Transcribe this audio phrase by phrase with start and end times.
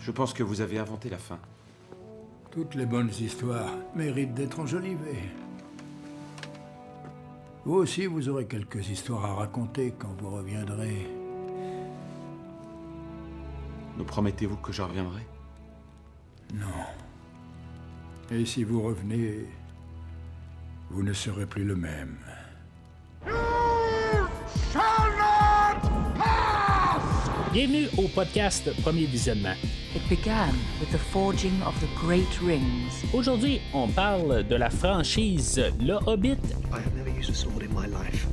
[0.00, 1.38] Je pense que vous avez inventé la fin.
[2.50, 5.28] Toutes les bonnes histoires méritent d'être enjolivées.
[7.66, 11.06] Vous aussi, vous aurez quelques histoires à raconter quand vous reviendrez.
[13.98, 15.20] Me promettez-vous que je reviendrai?
[16.54, 16.66] Non.
[18.30, 19.44] Et si vous revenez,
[20.88, 22.16] vous ne serez plus le même.
[27.52, 29.54] Bienvenue au podcast Premier Visionnement.
[29.94, 33.04] It began with the forging of the great rings.
[33.12, 36.38] Aujourd'hui, on parle de la franchise Le Hobbit
[36.72, 38.26] I have never used a sword in my life.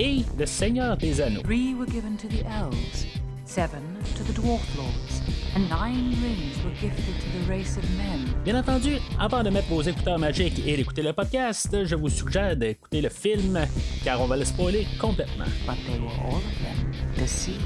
[0.00, 1.42] et Le Seigneur des Anneaux.
[1.42, 3.04] Three were given to the elves,
[3.46, 3.80] seven
[4.16, 5.22] to the dwarf lords,
[5.56, 8.32] and nine rings were gifted to the race of men.
[8.44, 12.56] Bien entendu, avant de mettre vos écouteurs magiques et d'écouter le podcast, je vous suggère
[12.56, 13.58] d'écouter le film,
[14.04, 15.46] car on va le spoiler complètement.
[15.66, 17.58] But they were all of them deceived,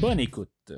[0.00, 0.72] Bonne écoute.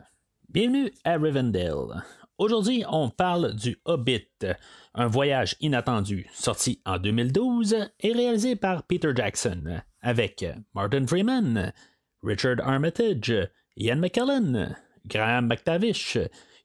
[0.49, 2.03] Bienvenue à Rivendell.
[2.39, 4.47] Aujourd'hui, on parle du Hobbit,
[4.95, 10.43] un voyage inattendu, sorti en 2012 et réalisé par Peter Jackson, avec
[10.75, 11.75] Martin Freeman,
[12.23, 14.75] Richard Armitage, Ian McKellen,
[15.07, 16.17] Graham McTavish,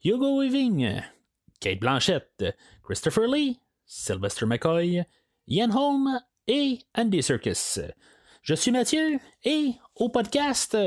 [0.05, 1.01] Hugo Weaving,
[1.59, 5.03] Kate Blanchett, Christopher Lee, Sylvester McCoy,
[5.45, 7.81] Ian Holm et Andy Serkis.
[8.41, 10.77] Je suis Mathieu et au podcast,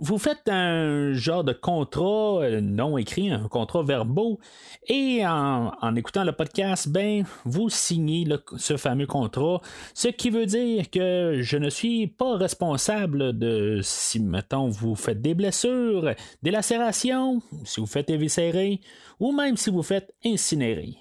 [0.00, 4.40] vous faites un genre de contrat euh, non écrit, un contrat verbaux,
[4.88, 9.60] et en, écoutant le podcast, ben, vous signez ce fameux contrat,
[9.94, 15.20] ce qui veut dire que je ne suis pas responsable de si, mettons, vous faites
[15.20, 18.80] des blessures, des lacérations, si vous faites éviscérer,
[19.20, 20.96] ou même si vous faites incinérer.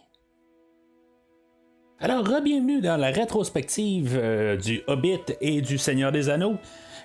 [2.01, 6.55] Alors, bienvenue dans la rétrospective euh, du Hobbit et du Seigneur des Anneaux.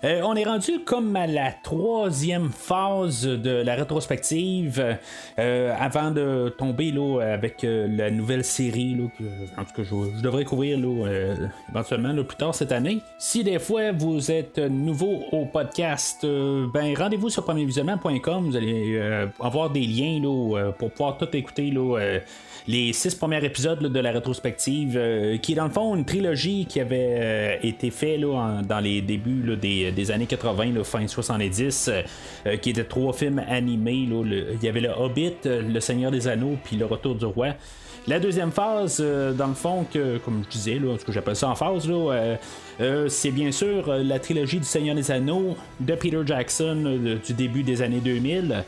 [0.04, 4.96] Euh, on est rendu comme à la troisième phase de la rétrospective
[5.40, 9.24] euh, avant de tomber là, avec la nouvelle série là, que,
[9.60, 11.34] en tout cas je, je devrais couvrir là,
[11.70, 13.00] éventuellement là, plus tard cette année.
[13.18, 19.00] Si des fois vous êtes nouveau au podcast, ben rendez-vous sur premiervisionnement.com, vous allez
[19.40, 20.20] avoir des liens
[20.78, 21.72] pour pouvoir tout écouter
[22.66, 26.64] les six premiers épisodes de la rétrospective, euh, qui est dans le fond une trilogie
[26.66, 31.90] qui avait euh, été faite dans les débuts des, des années 80, là, fin 70,
[32.46, 34.06] euh, qui étaient trois films animés.
[34.08, 37.48] Le- Il y avait le Hobbit, Le Seigneur des Anneaux, puis Le Retour du Roi.
[38.06, 41.54] La deuxième phase, dans le fond, que, comme je disais, ce que j'appelle ça en
[41.54, 47.32] phase, euh, c'est bien sûr la trilogie du Seigneur des Anneaux de Peter Jackson du
[47.32, 48.62] début des années 2000.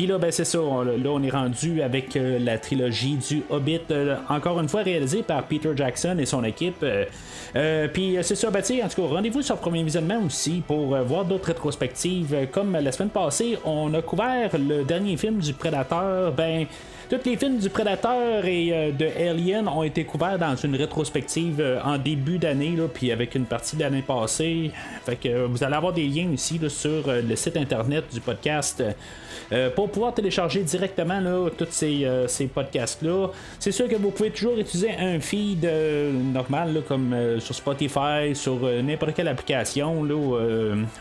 [0.00, 3.42] Puis là, ben c'est ça, on- là on est rendu avec euh, la trilogie du
[3.50, 6.82] Hobbit, euh, encore une fois réalisée par Peter Jackson et son équipe.
[6.82, 11.26] Euh, Puis c'est ça, ben, en tout cas, rendez-vous sur Premier Visionnement aussi pour voir
[11.26, 12.34] d'autres rétrospectives.
[12.50, 16.64] Comme la semaine passée, on a couvert le dernier film du Prédateur, ben...
[17.10, 21.56] Tous les films du Prédateur et euh, de Alien ont été couverts dans une rétrospective
[21.58, 24.70] euh, en début d'année, puis avec une partie de l'année passée.
[25.04, 26.28] Fait que euh, vous allez avoir des liens
[26.62, 28.84] là, sur le site internet du podcast
[29.74, 31.20] pour pouvoir télécharger directement
[31.58, 33.28] tous ces, ces podcasts-là.
[33.58, 35.68] C'est sûr que vous pouvez toujours utiliser un feed
[36.32, 40.06] normal, comme sur Spotify, sur n'importe quelle application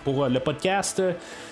[0.03, 1.01] pour le podcast.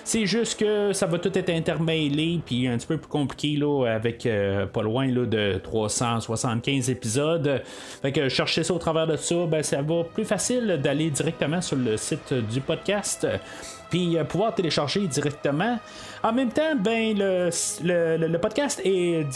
[0.02, 3.84] C'est juste que ça va tout être intermêlé, puis un petit peu plus compliqué là,
[3.86, 7.62] avec euh, pas loin là, de 375 épisodes.
[8.02, 11.60] Fait que chercher ça au travers de ça, ben, ça va plus facile d'aller directement
[11.60, 13.26] sur le site du podcast
[13.90, 15.78] puis euh, pouvoir télécharger directement.
[16.22, 17.50] En même temps, ben le,
[18.26, 19.26] le, podcast est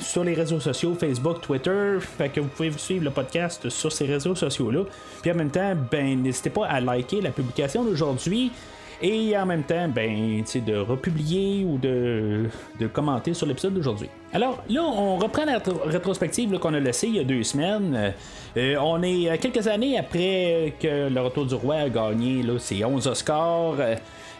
[0.00, 4.04] sur les réseaux sociaux, Facebook, Twitter, fait que vous pouvez suivre le podcast sur ces
[4.04, 4.82] réseaux sociaux-là.
[5.22, 8.52] Puis en même temps, ben n'hésitez pas à liker la publication d'aujourd'hui.
[9.04, 12.46] Et en même temps, ben, de republier ou de,
[12.92, 14.08] commenter sur l'épisode d'aujourd'hui.
[14.32, 18.14] Alors là, on reprend la rétro- rétrospective qu'on a laissée il y a deux semaines.
[18.56, 22.58] Euh, on est euh, quelques années après que Le Retour du Roi a gagné là,
[22.58, 23.74] ses 11 Oscars.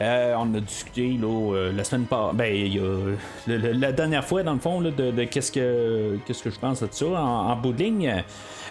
[0.01, 4.81] Euh, on a discuté là, la semaine passée, ben, la dernière fois, dans le fond,
[4.81, 8.23] de qu'est-ce que qu'est-ce que je pense de ça en, en bout de ligne.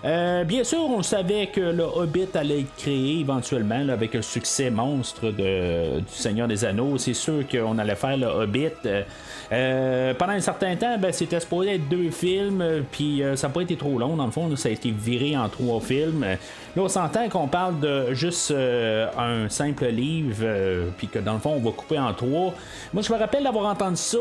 [0.03, 4.71] Euh, bien sûr, on savait que le Hobbit allait être créé éventuellement avec un succès
[4.71, 6.97] monstre de, du Seigneur des Anneaux.
[6.97, 8.69] C'est sûr qu'on allait faire le Hobbit.
[9.51, 13.47] Euh, pendant un certain temps, ben, c'était supposé être deux films, euh, puis euh, ça
[13.47, 14.15] n'a pas été trop long.
[14.15, 16.21] Dans le fond, ça a été viré en trois films.
[16.21, 20.45] Là, on s'entend qu'on parle de juste un simple livre,
[20.97, 22.53] puis que dans le fond, on va couper en trois.
[22.93, 24.17] Moi, je me rappelle d'avoir entendu ça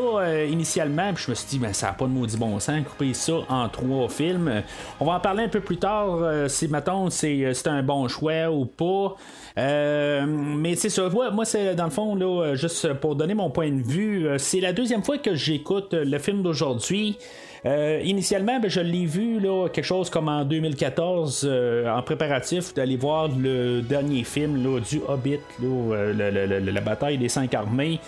[0.49, 3.13] initialement, puis je me suis dit, ben, ça n'a pas de maudit bon sens, couper
[3.13, 4.63] ça en trois films.
[4.99, 6.17] On va en parler un peu plus tard,
[6.47, 9.15] si, mettons, c'est un bon choix ou pas.
[9.57, 13.81] Mais c'est ça, moi, c'est dans le fond, là, juste pour donner mon point de
[13.81, 17.17] vue, c'est la deuxième fois que j'écoute le film d'aujourd'hui.
[17.65, 22.73] Euh, initialement, ben, je l'ai vu là, quelque chose comme en 2014 euh, en préparatif
[22.73, 27.99] d'aller voir le dernier film là, du Hobbit, euh, la bataille des cinq armées.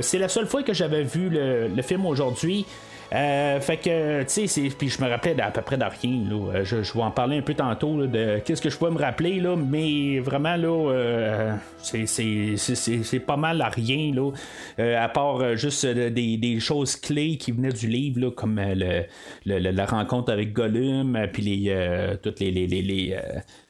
[0.00, 2.66] c'est la seule fois que j'avais vu le film aujourd'hui.
[3.12, 6.22] Euh, fait que, tu sais, puis je me rappelais à peu près de rien.
[6.28, 6.54] Là.
[6.54, 9.40] Euh, je, vais en parler un peu tantôt de qu'est-ce que je peux me rappeler,
[9.40, 14.30] là, mais vraiment, là, euh, c'est pas mal à rien, là,
[14.78, 19.04] à part juste des, des, choses clés qui venaient du livre, là, comme le,
[19.44, 23.16] la rencontre avec Gollum, puis les, toutes les, les, les les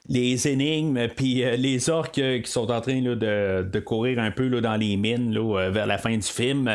[0.08, 4.76] énigmes, puis euh, les orques euh, qui sont en train de, courir un peu dans
[4.76, 6.70] les mines euh, vers la fin du film.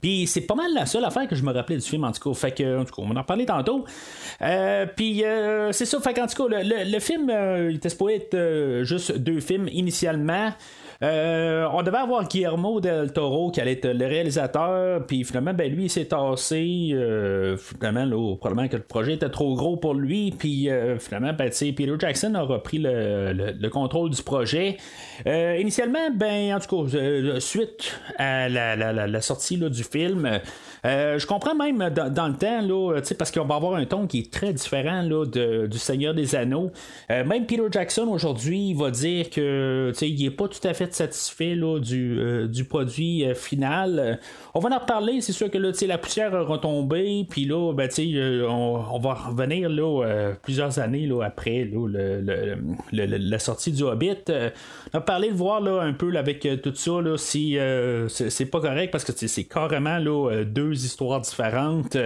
[0.00, 2.28] Puis c'est pas mal la seule affaire que je me rappelais du film, en tout
[2.28, 2.38] cas.
[2.38, 3.84] Fait que, en tout cas, on en parler tantôt.
[4.96, 5.22] puis
[5.72, 7.30] c'est ça, fait qu'en tout cas, le, le film
[7.70, 10.52] il était supposé être juste deux films initialement.
[11.00, 15.72] Euh, on devait avoir Guillermo del Toro qui allait être le réalisateur, puis finalement, ben,
[15.72, 16.90] lui, il s'est tassé.
[16.92, 21.50] Euh, finalement, probablement que le projet était trop gros pour lui, puis euh, finalement, ben,
[21.50, 24.76] Peter Jackson a repris le, contrôle du projet.
[25.24, 30.40] initialement, ben, en tout cas, suite à la, sortie du film,
[30.84, 34.32] je comprends même dans, le temps, là, parce qu'on va avoir un ton qui est
[34.32, 36.70] très différent là, du Seigneur des Anneaux.
[37.08, 41.78] même Peter Jackson aujourd'hui va dire que il n'est pas tout à fait satisfait là,
[41.78, 43.98] du, euh, du produit euh, final.
[43.98, 44.14] Euh,
[44.54, 47.88] on va en reparler, c'est sûr que là, la poussière a retombé, puis là, ben,
[48.48, 52.58] on, on, va revenir là, plusieurs années là, après le,
[52.92, 54.16] la sortie du Hobbit.
[54.28, 54.50] on
[54.92, 57.56] va parler de voir là, un peu avec tout ça, là, si
[58.08, 61.96] c'est pas correct, parce que c'est carrément là, deux histoires différentes.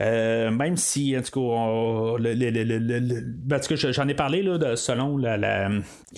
[0.00, 5.70] même si, en tout cas, ben, j'en ai parlé là, selon la, la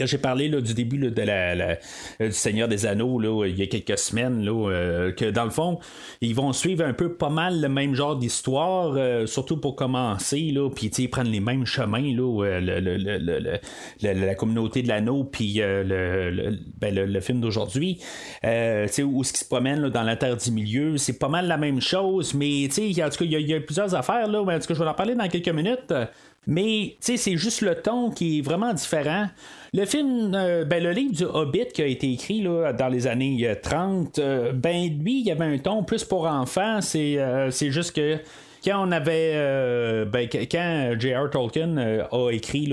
[0.04, 1.76] j'ai parlé là, du début de la, euh,
[2.20, 5.50] du Seigneur des Anneaux là, il y a quelques semaines, là, euh, que dans le
[5.50, 5.78] fond,
[6.20, 10.50] ils vont suivre un peu pas mal le même genre d'histoire, euh, surtout pour commencer,
[10.52, 12.60] là, puis ils prennent les mêmes chemins, là,
[14.02, 17.98] la communauté de l'anneau, puis ben, le, film d'aujourd'hui,
[18.42, 21.75] où ce qui se promène dans la terre du milieu, c'est pas mal la même
[21.80, 22.68] chose, mais en
[23.10, 25.14] tout cas, il y, a plusieurs affaires, là, en tout cas, je vais en parler
[25.14, 25.92] dans quelques minutes.
[26.48, 29.26] Mais c'est juste le ton qui est vraiment différent.
[29.74, 33.08] Le film, euh, ben, le livre du Hobbit qui a été écrit là, dans les
[33.08, 36.80] années 30, euh, ben lui, il y avait un ton plus pour enfants.
[36.80, 38.18] C'est, euh, c'est juste que
[38.66, 39.32] quand on avait.
[39.34, 41.30] Euh, ben, quand J.R.
[41.30, 42.68] Tolkien euh, a écrit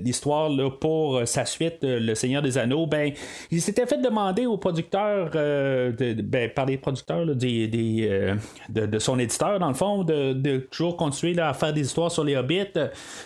[0.00, 3.12] l'histoire pour euh, sa suite, Le Seigneur des Anneaux, ben,
[3.50, 7.66] il s'était fait demander aux producteurs, de, ben, par les producteurs des,
[8.68, 12.36] de, son éditeur, dans le fond, de, toujours continuer à faire des histoires sur les
[12.36, 12.64] hobbits.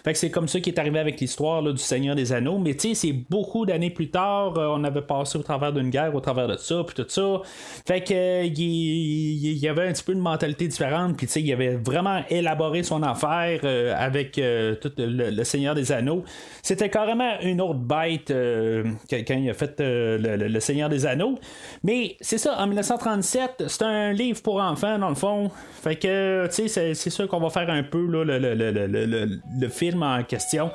[0.04, 2.58] Fait que c'est comme ça qu'il est arrivé avec l'histoire du Seigneur des Anneaux.
[2.58, 6.14] Mais tu sais, c'est beaucoup d'années plus tard, on avait passé au travers d'une guerre,
[6.14, 7.42] au travers de ça, puis tout ça.
[7.86, 11.46] Fait que il, y avait un petit peu une mentalité différente, puis tu sais, il
[11.46, 16.24] y avait vraiment vraiment élaboré son affaire euh, avec euh, tout le, Seigneur des Anneaux.
[16.62, 21.38] C'était carrément une autre bête euh, quand il a fait le, Seigneur des Anneaux.
[21.82, 25.50] Mais c'est ça, en 1937, c'est un livre pour enfants, dans le fond.
[25.82, 30.70] Fait que, tu sais, c'est sûr qu'on va faire un peu le, film en question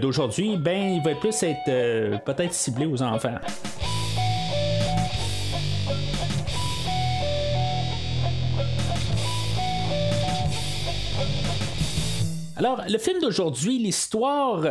[0.00, 0.56] d'aujourd'hui.
[0.56, 3.38] Ben, il va plus être peut-être ciblé aux enfants.
[12.56, 14.64] Alors, le film d'aujourd'hui, l'histoire,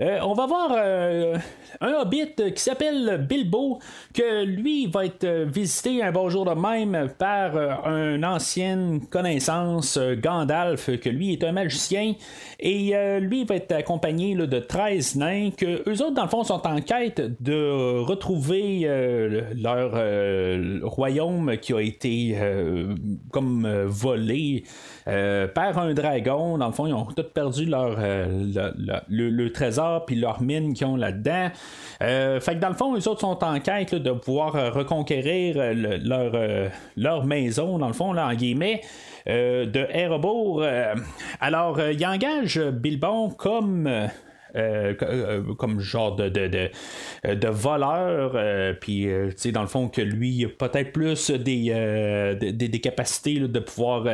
[0.00, 1.36] euh, on va voir euh,
[1.80, 3.78] un hobbit qui s'appelle Bilbo,
[4.12, 9.98] que lui va être visité un bon jour de même par euh, une ancienne connaissance,
[9.98, 12.14] Gandalf, que lui est un magicien,
[12.60, 16.66] et lui va être accompagné de 13 nains, que eux autres, dans le fond, sont
[16.66, 18.88] en quête de retrouver
[19.56, 19.92] leur
[20.82, 22.38] royaume qui a été
[23.30, 24.64] comme volé
[25.04, 26.58] par un dragon.
[26.58, 28.70] Dans le fond, ils ont perdu leur, euh,
[29.08, 31.50] le, trésor puis leur mine qu'ils ont là-dedans.
[32.02, 35.56] Euh, fait que dans le fond, les autres sont en quête de pouvoir euh, reconquérir
[35.74, 36.32] leur,
[36.96, 38.80] leur maison, dans le fond, là, en guillemets.
[39.26, 40.64] de Erebor.
[41.40, 43.88] alors, il engage Bilbon comme
[44.56, 46.70] euh, euh, comme genre de, de,
[47.26, 52.80] euh, voleur, puis tu sais, dans le fond, que lui, a peut-être plus des, des,
[52.80, 54.06] capacités de pouvoir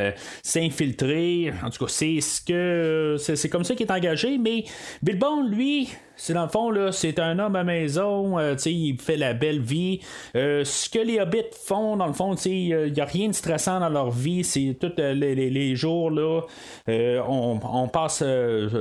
[0.42, 1.52] s'infiltrer.
[1.62, 4.64] En tout cas, c'est ce que c'est, comme ça qu'il est engagé, mais
[5.02, 5.90] Bilbon, lui,
[6.20, 9.60] c'est dans le fond, là, c'est un homme à maison, euh, il fait la belle
[9.60, 10.00] vie.
[10.36, 13.80] Euh, ce que les hobbits font, dans le fond, il n'y a rien de stressant
[13.80, 14.44] dans leur vie.
[14.44, 16.42] C'est tous les, les, jours, là,
[16.86, 18.22] on, on, passe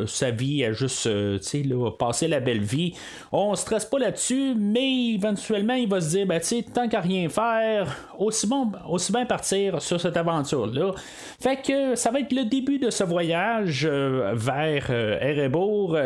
[0.08, 2.94] sa vie à juste là, passer la belle vie.
[3.32, 6.42] On stresse pas là-dessus, mais éventuellement, il va se dire, ben,
[6.74, 10.92] tant qu'à rien faire, aussi, bon, aussi bien partir sur cette aventure-là.
[11.40, 15.98] Fait que ça va être le début de ce voyage vers Erebor.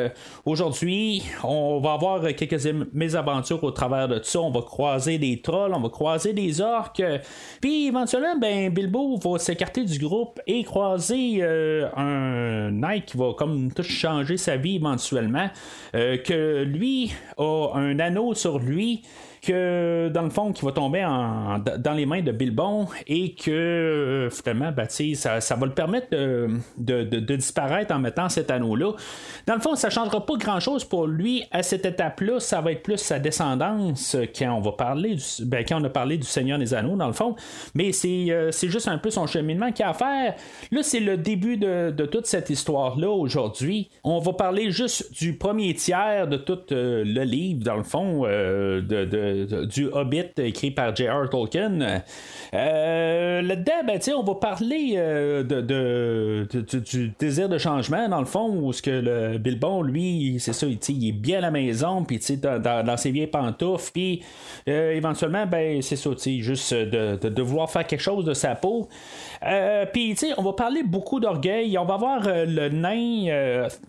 [0.46, 4.40] Aujourd'hui, on va avoir quelques mésaventures au travers de ça.
[4.40, 7.04] On va croiser des trolls, on va croiser des orques.
[7.62, 13.34] Puis éventuellement, ben, Bilbo va s'écarter du groupe et croiser euh, un knight qui va
[13.38, 15.50] comme tout changer sa vie éventuellement.
[15.96, 19.04] Euh, que lui a un anneau sur lui
[19.44, 24.30] que dans le fond, qui va tomber dans les mains de Bilbon et que euh,
[24.30, 24.72] finalement,
[25.16, 28.94] ça, ça, va le permettre de, de, disparaître en mettant cet anneau-là.
[29.46, 32.40] Dans le fond, ça ne changera pas grand-chose pour lui à cette étape-là.
[32.40, 35.90] Ça va être plus sa descendance quand on va parler du, ben, quand on a
[35.90, 37.36] parlé du Seigneur des Anneaux, dans le fond.
[37.76, 40.36] Mais c'est, euh, juste un peu son cheminement qu'il a à faire.
[40.72, 43.90] Là, c'est le début de, toute cette histoire-là aujourd'hui.
[44.04, 48.24] On va parler juste du premier tiers de tout euh, le livre, dans le fond,
[48.24, 49.33] de
[49.66, 51.30] du Hobbit écrit par J.R.
[51.30, 52.02] Tolkien.
[52.54, 56.48] Euh, là-dedans, ben, on va parler euh, de,
[56.80, 60.68] du désir de changement, dans le fond, où ce que le Bilbon, lui, c'est ça,
[60.68, 64.24] il est bien à la maison, puis dans, dans, ses vieilles pantoufles, puis
[64.68, 68.88] euh, éventuellement, ben, c'est ça, juste de, de, vouloir faire quelque chose de sa peau.
[69.46, 71.78] Euh, puis, tu sais, on va parler beaucoup d'orgueil.
[71.78, 73.28] On va voir euh, le nain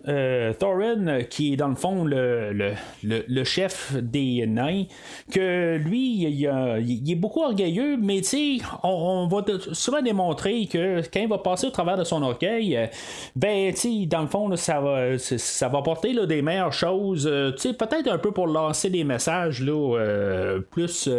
[0.07, 4.83] euh, Thorin, qui est dans le fond le, chef des nains,
[5.31, 9.43] que lui, il, est beaucoup orgueilleux, mais tu sais, on, va
[9.73, 12.89] souvent démontrer que quand il va passer au travers de son orgueil,
[13.35, 17.31] ben, tu sais, dans le fond, ça, va, ça là, des meilleures choses.
[17.55, 21.09] tu sais, peut-être un peu pour lancer des messages là, plus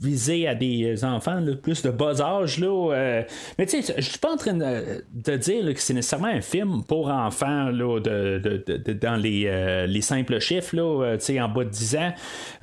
[0.00, 2.60] visé à des enfants plus de bas âge.
[2.62, 3.22] Euh,
[3.58, 6.82] mais tu sais, je suis pas en train de, dire que c'est nécessairement un film
[6.84, 12.12] pour enfants dans les, euh, les, simples chiffres là, en bas de 10 ans.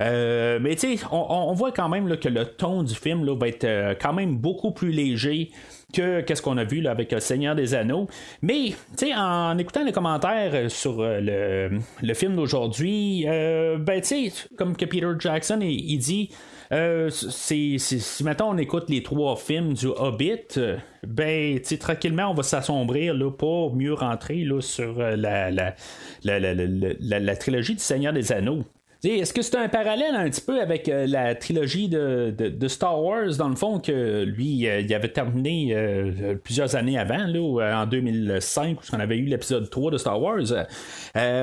[0.00, 4.12] mais tu sais, on, voit quand même que le ton du film va être quand
[4.12, 5.50] même beaucoup plus léger
[5.92, 8.08] que qu'est-ce qu'on a vu avec Seigneur des Anneaux.
[8.42, 14.32] Mais, tu sais, en écoutant les commentaires sur le, le film d'aujourd'hui, ben, tu sais,
[14.56, 16.30] comme que Peter Jackson, il dit,
[16.72, 22.34] euh, c'est, si maintenant on écoute les trois films du Hobbit, euh, ben, tranquillement, on
[22.34, 25.74] va s'assombrir là, pour mieux rentrer là, sur euh, la, la,
[26.24, 28.64] la, la, trilogie du Seigneur des Anneaux.
[29.06, 33.36] Est-ce que c'est un parallèle un petit peu avec euh, la trilogie de, Star Wars,
[33.38, 37.86] dans le fond, que lui, euh, il avait terminé euh, plusieurs années avant, là, en
[37.86, 40.40] 2005, où on avait eu l'épisode 3 de Star Wars,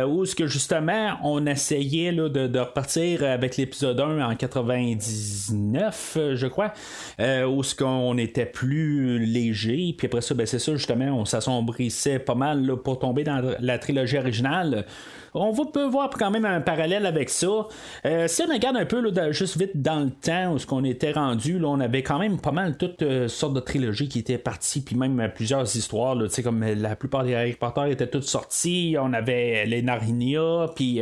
[0.08, 6.74] où ce que justement, on essayait de, repartir avec l'épisode 1 en 99, je crois,
[7.20, 12.20] où ce qu'on était plus léger, puis après ça, ben, c'est ça, justement, on s'assombrissait
[12.20, 14.86] pas mal pour tomber dans la trilogie originale
[15.34, 17.68] on va peut voir quand même un parallèle avec ça.
[18.06, 20.84] Euh, si on regarde un peu là, juste vite dans le temps où ce qu'on
[20.84, 24.20] était rendu, là, on avait quand même pas mal toutes euh, sortes de trilogies qui
[24.20, 26.18] étaient parties, puis même euh, plusieurs histoires.
[26.44, 28.96] Comme la plupart des Harry Potter étaient toutes sorties.
[29.00, 31.02] On avait les Narnia, puis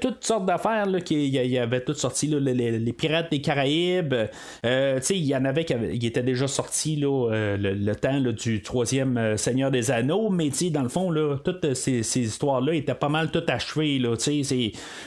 [0.00, 2.26] toutes sortes d'affaires qui y, avait toutes sorties.
[2.26, 4.14] les, Pirates des Caraïbes.
[4.64, 9.90] il y en avait qui, étaient déjà sortis là, le, temps du troisième Seigneur des
[9.90, 11.12] Anneaux, mais dans le fond,
[11.44, 13.98] toutes ces, ces histoires-là étaient pas mal tout achevé.
[13.98, 14.14] Là,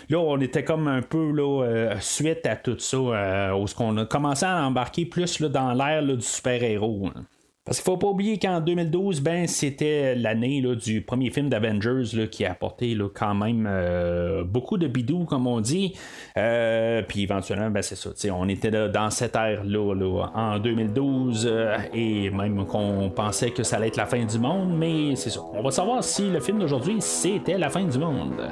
[0.10, 3.98] là, on était comme un peu là, euh, suite à tout ça, euh, où on
[3.98, 7.10] a commencé à embarquer plus là, dans l'ère du super-héros.
[7.16, 7.24] Hein.
[7.68, 12.46] Parce qu'il faut pas oublier qu'en 2012, ben, c'était l'année du premier film d'Avengers qui
[12.46, 15.94] a apporté là, quand même euh, beaucoup de bidou, comme on dit.
[16.34, 18.10] puis éventuellement, ben, c'est ça.
[18.34, 21.52] On était dans cette ère-là là, en 2012
[21.94, 25.42] et même qu'on pensait que ça allait être la fin du monde, mais c'est ça.
[25.54, 28.50] On va savoir si le film d'aujourd'hui, c'était la fin du monde.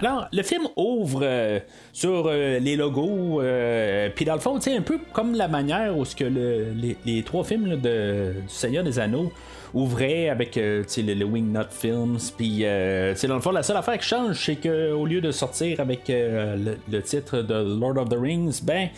[0.00, 1.58] Alors, le film ouvre euh,
[1.92, 6.06] sur euh, les logos, euh, puis dans le fond, un peu comme la manière où
[6.06, 9.30] ce que les, trois films de, du Seigneur des Anneaux
[9.74, 12.18] ouvrait avec euh, le, le Wingnut Films.
[12.36, 15.80] Puis, euh, dans le fond, la seule affaire qui change, c'est qu'au lieu de sortir
[15.80, 18.88] avec euh, le, titre de Lord of the Rings, ben,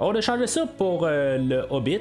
[0.00, 2.00] on a changé ça pour le Hobbit.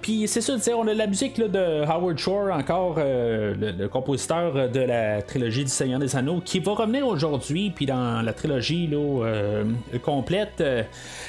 [0.00, 5.22] puis, c'est ça, on a la musique de Howard Shore, encore le, compositeur de la
[5.22, 9.64] trilogie du Seigneur des Anneaux, qui va revenir aujourd'hui, puis dans la trilogie là,
[10.02, 10.62] complète.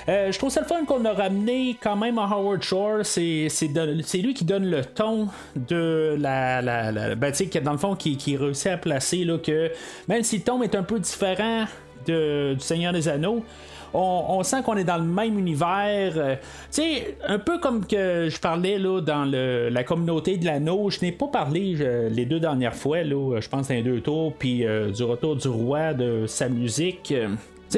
[0.07, 2.99] je trouve ça le fun qu'on a ramené quand même à Howard Shore.
[3.03, 3.49] C'est,
[4.23, 5.27] lui qui donne le ton
[5.67, 6.61] de la.
[6.61, 7.31] la, la ben,
[7.63, 9.71] dans le fond, qui, qui réussit à placer que
[10.07, 11.65] même si le ton est un peu différent
[12.05, 13.43] de, du Seigneur des Anneaux,
[13.93, 16.13] on, sent qu'on est dans le même univers.
[16.17, 16.35] Euh,
[16.71, 20.89] tu sais, un peu comme que je parlais là, dans la communauté de l'anneau.
[20.89, 24.65] Je n'ai pas parlé les deux dernières fois, je pense, dans les deux tours, puis
[24.65, 27.13] euh, du retour du roi, de sa musique.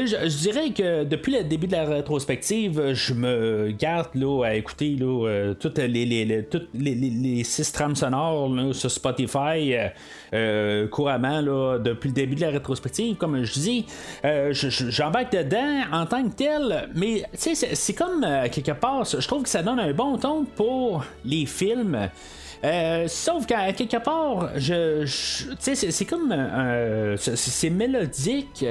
[0.04, 4.98] Je, dirais que depuis le début de la rétrospective, je me garde là, à écouter
[5.02, 9.88] euh, toutes, les, six trames sonores sur Spotify euh,
[10.34, 13.16] euh, couramment là, depuis le début de la rétrospective.
[13.16, 13.86] Comme je dis,
[14.90, 19.64] j'embarque dedans en tant que tel, mais c'est comme quelque part, je trouve que ça
[19.64, 22.10] donne un bon ton pour les films.
[22.64, 25.06] Euh, sauf qu'à quelque part, je,
[25.60, 26.34] sais, c'est comme
[27.18, 28.66] c'est mélodique,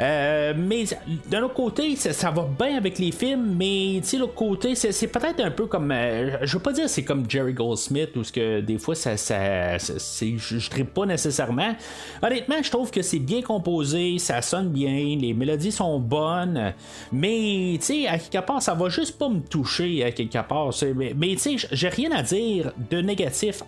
[0.00, 0.84] euh, mais
[1.30, 5.50] d'un autre côté, ça, va bien avec les films, mais l'autre côté, c'est peut-être un
[5.50, 8.78] peu comme, euh, je veux pas dire c'est comme Jerry Goldsmith ou ce que des
[8.78, 11.74] fois ça, ça, je, je pas nécessairement.
[12.22, 16.74] Honnêtement, je trouve que c'est bien composé, ça sonne bien, les mélodies sont bonnes,
[17.12, 17.78] mais
[18.08, 20.70] à quelque part, ça va juste pas me toucher à quelque part.
[20.94, 23.00] Mais, mais tu sais, j'ai rien à dire de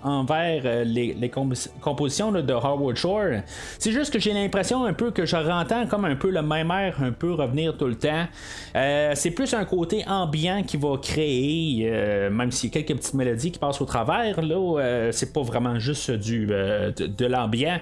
[0.03, 1.31] envers euh, les,
[1.81, 3.43] compositions de Howard Shore.
[3.79, 6.71] C'est juste que j'ai l'impression un peu que je rentends comme un peu le même
[6.71, 8.27] air un peu revenir tout le temps.
[8.75, 12.99] Euh, c'est plus un côté ambiant qui va créer, euh, même s'il y a quelques
[12.99, 17.79] petites mélodies qui passent au travers, là, c'est pas vraiment juste du, de, l'ambiant.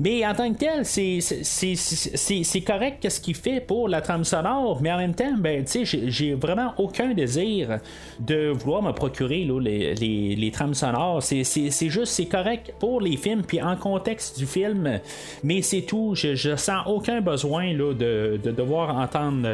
[0.00, 4.92] Mais en tant que tel, c'est correct ce qu'il fait pour la trame sonore, mais
[4.92, 7.78] en même temps, ben, j'ai vraiment aucun désir
[8.20, 13.16] de vouloir me procurer les, les, les trames sonores c'est juste, c'est correct pour les
[13.16, 15.00] films, puis en contexte du film,
[15.42, 16.14] mais c'est tout.
[16.14, 19.48] Je, sens aucun besoin là, de, devoir entendre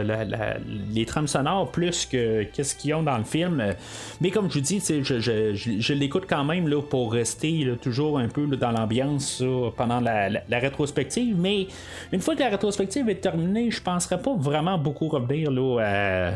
[0.92, 3.74] les trames sonores plus que qu'est-ce qu'ils ont dans le film.
[4.20, 8.28] Mais comme je vous dis, je, je, l'écoute quand même là, pour rester toujours un
[8.28, 9.42] peu dans l'ambiance
[9.76, 11.36] pendant la, rétrospective.
[11.38, 11.66] Mais
[12.12, 16.32] une fois que la rétrospective est terminée, je penserais pas vraiment beaucoup revenir là,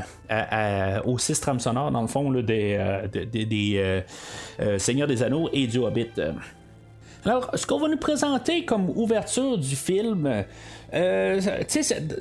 [1.04, 4.00] aux six trames sonores, dans le fond, des, euh, des, euh,
[4.60, 6.10] euh, Seigneurs des Anneaux et du Hobbit.
[7.26, 10.44] Alors, ce qu'on va nous présenter comme ouverture du film,
[10.94, 11.40] euh,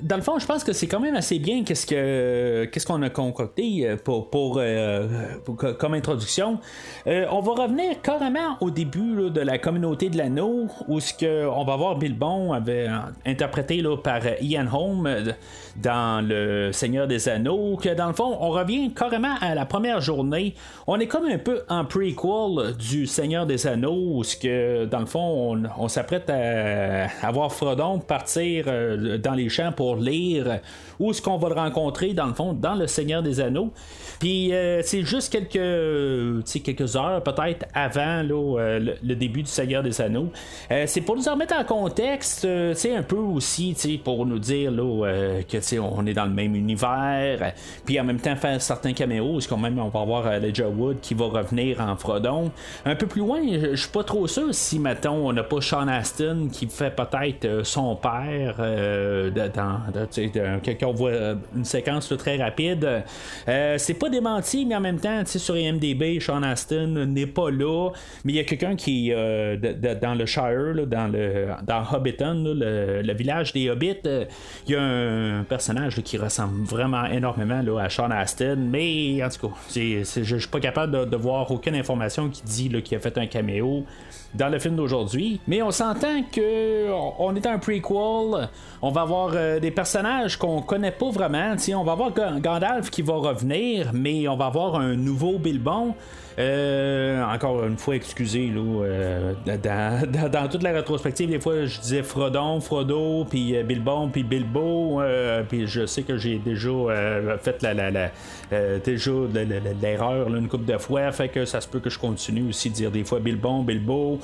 [0.02, 3.04] dans le fond, je pense que c'est quand même assez bien qu'est-ce que qu'est-ce qu'on
[3.04, 5.08] a concocté euh, pour, pour, euh,
[5.78, 6.58] comme introduction.
[7.06, 11.64] on va revenir carrément au début de la communauté de l'anneau où ce que on
[11.64, 12.88] va voir Bilbon avait
[13.28, 15.08] interprété là, par Ian Holm
[15.76, 17.78] dans le Seigneur des Anneaux.
[17.78, 20.56] Que dans le fond, on revient carrément à la première journée.
[20.88, 25.00] On est comme un peu en prequel du Seigneur des Anneaux où ce que dans
[25.00, 30.60] le fond on, s'apprête à, à voir Frodon partir euh, dans les champs pour lire
[31.00, 33.72] où est-ce qu'on va le rencontrer dans le fond dans le Seigneur des Anneaux.
[34.20, 40.00] Puis euh, c'est juste quelques, quelques heures peut-être avant euh, le, début du Seigneur des
[40.02, 40.30] Anneaux.
[40.86, 46.06] c'est pour nous remettre en contexte, c'est un peu aussi pour nous dire que on
[46.06, 47.54] est dans le même univers.
[47.86, 51.14] Puis en même temps faire certains caméos, qu'on même on va avoir Ledger Wood qui
[51.14, 52.52] va revenir en Frodon.
[52.86, 55.88] Un peu plus loin, je suis pas trop sûr si mettons on n'a pas Sean
[55.88, 59.80] Astin qui fait peut-être son père euh, dans,
[60.84, 63.04] on voit euh, une séquence très rapide.
[63.48, 67.90] Euh, c'est pas démenti, mais en même temps, sur IMDB, Sean Astin n'est pas là,
[68.24, 73.54] mais il y a quelqu'un qui dans le Shire, dans le dans Hobbiton, le, village
[73.54, 73.96] des Hobbits,
[74.68, 79.48] il y a un personnage qui ressemble vraiment énormément à Sean Astin, mais en tout
[79.48, 83.28] cas, je suis pas capable de, voir aucune information qui dit qu'il a fait un
[83.28, 83.86] caméo
[84.34, 85.40] dans le film d'aujourd'hui.
[85.48, 86.90] Mais on s'entend que
[87.20, 88.50] on est un prequel.
[88.82, 91.56] On va avoir euh, des personnages qu'on connaît pas vraiment.
[91.74, 95.96] on va avoir Gandalf qui va revenir, mais on va avoir un nouveau Bilbon.
[96.38, 102.04] Euh, encore une fois, excusez, là, euh, dans, toute la rétrospective, des fois, je disais
[102.04, 105.02] Frodon, Frodo, puis Bilbon, puis Bilbo,
[105.50, 106.70] puis je sais que j'ai déjà
[107.42, 108.10] fait la, la,
[108.80, 109.12] déjà
[109.82, 112.76] l'erreur une couple de fois, fait que ça se peut que je continue aussi de
[112.76, 114.20] dire des fois Bilbon, Bilbo,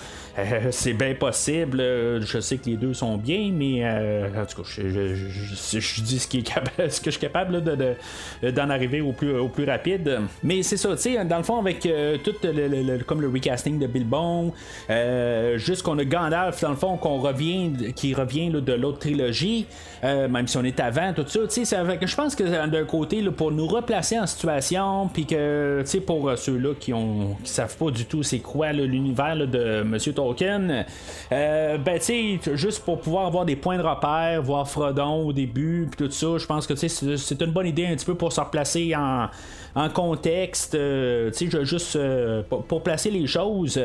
[0.72, 1.80] c'est bien possible.
[1.80, 6.40] Je sais que les deux sont bien, mais en tout cas, je, dis ce, qui
[6.40, 10.20] est ce que je suis capable d'en arriver au plus, au plus rapide.
[10.44, 13.80] Mais c'est ça, tu sais, dans le fond, avec euh, tout le, comme le recasting
[13.80, 14.54] de Bilbon,
[14.90, 19.66] euh, juste qu'on a Gandalf dans le fond qu'on revient, qui revient de l'autre trilogie,
[20.04, 21.40] euh, même si on est avant tout ça.
[21.50, 26.74] ça je pense que d'un côté pour nous replacer en situation, puis que pour ceux-là
[26.80, 30.86] qui ont qui savent pas du tout c'est quoi l'univers de Monsieur Tolkien,
[31.30, 36.08] ben tu juste pour pouvoir avoir des points de repère, voir Frodon au début, puis
[36.08, 38.96] tout ça, je pense que c'est une bonne idée un petit peu pour se replacer
[38.96, 39.28] en
[39.76, 43.82] en contexte, euh, tu sais, juste euh, pour, placer les choses.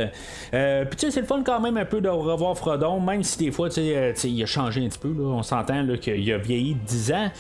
[0.55, 3.23] Euh, puis tu sais, c'est le fun quand même un peu de revoir Frodon, même
[3.23, 3.83] si des fois, tu
[4.15, 7.13] sais, il a changé un petit peu, là, on s'entend qu'il a vieilli de 10
[7.13, 7.31] ans.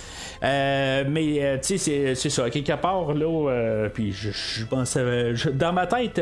[0.43, 4.97] mais tu sais, c'est ça, quelque part, là, puis je, pense,
[5.55, 6.21] dans ma tête,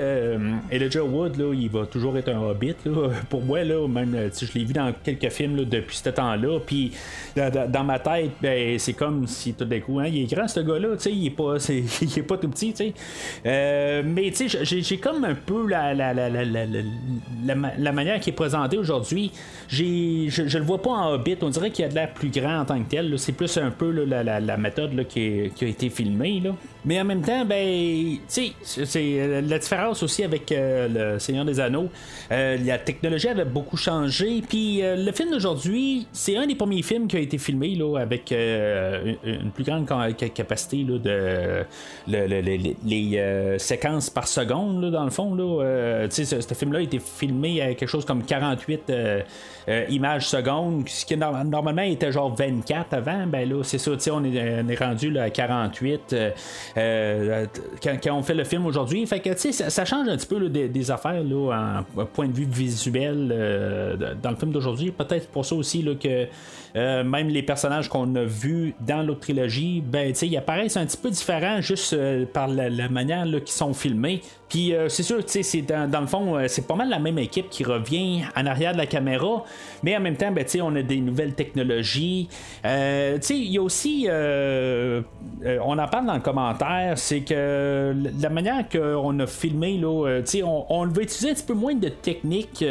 [0.70, 4.58] Elijah Wood, là, il va toujours être un hobbit, là, pour moi, là, même, je
[4.58, 6.92] l'ai vu dans quelques films là, depuis ce temps-là, puis
[7.36, 10.60] dans, ma tête, ben, c'est comme si tout d'un coup, hein, il est grand ce
[10.60, 11.58] gars-là, tu sais, il est pas,
[12.14, 12.94] qui est pas tout petit, tu sais.
[13.44, 16.30] Euh, mais tu sais, j'ai comme un peu la, la, la,
[17.78, 19.32] la manière qui est présentée aujourd'hui.
[19.68, 21.36] Je, je le vois pas en Hobbit.
[21.42, 23.18] On dirait qu'il a de l'air plus grand en tant que tel.
[23.18, 26.40] C'est plus un peu la, méthode qui, qui, a été filmée.
[26.40, 26.50] Là.
[26.84, 31.18] Mais en même temps, ben, tu sais, c'est euh, la différence aussi avec euh, le
[31.18, 31.88] Seigneur des Anneaux.
[32.30, 34.42] la technologie avait beaucoup changé.
[34.48, 38.30] Puis le film d'aujourd'hui, c'est un des premiers films qui a été filmé là, avec
[38.30, 39.86] une, plus grande
[40.34, 41.64] capacité là, de
[42.06, 45.34] les euh, séquences par seconde, dans le fond.
[45.34, 48.92] Là, euh, ce film-là a été filmé à quelque chose comme 48
[49.68, 53.26] euh, images secondes, ce qui normalement était genre 24 avant.
[53.26, 56.16] Ben là, c'est ça, on est, on est rendu à 48
[56.74, 59.06] quand, on fait le film aujourd'hui.
[59.06, 63.28] Fait que ça, change un petit peu des, affaires là, en, point de vue visuel
[64.22, 64.90] dans le film d'aujourd'hui.
[64.90, 66.26] Peut-être pour ça aussi là, que
[67.02, 71.10] même les personnages qu'on a vus dans l'autre trilogie, ben, ils apparaissent un petit peu
[71.10, 74.20] différents juste euh, par la, manière qu'ils sont filmés.
[74.48, 75.18] Puis euh, c'est sûr,
[75.66, 78.78] dans, le fond, euh, c'est pas mal la même équipe qui revient en arrière de
[78.78, 79.44] la caméra,
[79.82, 82.28] mais en même temps, ben, on a des nouvelles technologies.
[82.64, 89.18] il y a aussi, on en parle dans le commentaire, c'est que la manière qu'on
[89.20, 92.64] a filmé, là, on, on va utiliser un petit peu moins de techniques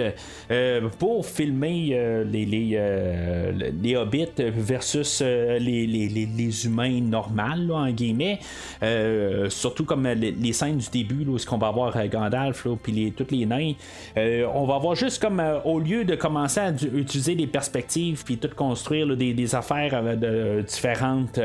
[0.99, 8.39] pour filmer les, les, les, hobbits versus les, les, humains normaux, en guillemets.
[8.81, 12.91] Euh, surtout comme les, scènes du début, où ce qu'on va avoir euh, Gandalf, puis
[12.91, 13.73] les, toutes les nains.
[14.17, 18.37] Euh, on va avoir juste comme au lieu de commencer à utiliser des perspectives puis
[18.37, 21.39] tout construire des, affaires de différentes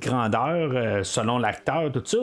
[0.00, 2.18] grandeurs selon l'acteur, tout ça.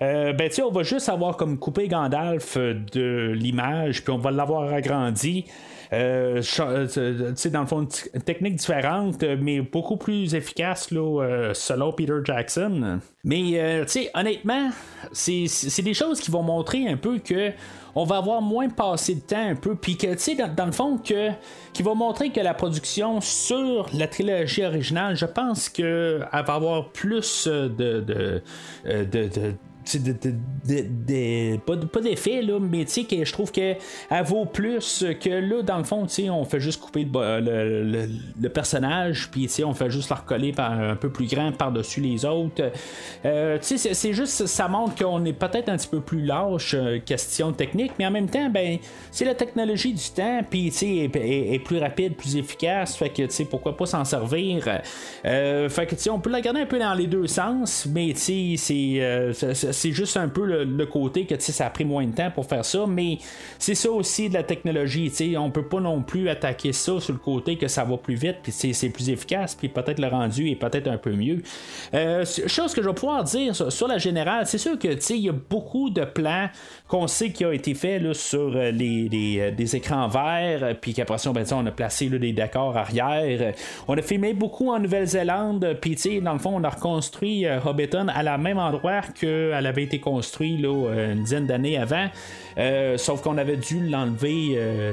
[0.00, 4.72] ben tu on va juste avoir comme coupé Gandalf de l'image puis on va l'avoir
[4.72, 5.46] agrandi.
[5.92, 11.92] Euh, euh, dans le fond, une technique différente, mais beaucoup plus efficace là, euh, selon
[11.92, 13.00] Peter Jackson.
[13.24, 14.70] Mais, tu sais, honnêtement,
[15.12, 17.52] c'est des choses qui vont montrer un peu que
[17.94, 20.98] on va avoir moins passé de temps un peu, puis tu sais, dans, le fond,
[20.98, 21.30] que,
[21.72, 26.88] qui va montrer que la production sur la trilogie originale, je pense qu'elle va avoir
[26.90, 28.42] plus de, de,
[28.84, 29.54] de,
[31.66, 33.76] pas, d'effet, là, mais que je trouve qu'elle
[34.24, 38.06] vaut plus que là, dans le fond, on fait juste couper le,
[38.40, 42.24] le, personnage, puis on fait juste le recoller par, un peu plus grand par-dessus les
[42.24, 42.70] autres.
[43.24, 47.52] Euh, c'est juste, ça montre qu'on est peut-être un petit peu plus lâche, euh, question
[47.52, 48.78] technique, mais en même temps, ben,
[49.10, 53.42] c'est la technologie du temps, puis est, est, est, plus rapide, plus efficace, fait que
[53.44, 54.64] pourquoi pas s'en servir?
[55.24, 58.56] Euh, fait que on peut la garder un peu dans les deux sens, mais c'est
[59.72, 62.64] c'est juste un peu le, côté que ça a pris moins de temps pour faire
[62.64, 63.18] ça, mais
[63.58, 65.10] c'est ça aussi de la technologie.
[65.10, 68.14] sais on peut pas non plus attaquer ça sur le côté que ça va plus
[68.14, 71.42] vite, puis c'est plus efficace, puis peut-être le rendu est peut-être un peu mieux.
[71.94, 75.28] Euh, chose que je vais pouvoir dire sur, la générale, c'est sûr que il y
[75.28, 76.48] a beaucoup de plans
[76.88, 80.94] qu'on sait qui ont été faits là, sur euh, les, euh, des écrans verts, puis
[80.94, 83.54] qu'après ça, ben, on a placé là, des décors arrière.
[83.88, 88.22] On a filmé beaucoup en Nouvelle-Zélande, puis dans le fond, on a reconstruit Hobbiton à
[88.22, 89.02] la même endroit
[89.62, 92.08] qu'elle avait été construit là, une dizaine d'années avant.
[92.58, 94.92] Euh, sauf qu'on avait dû l'enlever euh,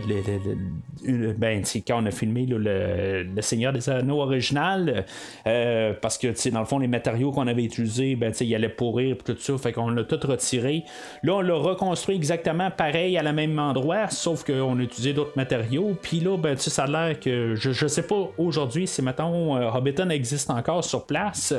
[1.38, 5.06] ben, quand on a filmé le, Seigneur des Anneaux original,
[5.48, 9.18] euh, parce que dans le fond, les matériaux qu'on avait utilisés, ben, ils allaient pourrir
[9.18, 10.84] tout ça, fait qu'on l'a tout retiré.
[11.24, 15.36] Là, on l'a reconstruit exactement pareil à la même endroit, sauf qu'on a utilisé d'autres
[15.36, 15.96] matériaux.
[16.02, 20.10] Puis là, ben, ça a l'air que je, je sais pas aujourd'hui si mettons Hobbiton
[20.10, 21.54] existe encore sur place,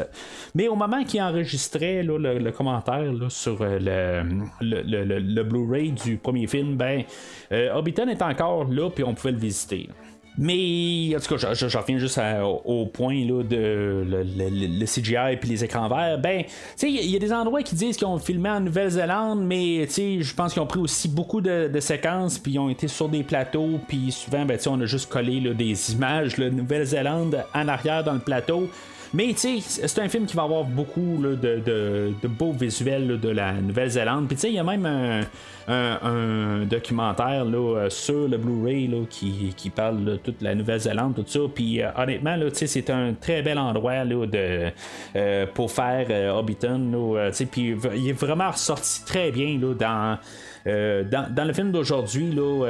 [0.55, 4.23] mais au moment qu'il enregistrait le, commentaire sur le,
[4.61, 7.03] le Blu-ray du premier film, ben,
[7.53, 9.89] euh, Hobbiton est encore là, puis on pouvait le visiter.
[10.39, 12.21] Mais en tout cas, je, reviens juste
[12.65, 16.19] au point là, de le, CGI et les écrans verts.
[16.19, 16.45] Ben,
[16.83, 20.53] il y, a des endroits qui disent qu'ils ont filmé en Nouvelle-Zélande, mais je pense
[20.53, 24.13] qu'ils ont pris aussi beaucoup de, séquences, puis ils ont été sur des plateaux, puis
[24.13, 28.69] souvent, ben, on a juste collé des images de Nouvelle-Zélande en arrière dans le plateau.
[29.13, 33.55] Mais tu sais, c'est un film qui va avoir beaucoup de, beaux visuels de la
[33.55, 34.29] Nouvelle-Zélande.
[34.29, 34.87] Puis tu sais, il y a même
[35.67, 41.41] un, documentaire là, sur le Blu-ray qui, parle de toute la Nouvelle-Zélande, tout ça.
[41.53, 47.31] Puis euh, honnêtement, là, c'est un très bel endroit euh, pour faire euh, Hobbiton.
[47.51, 49.59] Puis il est vraiment ressorti très bien
[50.67, 51.45] là, dans.
[51.45, 52.67] le film d'aujourd'hui, là,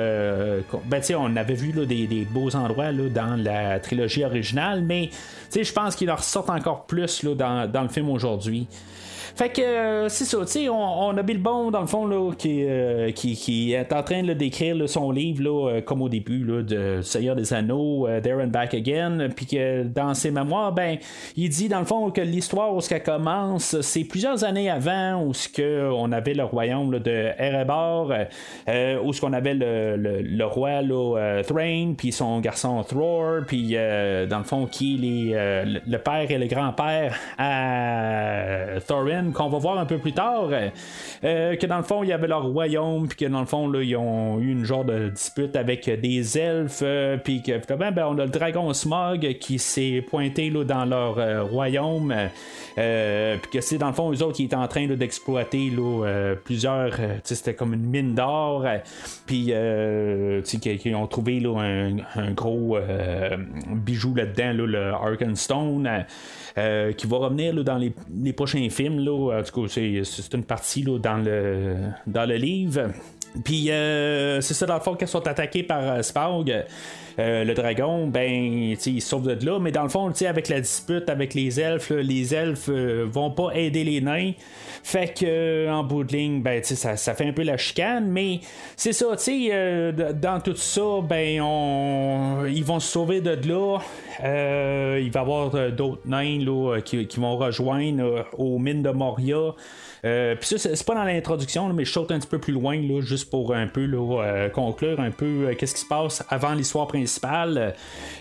[0.84, 5.10] ben, on avait vu là, des, des, beaux endroits là, dans la trilogie originale, mais
[5.54, 8.66] je pense qu'il en ressort encore plus là, dans, dans le film aujourd'hui.
[9.40, 12.30] Fait que euh, c'est ça, tu sais, on, a Bill Bond dans le fond là,
[12.36, 17.00] qui, euh, est en train d'écrire son livre là, euh, comme au début là, de
[17.00, 20.98] Seigneur des Anneaux, There and Back Again, puis que dans ses mémoires, ben,
[21.38, 25.24] il dit dans le fond que l'histoire où ce qu'elle commence, c'est plusieurs années avant
[25.24, 28.12] où ce que on avait le royaume de Erebor,
[29.02, 30.82] où ce qu'on avait le, le, roi
[31.44, 36.46] Thrain, puis son garçon Thror, puis dans le fond qui est le père et le
[36.46, 40.68] grand-père à Thorin qu'on va voir un peu plus tard, euh,
[41.24, 43.68] euh, que dans le fond, il y avait leur royaume, puis que dans le fond,
[43.68, 47.94] là, ils ont eu une genre de dispute avec des elfes, euh, puis que ben,
[48.06, 52.14] on a le dragon Smog qui s'est pointé là, dans leur royaume,
[52.74, 55.72] puis que c'est dans le fond, eux autres, qui étaient en train d'exploiter
[56.44, 56.92] plusieurs,
[57.24, 58.64] c'était comme une mine d'or,
[59.26, 59.52] puis
[60.44, 62.78] qui, ont trouvé là, un, gros
[63.68, 66.04] bijou là-dedans, le Arkenstone.
[66.58, 69.06] Euh, qui va revenir dans les, prochains films.
[69.08, 72.90] En tout cas, c'est, une partie dans, le, livre.
[73.44, 76.52] Puis euh, c'est ça dans le fond qu'elles sont attaquées par euh, Spaug.
[77.18, 81.34] le dragon, ben, il sauve de là, mais dans le fond, avec la dispute avec
[81.34, 84.32] les elfes, les elfes vont pas aider les nains.
[84.82, 88.40] Fait que en bout de ligne, ben, ça, ça fait un peu la chicane, mais
[88.76, 92.46] c'est ça, tu sais, dans tout ça, ben, on...
[92.46, 93.78] ils vont se sauver de là.
[94.98, 99.54] il va y avoir d'autres nains là, qui, qui, vont rejoindre aux mines de Moria.
[100.04, 102.76] Euh, puis ça, c'est pas dans l'introduction, mais je saute un petit peu plus loin,
[102.76, 106.54] là, juste pour un peu euh, conclure un peu euh, qu'est-ce qui se passe avant
[106.54, 107.74] l'histoire principale,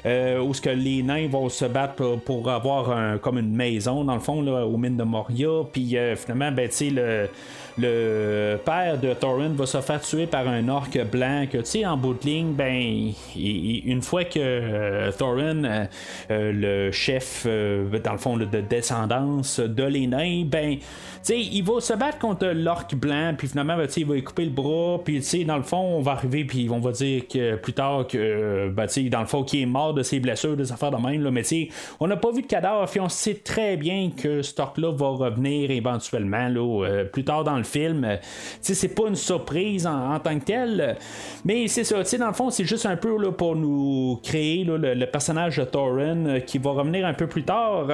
[0.06, 4.20] où ce que les nains vont se battre pour, avoir comme une maison, dans le
[4.20, 5.50] fond, là, aux mines de Moria.
[5.72, 7.30] Puis finalement, ben, tu sais, le
[7.78, 11.86] le père de Thorin va se faire tuer par un orc blanc que tu sais
[11.86, 15.86] en bout de ligne ben une fois que euh, Thorin euh,
[16.32, 20.86] euh, le chef dans le fond de descendance de les nains ben tu
[21.24, 24.46] sais il va se battre contre l'orc blanc puis finalement ben, il va lui couper
[24.46, 27.28] le bras puis tu sais dans le fond on va arriver puis on va dire
[27.28, 30.58] que plus tard que ben, tu dans le fond qui est mort de ses blessures
[30.58, 33.10] des affaires de même mais tu sais on n'a pas vu de cadavre puis on
[33.10, 36.50] sait très bien que ce orc là va revenir éventuellement
[37.12, 38.04] plus tard dans le film.
[38.04, 38.18] Euh,
[38.62, 40.98] c'est pas une surprise en, tant que tel.
[41.46, 45.06] Mais c'est ça, dans le fond, c'est juste un peu là, pour nous créer le,
[45.06, 47.88] personnage de Thorin euh, qui va revenir un peu plus tard.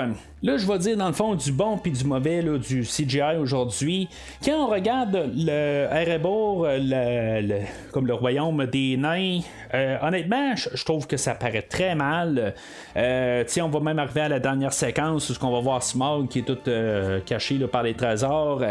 [0.43, 4.07] Là, je vais dire dans le fond du bon puis du mauvais du CGI aujourd'hui.
[4.43, 7.61] Quand on regarde le Erebor, le,
[7.91, 9.39] comme le royaume des nains,
[9.73, 12.53] euh, honnêtement, je trouve que ça paraît très mal.
[12.95, 16.39] Euh, on va même arriver à la dernière séquence où on va voir Smog qui
[16.39, 18.61] est tout euh, caché par les trésors.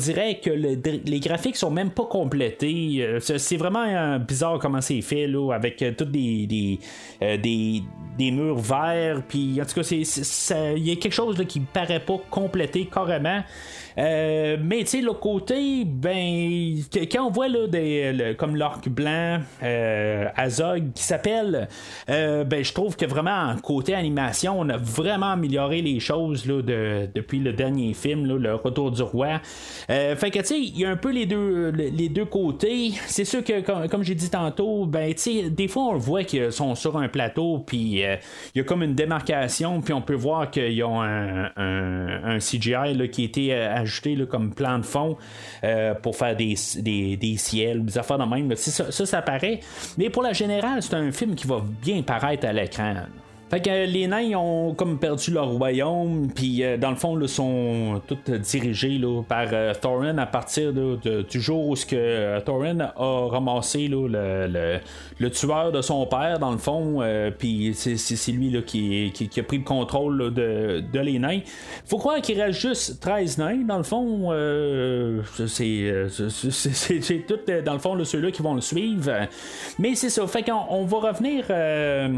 [0.00, 3.18] Dirait que les graphiques sont même pas complétés.
[3.20, 7.82] c'est vraiment bizarre comment c'est fait là, avec toutes des, des,
[8.18, 9.22] des, murs verts.
[9.28, 13.42] Puis en tout cas, il y a quelque chose qui paraît pas complété carrément.
[13.98, 16.76] Euh, mais tu sais, le côté, ben,
[17.10, 21.68] quand on voit là, des, comme l'orque blanc, euh, Azog, qui s'appelle,
[22.08, 26.62] euh, ben, je trouve que vraiment, côté animation, on a vraiment amélioré les choses là,
[26.62, 29.40] de, depuis le dernier film, là, Le Retour du Roi.
[30.16, 32.92] Fait que tu sais, il y a un peu les deux, les deux côtés.
[33.06, 36.52] C'est sûr que, comme, j'ai dit tantôt, ben, tu sais, des fois, on voit qu'ils
[36.52, 38.18] sont sur un plateau, puis il
[38.54, 43.22] y a comme une démarcation, puis on peut voir qu'ils ont un, CGI là, qui
[43.22, 45.16] a été ajouté comme plan de fond
[45.64, 48.54] euh, pour faire des, des, des, ciels, des affaires de même.
[48.56, 49.60] Ça, ça, ça paraît.
[49.98, 52.94] Mais pour la générale, c'est un film qui va bien paraître à l'écran.
[53.50, 58.00] Fait que les nains ont comme perdu leur royaume, puis dans le fond, là, sont
[58.06, 59.48] tous dirigés là, par
[59.80, 64.80] Thorin à partir du jour où ce que Thorin a ramassé le,
[65.18, 67.02] le, tueur de son père, dans le fond,
[67.38, 71.40] puis c'est lui là, qui, qui, a pris le contrôle de, de les nains.
[71.86, 74.28] Faut croire qu'il reste juste 13 nains, dans le fond.
[74.30, 79.10] Euh, c'est tout, euh, dans le fond, ceux-là qui vont le suivre.
[79.78, 80.26] Mais c'est ça.
[80.26, 82.08] Fait qu'on on va revenir euh,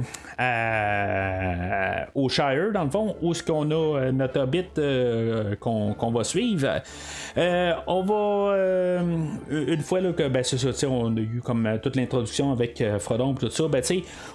[2.15, 4.65] au Shire, dans le fond, où ce qu'on a notre hobbit
[5.61, 6.81] qu'on va suivre.
[7.37, 9.03] on va
[9.51, 13.35] une fois là, que ben, c'est ça, on a eu comme toute l'introduction avec Frodon
[13.35, 13.83] tout ça, ben,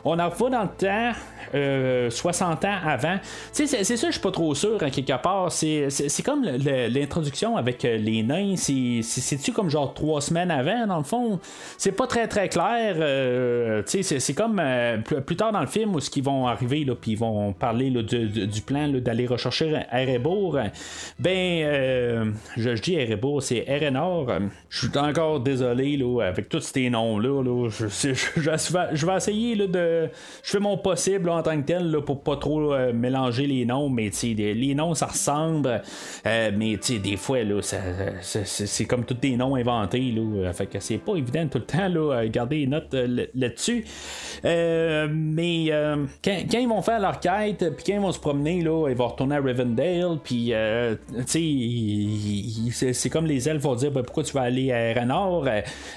[0.04, 3.18] on en va dans le temps 60 ans avant.
[3.52, 5.52] C'est ça, je suis pas trop sûr, en quelque part.
[5.52, 8.56] C'est comme l'introduction avec euh, les nains.
[8.58, 11.40] C'est-tu comme genre trois semaines avant, dans le fond?
[11.78, 12.96] C'est pas très très clair.
[13.00, 17.12] Euh, c'est comme euh, plus tard dans le film où ce qu'ils vont arriver, puis
[17.12, 20.58] ils vont parler du, plan d'aller rechercher Erebor.
[21.20, 24.28] Ben, je, dis Erebor, c'est Erenor.
[24.70, 27.70] Je suis encore désolé là, avec tous ces noms-là.
[27.70, 30.10] je, je, vais essayer de.
[30.44, 34.10] Je fais mon possible en tant que tel pour pas trop mélanger les noms, mais
[34.24, 35.82] les noms ça ressemble.
[36.26, 37.62] mais des fois, là,
[38.22, 40.12] c'est comme tous des noms inventés.
[40.12, 43.86] Là, fait que c'est pas évident tout le temps là, garder des notes euh, là-dessus.
[44.46, 48.90] Euh, mais euh, quand, vont faire leur quête, puis quand ils vont se promener, là,
[48.90, 50.54] ils vont retourner à Rivendell, puis
[52.76, 55.44] c'est comme les elfes vont dire ben, pourquoi tu vas aller à Renard?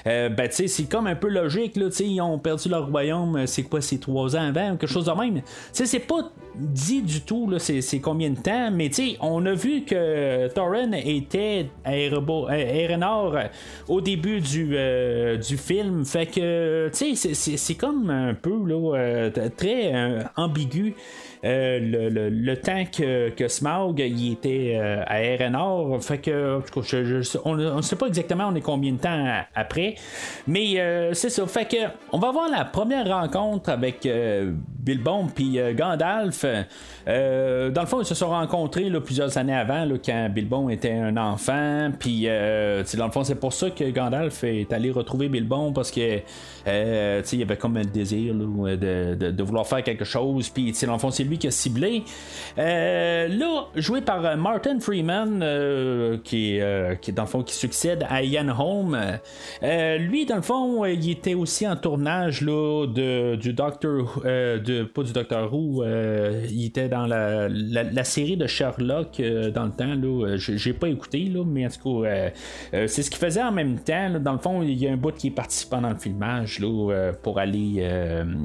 [0.05, 1.75] ben, c'est comme un peu logique.
[1.75, 5.11] Là, ils ont perdu leur royaume, c'est quoi, c'est trois ans avant, quelque chose de
[5.11, 5.41] même.
[5.71, 8.89] C'est pas dit du tout c'est combien de temps, mais
[9.21, 13.37] on a vu que Thorin était à Erenor
[13.87, 16.05] au début du, euh, du film.
[16.05, 20.23] Fait que, tu sais, c'est comme un peu là, euh, très euh,
[20.63, 20.95] ambigu.
[21.43, 25.99] Euh, le, le, temps que, que Smaug il était euh, à RNR.
[26.01, 26.59] Fait que,
[27.45, 29.25] on ne sait pas exactement on est combien de temps
[29.55, 29.95] après.
[30.45, 31.45] Mais euh, c'est ça.
[31.47, 31.77] Fait que
[32.11, 34.07] on va voir la première rencontre avec
[34.79, 36.43] Bilbon puis Gandalf.
[36.43, 41.17] dans le fond, ils se sont rencontrés plusieurs années avant, là, quand Bilbon était un
[41.17, 41.91] enfant.
[41.97, 46.19] Puis, dans le fond, c'est pour ça que Gandalf est allé retrouver Bilbon parce que
[46.67, 50.49] il y avait comme un désir de, de, vouloir faire quelque chose.
[50.49, 52.03] Puis, dans le fond, c'est qui a ciblé.
[52.57, 56.59] Euh, là, joué par euh, Martin Freeman, euh, qui,
[57.01, 58.97] qui dans le fond qui succède à Ian Holm.
[59.61, 65.03] lui, dans le fond, il était aussi en tournage là, de, du Doctor, de, pas
[65.03, 69.21] du Doctor Who, il était dans la, la, série de Sherlock
[69.53, 69.95] dans le temps.
[69.95, 72.31] Là, j'ai pas écouté, là, mais en tout cas,
[72.87, 74.19] c'est ce qu'il faisait en même temps.
[74.19, 77.11] dans le fond, il y a un bout qui est parti pendant le filmage là,
[77.21, 77.87] pour aller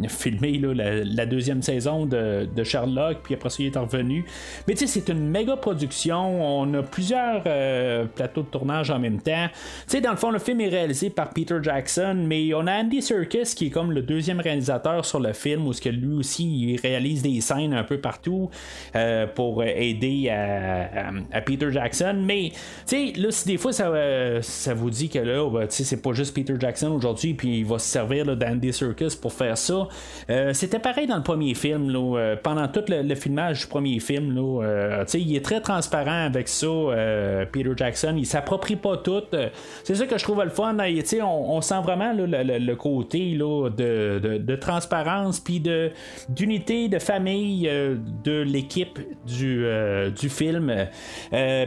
[0.08, 4.24] filmer la, la, deuxième saison de, de Sherlock Sherlock, puis après ça, il est revenu.
[4.66, 6.60] Mais tu sais, c'est une méga production.
[6.60, 9.48] On a plusieurs euh, plateaux de tournage en même temps.
[9.48, 12.80] Tu sais, dans le fond, le film est réalisé par Peter Jackson, mais on a
[12.80, 16.14] Andy Serkis qui est comme le deuxième réalisateur sur le film, où ce que lui
[16.14, 18.50] aussi, il réalise des scènes un peu partout
[18.94, 22.22] euh, pour aider à, Peter Jackson.
[22.24, 22.50] Mais
[22.86, 25.76] tu sais, là, si des fois ça, euh, ça vous dit que là, bah, tu
[25.76, 29.32] sais, c'est pas juste Peter Jackson aujourd'hui, puis il va se servir d'Andy Serkis pour
[29.32, 29.88] faire ça.
[30.52, 34.62] C'était pareil dans le premier film, là, pendant tout le, filmage du premier film, là,
[34.62, 38.14] euh, il est très transparent avec ça, euh, Peter Jackson.
[38.16, 39.22] Il s'approprie pas tout.
[39.84, 40.76] c'est ça que je trouve le fun.
[41.22, 45.90] On, on sent vraiment le, côté là, de, transparence, puis de,
[46.28, 49.64] d'unité, de famille euh, de l'équipe du,
[50.18, 50.72] du film.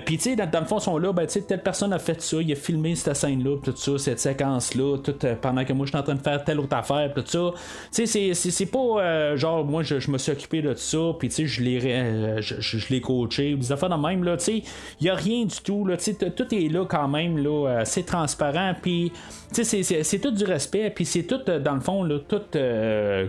[0.06, 2.52] puis, sais, dans, le fond, ils sont là, ben, telle personne a fait ça, il
[2.52, 6.04] a filmé cette scène-là, tout ça, cette séquence-là, tout pendant que moi, je suis en
[6.04, 7.52] train de faire telle autre affaire, tout ça.
[7.92, 11.62] C'est, pas genre, moi, je, je me suis occupé de ça, puis tu sais, je
[11.62, 14.64] l'ai, euh, je, l'ai coaché, des affaires de même, là, tu sais,
[15.00, 18.06] il n'y a rien du tout, là, tu tout est là quand même, là, c'est
[18.06, 19.12] transparent, puis
[19.54, 22.42] tu sais, c'est, tout du respect, puis c'est tout, euh, dans le fond, là, tout,
[22.56, 23.28] euh,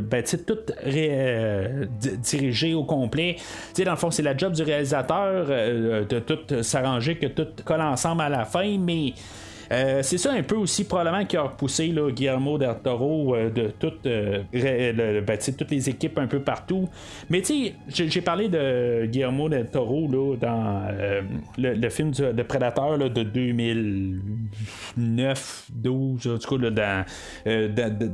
[0.00, 0.58] ben, tout
[2.22, 3.36] dirigé au complet.
[3.38, 7.46] Tu sais, dans le fond, c'est la job du réalisateur de tout s'arranger, que tout
[7.64, 9.14] colle ensemble à la fin, mais
[9.70, 13.50] euh, c'est ça un peu aussi probablement qui a repoussé là, Guillermo del Toro euh,
[13.50, 16.88] de toutes, euh, ben, toutes les équipes un peu partout.
[17.28, 20.88] Mais tu sais, j'ai parlé de Guillermo del Toro là, dans
[21.58, 27.04] le, film de Predator de 2009, 12, en tout cas dans,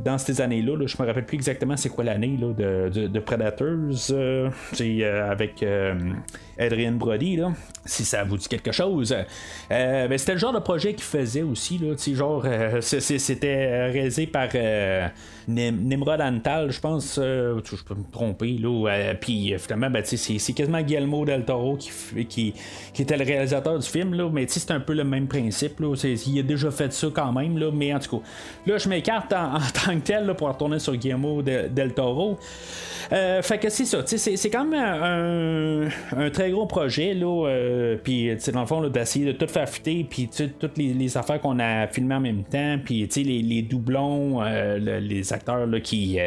[0.04, 0.86] dans, ces années-là.
[0.86, 3.92] je me rappelle plus exactement c'est quoi l'année de, de, de, Predators.
[5.30, 5.64] avec
[6.58, 7.52] Adrian Brody, là,
[7.84, 9.14] si ça vous dit quelque chose.
[9.68, 11.78] Ben, c'était le genre de projet qu'il faisait aussi.
[11.78, 12.44] Là, genre,
[12.80, 14.48] c'était réalisé par
[15.48, 17.16] Nimrod Antal, je pense.
[17.16, 18.58] je peux me tromper.
[18.58, 21.90] Là, puis finalement, ben, c'est quasiment Guillermo del Toro qui,
[22.26, 22.54] qui,
[22.92, 24.14] qui, était le réalisateur du film.
[24.14, 25.80] Là, mais c'est un peu le même principe.
[25.80, 25.94] Là,
[26.26, 27.58] il a déjà fait ça quand même.
[27.58, 28.24] Là, mais en tout cas,
[28.66, 32.38] là, je m'écarte en, tant que tel pour retourner sur Guillermo del Toro.
[33.10, 38.60] fait que c'est ça, c'est quand même un, très gros projet, là, euh, puis dans
[38.60, 42.20] le fond, d'essayer de tout faire fitter, puis toutes les, affaires qu'on a filmées en
[42.20, 46.18] même temps, puis les, les doublons, euh, les acteurs là, qui,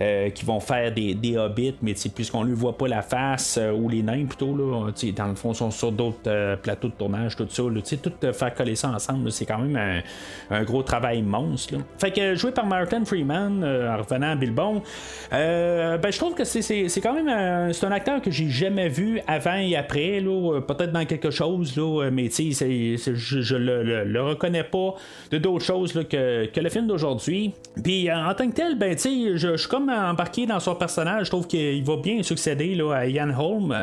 [0.00, 3.88] euh, qui vont faire des, des hobbits, mais puisqu'on ne voit pas la face, ou
[3.88, 7.62] les nains plutôt, là, dans le fond, sont sur d'autres plateaux de tournage, tout ça,
[8.02, 10.02] tout faire coller ça ensemble, c'est quand même
[10.50, 11.74] un, gros travail monstre.
[11.98, 14.82] Fait que joué par Martin Freeman, en revenant à Bilbon,
[15.30, 19.56] ben, je trouve que c'est quand même un, un acteur que j'ai jamais vu avant
[19.56, 20.22] et après,
[20.66, 24.94] peut-être dans quelque chose, là, mais je, je le, le, reconnais pas
[25.30, 27.52] de d'autres choses que, que, le film d'aujourd'hui.
[27.82, 31.30] Puis en tant que tel, ben, je, je suis comme embarqué dans son personnage, je
[31.30, 33.74] trouve qu'il va bien succéder là, à Ian Holm.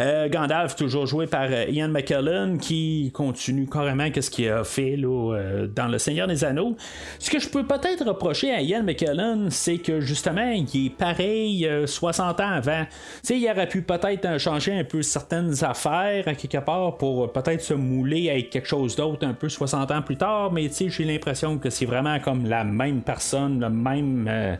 [0.00, 4.96] Euh, Gandalf, toujours joué par euh, Ian McKellen, qui continue carrément qu'est-ce qu'il a fait
[4.96, 6.74] là, euh, dans Le Seigneur des Anneaux.
[7.18, 11.68] Ce que je peux peut-être reprocher à Ian McKellen, c'est que justement, il est pareil
[11.84, 12.86] 60 ans avant.
[13.22, 17.74] sais il aurait pu peut-être changer un peu certaines affaires quelque part pour peut-être se
[17.74, 21.68] mouler avec quelque chose d'autre un peu 60 ans plus tard, mais j'ai l'impression que
[21.68, 24.58] c'est vraiment comme la même personne, le même,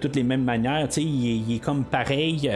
[0.00, 0.88] toutes les mêmes manières.
[0.96, 2.50] Il, il, est comme pareil.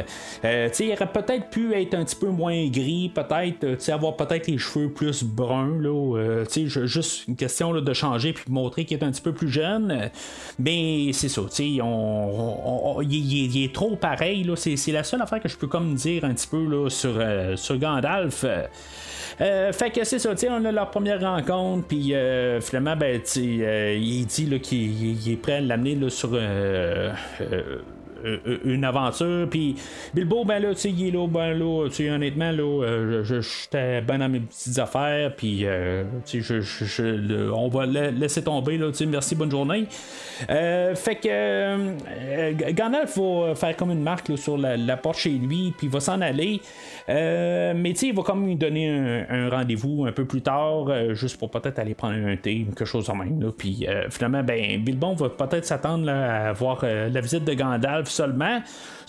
[0.45, 4.59] il aurait peut-être pu être un petit peu moins gris, peut-être, euh, avoir peut-être les
[4.59, 6.45] cheveux plus bruns, là, euh,
[6.87, 10.11] juste une question de changer puis montrer qu'il est un petit peu plus jeune.
[10.59, 15.57] Mais c'est ça, il on, est trop pareil, là, c'est, la seule affaire que je
[15.57, 18.45] peux comme dire un petit peu là, sur, euh, sur Gandalf.
[19.39, 22.13] fait que c'est ça, on a leur première rencontre, puis
[22.61, 27.79] finalement, ben, il dit qu'il est prêt à l'amener sur euh, euh,
[28.65, 29.49] une aventure.
[29.49, 29.77] Puis
[30.15, 34.01] Bilbo, ben là, tu sais, il est là, ben là, tu honnêtement, là, euh, j'étais
[34.01, 35.67] ben dans mes petites affaires, puis,
[36.27, 36.61] tu sais,
[37.53, 39.87] on va laisser tomber, là, tu sais, merci, bonne journée.
[40.49, 45.91] fait que Gandalf va faire comme une marque sur la, porte chez lui, puis il
[45.91, 46.61] va s'en aller.
[47.11, 51.39] Mais tu sais, il va comme lui donner un, rendez-vous un peu plus tard, juste
[51.39, 53.41] pour peut-être aller prendre un thé, quelque chose en même.
[53.41, 53.51] Là.
[53.57, 58.61] Puis finalement, ben, Bilbon va peut-être s'attendre à voir la visite de Gandalf seulement.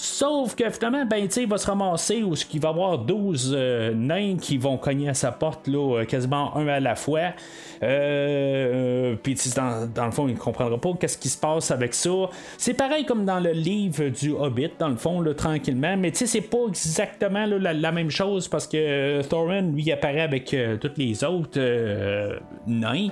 [0.02, 3.94] Sauf que finalement, ben, il va se ramasser où il va y avoir 12 euh,
[3.94, 7.34] nains qui vont cogner à sa porte, là, euh, quasiment un à la fois.
[7.84, 11.94] Euh, puis dans, dans, le fond, il ne comprendra pas qu'est-ce qui se passe avec
[11.94, 12.10] ça.
[12.58, 15.96] C'est pareil comme dans le livre du Hobbit, dans le fond, là, tranquillement.
[15.98, 20.56] Mais tu sais, c'est pas exactement la, même chose parce que Thorin, lui, apparaît avec
[20.80, 21.60] tous les autres
[22.66, 23.10] nains.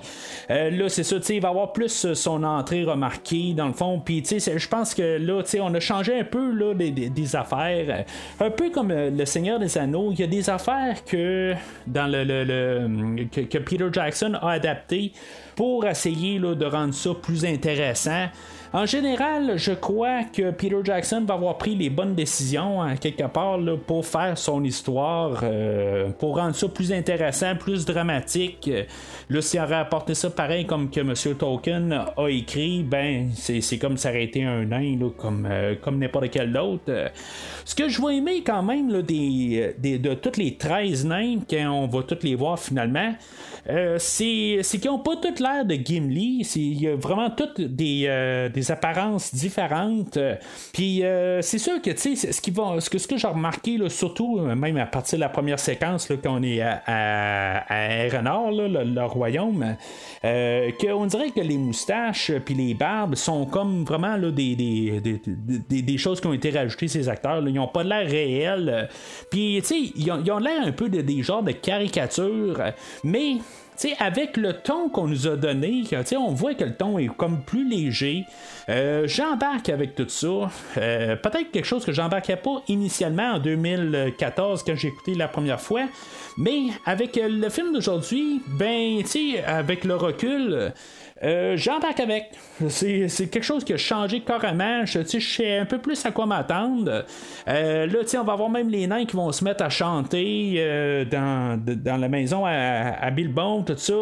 [0.49, 4.01] là, c'est ça, tu sais, il va avoir plus son entrée remarquée, dans le fond.
[4.03, 6.73] Puis tu sais, je pense que là, tu sais, on a changé un peu là,
[6.79, 8.05] des, affaires.
[8.39, 11.53] Un peu comme euh, Le Seigneur des Anneaux, il y a des affaires que
[11.85, 15.11] dans le, que, Peter Jackson a adapté
[15.55, 18.27] pour essayer là, de rendre ça plus intéressant.
[18.71, 23.23] En général, je crois que Peter Jackson va avoir pris les bonnes décisions hein, quelque
[23.23, 23.57] part
[23.87, 28.69] pour faire son histoire, euh, pour rendre ça plus intéressant, plus dramatique.
[29.27, 31.13] Là, s'il aurait apporté ça pareil comme que M.
[31.35, 37.11] Tolkien a écrit, ben c'est comme été un nain comme, euh, comme n'importe quel autre.
[37.65, 42.03] Ce que je vais aimer quand même de toutes les 13 nains, quand on va
[42.03, 43.15] toutes les voir finalement,
[43.69, 46.47] euh, c'est qu'ils n'ont pas toutes l'air de Gimli.
[46.55, 50.17] Il y a vraiment toutes des, euh, apparences différentes.
[50.73, 53.27] Puis euh, c'est sûr que tu sais, ce, qui va, ce que, ce que j'ai
[53.27, 56.81] remarqué, là, surtout même à partir de la première séquence, là, quand on est à,
[56.85, 59.75] à, à le, royaume,
[60.21, 65.81] qu'on dirait que les moustaches puis les barbes sont comme vraiment là, des, des, des,
[65.81, 67.41] des, choses qui ont été rajoutées ces acteurs.
[67.47, 68.89] Ils n'ont pas l'air réels.
[69.29, 72.61] Puis, tu sais, ils ont l'air un peu de des genres de caricatures,
[73.03, 73.37] mais
[73.99, 75.83] avec le ton qu'on nous a donné,
[76.17, 78.25] on voit que le ton est comme plus léger.
[78.67, 80.49] Euh, j'embarque avec tout ça.
[80.77, 85.61] Euh, peut-être quelque chose que j'embarquais pas initialement en 2014 quand j'ai écouté la première
[85.61, 85.83] fois.
[86.37, 89.01] Mais avec le film d'aujourd'hui, ben,
[89.47, 90.73] avec le recul,
[91.23, 92.31] euh, J'embarque avec.
[92.69, 94.85] C'est, quelque chose qui a changé carrément.
[94.85, 97.05] Je, sais un peu plus à quoi m'attendre.
[97.47, 101.05] Euh, là, on va voir même les nains qui vont se mettre à chanter euh,
[101.05, 103.93] dans, dans, la maison à, à Bilbon, tout ça.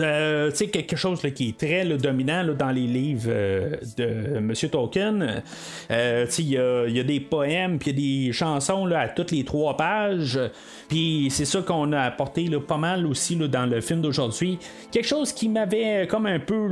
[0.00, 4.68] Euh, tu sais, quelque chose qui est très dominant dans les livres euh, de Monsieur
[4.68, 5.42] Tolkien.
[5.90, 10.38] Euh, il y a, des poèmes, puis des chansons à toutes les trois pages.
[10.88, 14.58] Puis c'est ça qu'on a apporté pas mal aussi dans le film d'aujourd'hui.
[14.90, 16.66] Quelque chose qui m'avait comme un peu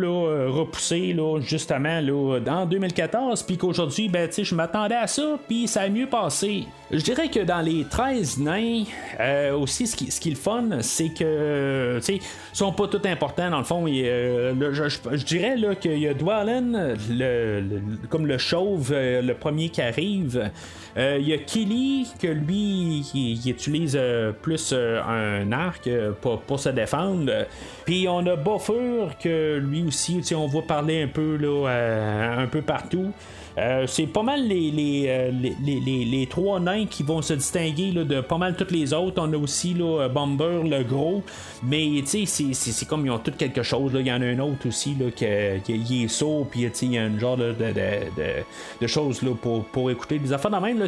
[0.48, 2.00] repoussé justement
[2.48, 6.64] en 2014, puis qu'aujourd'hui, ben, je m'attendais à ça, puis ça a mieux passé.
[6.92, 8.82] Je dirais que dans les 13 nains,
[9.20, 12.22] euh, aussi, ce qui, ce qui est le fun, c'est que, tu sais, ils
[12.52, 13.86] sont pas tout importants dans le fond.
[13.86, 18.90] Il, euh, le- je, dirais là, qu'il y a Dwalin, le, le- comme le chauve,
[18.92, 20.50] euh, le premier qui arrive.
[20.96, 25.88] Euh, Il y a Killy, que lui, il, il utilise euh, plus un arc
[26.20, 27.46] pour, pour se défendre.
[27.84, 31.68] Puis on a Boffer, que lui aussi, tu sais, on va parler un peu, là,
[32.36, 33.12] un peu partout.
[33.60, 37.34] Euh, c'est pas mal les, euh, les, les- les- les trois nains qui vont se
[37.34, 39.20] distinguer là, de pas mal toutes les autres.
[39.22, 41.22] On a aussi là, Bomber, le gros.
[41.62, 43.92] Mais c'est- c'est comme ils ont tous quelque chose.
[43.94, 45.26] Il y en a un autre aussi là, qui,
[45.84, 46.46] qui- est sourd.
[46.50, 47.64] Puis il y a un genre de, de,
[48.80, 50.78] de, choses là, pour, pour écouter des affaires de même.
[50.78, 50.86] là.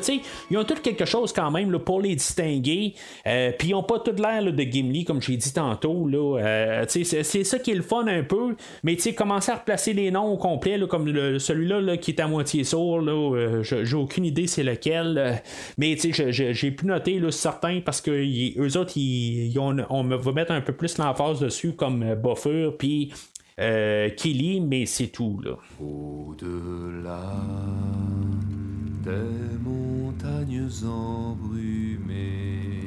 [0.50, 2.94] Ils ont tous quelque chose quand même là, pour les distinguer.
[3.26, 6.08] Euh, Puis ils ont pas tout l'air de Gimli, comme j'ai dit tantôt.
[6.88, 8.56] C'est ça qui est le fun un peu.
[8.82, 11.06] Mais commencer à replacer les noms au complet, comme
[11.38, 12.61] celui-là là, qui est à moitié
[13.00, 15.18] là, euh, j'ai aucune idée c'est lequel.
[15.18, 15.32] euh,
[15.78, 18.10] mais j'ai pu noter certains parce que
[18.58, 22.70] eux autres, ils ont- on va mettre un peu plus l'emphase dessus, comme euh, Buffer,
[22.78, 23.12] puis
[23.60, 25.40] euh, Kelly, mais c'est tout.
[25.44, 25.52] Là.
[25.80, 27.32] Au-delà
[29.04, 32.80] des montagnes embrumées,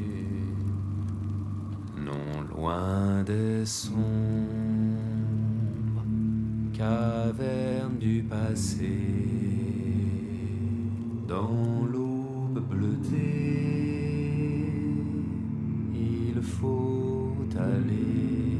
[1.97, 3.95] non loin des sombres
[6.77, 8.89] cavernes du passé,
[11.27, 13.15] dans l'aube bleutée,
[15.93, 18.57] il faut aller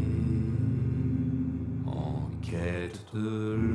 [1.86, 3.56] en quête de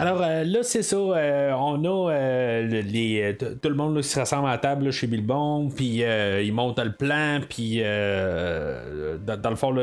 [0.00, 0.96] Alors euh, là, c'est ça.
[0.96, 4.84] euh, on a euh, euh, tout le monde là, qui se rassemble à la table
[4.84, 9.74] là, chez Bilbon, puis euh, ils montent le plan, puis euh, dans, dans le fond,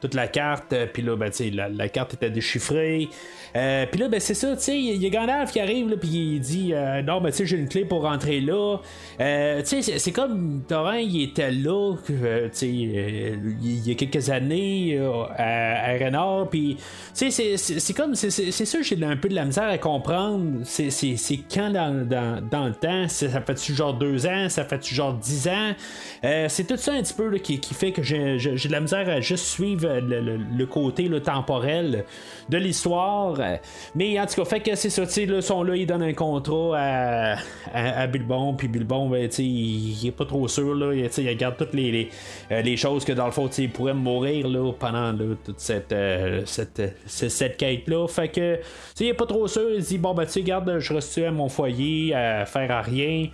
[0.00, 3.08] toute la carte, puis là, ben, la, la carte était déchiffrée.
[3.54, 5.96] Euh, puis là, ben, c'est ça, tu sais, il y a Gandalf qui arrive, là,
[5.98, 8.78] puis il dit euh, Non, ben, tu sais, j'ai une clé pour rentrer là.
[9.20, 12.14] Euh, tu sais, c'est- comme Thorin, il était là, tu
[12.52, 14.98] sais, il y a quelques années
[15.36, 16.76] à, Renard, puis
[17.14, 18.30] tu sais, c'est- comme, c'est-
[18.64, 20.60] sûr, j'ai un peu de la misère à comprendre.
[20.64, 25.12] C'est quand dans, dans, dans le temps, ça fait-tu genre deux ans, ça fait-tu genre
[25.14, 25.72] dix ans?
[26.48, 29.08] C'est tout ça un petit peu là, qui, qui fait que j'ai de la misère
[29.08, 32.04] à juste suivre le, le- le côté temporel
[32.48, 33.41] de l'histoire.
[33.42, 33.56] Euh,
[33.94, 35.06] Mais en tout cas, fait que c'est ça,
[35.42, 37.36] sont là, ils donnent un contrat à,
[37.74, 41.74] à, Bilbon, puis Bilbon, ben, il, est pas trop sûr, là, il, il regarde toutes
[41.74, 42.08] les,
[42.50, 45.92] euh, les choses que dans le fond, il pourrait mourir là, pendant là, toute cette,
[45.92, 48.06] euh, cette, cette, quête-là.
[48.08, 48.58] Fait que,
[49.00, 51.30] il est pas trop sûr, il dit, bon, ben, tu sais, garde, je reste à
[51.30, 53.28] mon foyer, à faire à rien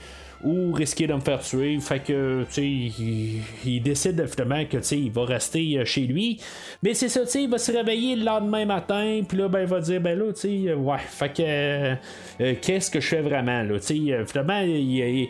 [0.45, 1.79] ou risquer de me faire tuer.
[1.81, 6.03] Fait que, tu sais, il, décide finalement que, tu sais, il va rester euh, chez
[6.03, 6.41] lui.
[6.83, 9.61] Mais c'est ça, tu sais, il va se réveiller le lendemain matin, puis là, ben,
[9.61, 13.07] il va dire, ben là, tu sais, euh, ouais, fait que, euh, qu'est-ce que je
[13.09, 15.29] fais vraiment, là, tu sais, finalement, il- il-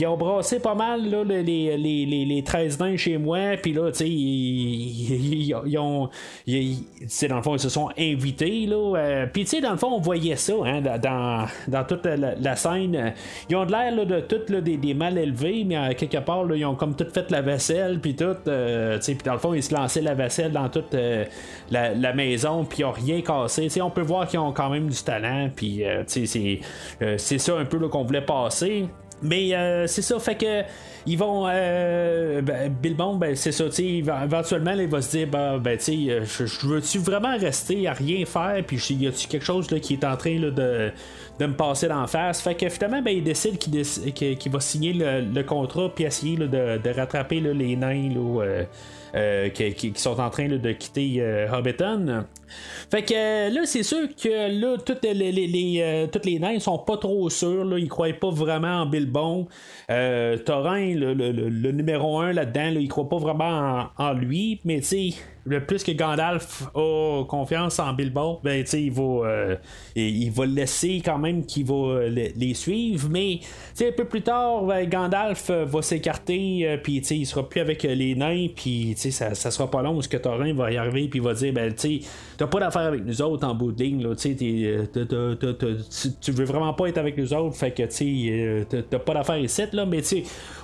[0.00, 3.56] ils ont brassé pas mal, là, les, les, les, les, les 13 nains chez moi,
[3.62, 6.08] puis là, tu sais, ils, ils- ils ont,
[6.46, 9.72] ils- tu dans le fond, ils se sont invités, là, euh, puis tu sais, dans
[9.72, 13.14] le fond, on voyait ça, hein, dans, dans, toute la, la scène,
[13.48, 16.64] ils ont de l'air, de tout, des, des mal élevés, mais euh, quelque part, ils
[16.64, 19.74] ont comme tout fait la vaisselle, puis tout, euh, puis dans le fond, ils se
[19.74, 21.24] lançaient la vaisselle dans toute euh,
[21.70, 24.70] la, maison, puis ils ont rien cassé, tu sais, on peut voir qu'ils ont quand
[24.70, 28.86] même du talent, puis euh, c'est, ça un peu qu'on voulait passer.
[29.22, 30.64] Mais euh, c'est ça, fait que
[31.06, 31.46] ils vont.
[31.48, 35.58] Euh, ben, Bilbon, ben, c'est ça, tu sais, éventuellement, là, il va se dire, ben,
[35.58, 39.44] ben tu sais, euh, je, veux-tu vraiment rester à rien faire, puis y a-tu quelque
[39.44, 40.90] chose là, qui est en train là, de,
[41.38, 42.40] de me passer d'en face?
[42.40, 46.82] Fait que finalement, ben, il décide qu'il, va signer le, contrat, puis essayer là, de,
[46.82, 48.64] de rattraper les nains là, euh,
[49.14, 52.24] euh, qui, sont en train de quitter euh, Hobbiton.
[52.90, 56.58] Fait que euh, là, c'est sûr que là, toutes les, les, les, toutes les nains
[56.58, 57.64] sont pas trop sûrs.
[57.64, 59.46] Là, ils croient pas vraiment en Bilbon.
[59.88, 64.60] Thorin, le, le- numéro un là-dedans, là, il croit pas vraiment en, en lui.
[64.64, 65.10] Mais tu sais,
[65.44, 69.56] le plus que Gandalf a confiance en Bilbon, ben il va, euh,
[69.96, 73.08] il, va le laisser quand même qu'il va les, suivre.
[73.10, 73.40] Mais
[73.80, 77.84] un peu plus tard, ben, Gandalf euh, va s'écarter, euh, puis il sera plus avec
[77.84, 80.76] euh, les nains, puis ça, ça sera pas long où ce que Thorin va y
[80.76, 84.02] arriver, puis va dire, ben t'as pas d'affaire avec nous autres en bout de ligne,
[84.02, 84.84] là, tu euh,
[86.28, 90.02] veux vraiment pas être avec nous autres, fait que t'as- pas d'affaire ici, là, mais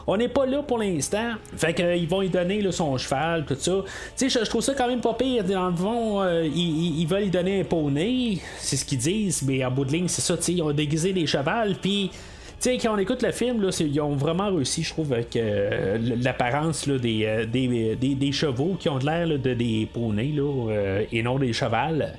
[0.09, 1.35] on n'est pas là pour l'instant.
[1.57, 3.85] Fait qu'ils vont lui donner son cheval, tout ça.
[4.17, 5.45] Tu sais, je, trouve ça quand même pas pire.
[5.45, 9.71] Dans le fond, ils, veulent lui donner un poney, c'est ce qu'ils disent, mais en
[9.71, 12.11] bout de ligne, c'est ça, tu sais, ils ont déguisé les chevals, puis
[12.59, 16.89] sais, quand on écoute le film, ils ont vraiment réussi, je trouve, avec euh, l'apparence
[16.89, 22.15] des, euh, chevaux qui ont l'air de des poneys là, euh, et non des chevals.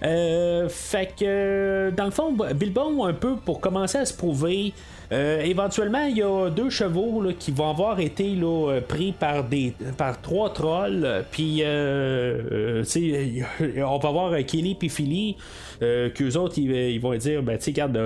[0.00, 4.72] fait que dans le fond, Bilbon un peu pour commencer à se prouver
[5.12, 9.74] euh, éventuellement, il y a deux chevaux qui vont avoir été là, pris par des
[9.98, 11.24] par trois trolls.
[11.30, 15.36] Puis, euh, euh, on va voir Kelly et Philly.
[15.80, 17.98] qu'eux autres, ils, vont dire ben, tu regarde,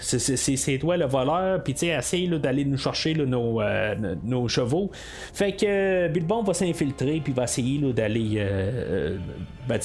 [0.00, 3.60] c'est toi le voleur, puis tu essaye d'aller nous chercher nos,
[4.24, 4.90] nos, chevaux.
[5.32, 8.44] Fait que Bilbon va s'infiltrer, puis va essayer d'aller
[9.68, 9.78] ben,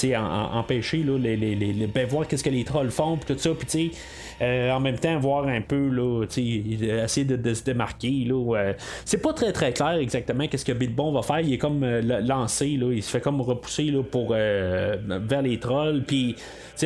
[0.54, 3.68] empêcher les, les, les, ben, voir qu'est-ce que les trolls font, puis tout ça, puis
[3.68, 3.98] tu sais.
[4.42, 8.26] Euh, en même temps, voir un peu, là, essayer de, se démarquer.
[8.26, 8.74] Là, euh,
[9.06, 11.42] c'est pas très très clair exactement qu'est-ce que Bilbon va faire.
[11.42, 15.60] Il est comme euh, lancé, là, il se fait comme repousser là, pour, vers les
[15.60, 16.04] trolls.
[16.08, 16.36] Puis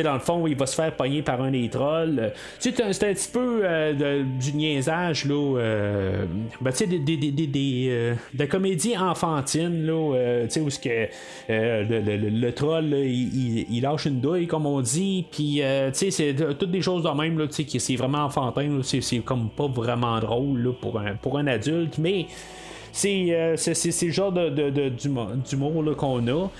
[0.02, 2.32] dans le fond, il va se faire pogner par un des trolls.
[2.58, 3.62] C'est un, petit peu
[4.38, 5.56] du niaisage, là.
[6.60, 11.08] Ben, des, des, des, des de comédie enfantine, là, où ce que,
[11.48, 15.24] le, troll, il, lâche une douille, comme on dit.
[15.30, 20.18] Puis, c'est toutes des choses de même, là, c'est vraiment enfantin, c'est comme pas vraiment
[20.20, 22.26] drôle pour, un, pour un adulte, mais
[22.92, 26.50] c'est euh, le genre d'humour de, qu'on a.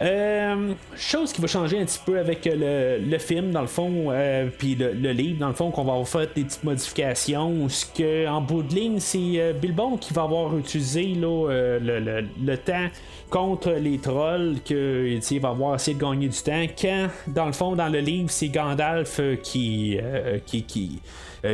[0.00, 4.48] Euh, chose qui va changer un petit peu avec le, film, dans le fond, euh,
[4.56, 7.68] puis le, livre, dans le fond, qu'on va faire des petites modifications.
[7.68, 12.56] Ce que, en bout de ligne, c'est euh, Bilbon qui va avoir utilisé là, le,
[12.56, 12.88] temps
[13.28, 16.66] contre les trolls, qu'il va avoir essayé de gagner du temps.
[16.80, 19.98] Quand, dans le fond, dans le livre, c'est Gandalf qui,
[20.46, 21.00] qui, qui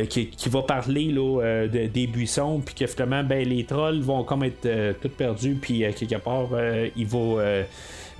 [0.09, 4.99] qui, va parler là, des buissons, puis que finalement, ben, les trolls vont comme être
[5.01, 6.49] tout perdus, puis quelque part,
[6.95, 7.65] il va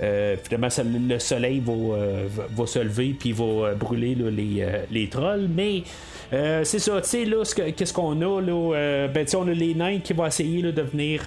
[0.02, 0.68] euh, finalement,
[1.08, 4.16] le soleil euh, va, se lever puis va euh, brûler
[4.90, 5.48] les, trolls.
[5.54, 5.82] Mais
[6.30, 7.42] c'est ça, tu sais, là,
[7.76, 9.08] qu'est-ce qu'on a là?
[9.08, 11.24] ben, on a les nains qui vont essayer de venir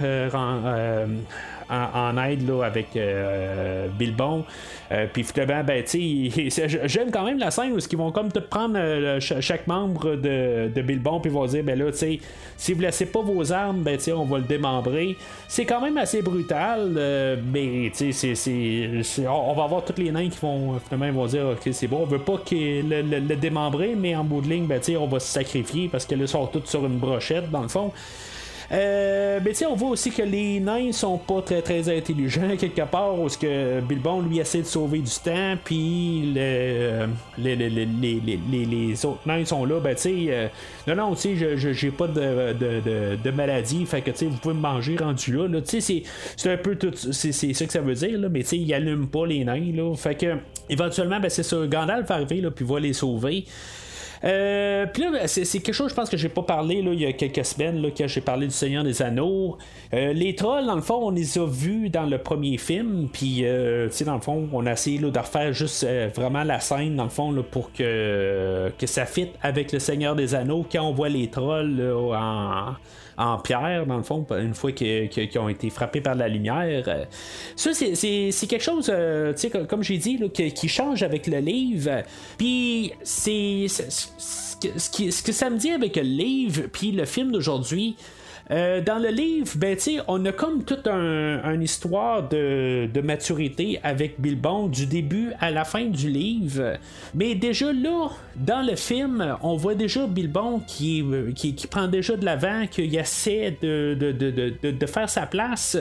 [1.74, 4.46] en, aide là, avec euh, Bilbon.
[4.92, 5.84] Euh, puis finalement, ben,
[6.86, 10.72] j'aime quand même la scène où ils vont comme te prendre euh, chaque membre de,
[10.74, 12.20] de Bilbon puis vont dire, ben là, tu
[12.58, 15.18] si vous laissez pas vos armes, ben, on va le démembrer.
[15.48, 16.92] C'est quand même assez brutal,
[17.52, 21.88] mais c'est, on, va avoir tous les nains qui vont finalement vont dire, ok, c'est
[21.88, 25.20] bon, on veut pas le, le, démembrer, mais en bout de ligne, ben, on va
[25.20, 27.92] se sacrifier parce que là, ils sont tous sur une brochette, dans le fond.
[28.74, 33.16] Euh, mais on voit aussi que les nains sont pas très très intelligents quelque part,
[33.16, 37.08] parce que Bilbon lui essaie de sauver du temps, puis le,
[37.38, 40.48] les, les, les, les, autres nains sont là, ben tu sais, euh,
[40.88, 44.38] non non, tu sais, j'ai pas de, de, de, maladie, fait que tu sais, vous
[44.38, 46.04] pouvez me manger rendu là, tu sais,
[46.36, 48.74] c'est un peu tout, c'est ça que ça veut dire, là, mais tu sais, ils
[48.74, 52.50] allument pas les nains, là, fait que éventuellement, ben c'est ça, Gandalf va arriver, là,
[52.50, 53.46] puis va les sauver.
[54.24, 57.02] Euh, puis là, ben, c'est, quelque chose, je pense que j'ai pas parlé là, il
[57.02, 59.58] y a quelques semaines, là, quand j'ai parlé du Seigneur des Anneaux.
[59.94, 63.42] Euh, les trolls, dans le fond, on les a vus dans le premier film, puis,
[63.44, 66.96] euh, tu sais, dans le fond, on a essayé de refaire juste vraiment la scène,
[66.96, 70.84] dans le fond, là, pour que, que ça fitte avec le Seigneur des Anneaux quand
[70.84, 71.82] on voit les trolls
[72.14, 72.76] en
[73.18, 75.10] en pierre, dans le fond, une fois qu'ils
[75.40, 76.84] ont été frappés par la lumière.
[77.56, 79.34] Ça, c'est quelque chose, euh,
[79.70, 82.04] comme j'ai dit, qui, change avec le livre.
[82.38, 83.68] Puis, c'est.
[83.68, 87.98] Ce, que ça me dit avec le livre, puis le film d'aujourd'hui,
[88.52, 89.78] euh, dans le livre, ben,
[90.08, 95.64] on a comme toute un, une histoire de, maturité avec Bilbon du début à la
[95.64, 96.78] fin du livre.
[97.16, 101.04] Mais déjà là, dans le film, on voit déjà Bilbon qui,
[101.36, 105.78] qui, prend déjà de l'avant, qui essaie de, de, faire sa place.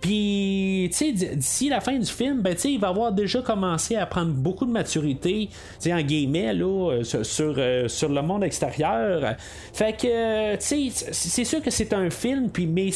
[0.00, 3.42] Puis, tu sais, d'ici la fin du film, ben, tu sais, il va avoir déjà
[3.42, 8.08] commencé à prendre beaucoup de maturité, tu sais, en guillemets, là, euh, sur, euh, sur,
[8.08, 9.36] le monde extérieur.
[9.74, 12.90] Fait que, tu sais, c'est sûr que c'est un film, puis, mais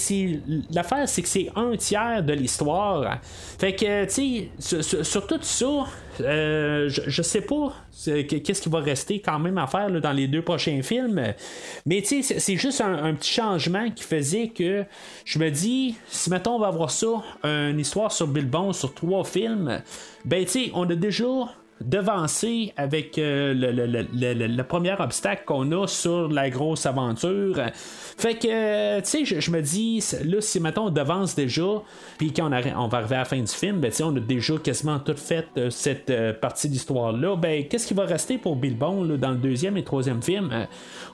[0.72, 3.20] l'affaire, c'est que c'est un tiers de l'histoire.
[3.58, 5.84] Fait que, tu sais, sur, tout ça,
[6.20, 7.72] euh, je, sais pas
[8.04, 11.34] qu'est-ce qui va rester quand même à faire dans les deux prochains films.
[11.86, 14.84] Mais tu sais, c'est juste un, petit changement qui faisait que
[15.24, 19.24] je me dis, si mettons on va avoir ça, une histoire sur Bilbon sur trois
[19.24, 19.80] films,
[20.24, 21.24] ben tu sais, on a déjà
[21.80, 27.60] devancer avec euh, le, premier obstacle qu'on a sur la grosse aventure.
[28.16, 31.82] Fait que, euh, tu sais, je, me dis, là, si mettons on devance déjà,
[32.16, 35.00] puis qu'on on va arriver à la fin du film, ben, on a déjà quasiment
[35.00, 37.36] tout fait euh, cette euh, partie d'histoire-là.
[37.36, 40.50] Ben, qu'est-ce qui va rester pour Bilbon dans le deuxième et troisième film?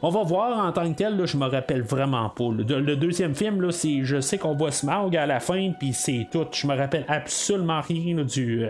[0.02, 2.50] On va voir en tant que tel, là, je me rappelle vraiment pas.
[2.50, 6.28] Le, deuxième film, là, c'est, je sais qu'on voit Smaug à la fin, puis c'est
[6.30, 6.46] tout.
[6.52, 8.66] Je me rappelle absolument rien du.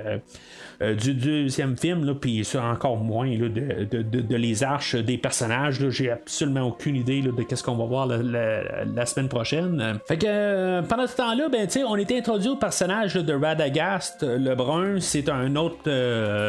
[0.82, 4.94] Euh, du deuxième film, là, puis encore moins là, de, de- de- de les arches
[4.96, 5.88] des personnages.
[5.90, 9.98] J'ai absolument aucune idée là, de qu'est-ce qu'on va voir la, la- la semaine prochaine.
[10.06, 14.22] Fait que euh, pendant ce temps-là, ben, tu on était introduit au personnage de Radagast,
[14.22, 15.00] euh, le brun.
[15.00, 15.90] C'est un autre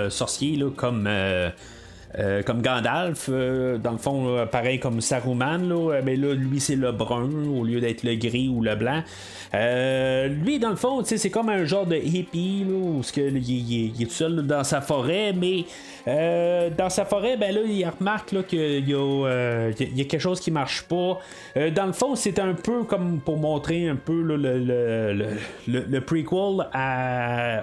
[0.09, 1.07] sorcier comme.
[2.19, 6.59] Euh, comme Gandalf, euh, dans le fond, pareil comme Saruman, là, euh, mais là, lui,
[6.59, 9.01] c'est le brun au lieu d'être le gris ou le blanc.
[9.53, 14.11] Lui, dans le fond, c'est comme un genre de hippie, là, où il, est tout
[14.11, 15.65] seul dans sa forêt, mais
[16.05, 20.83] dans sa forêt, ben là, il remarque qu'il y, y a quelque chose qui marche
[20.83, 21.19] pas.
[21.75, 25.37] Dans le fond, c'est un peu comme pour montrer un peu le, le,
[25.67, 26.67] le, prequel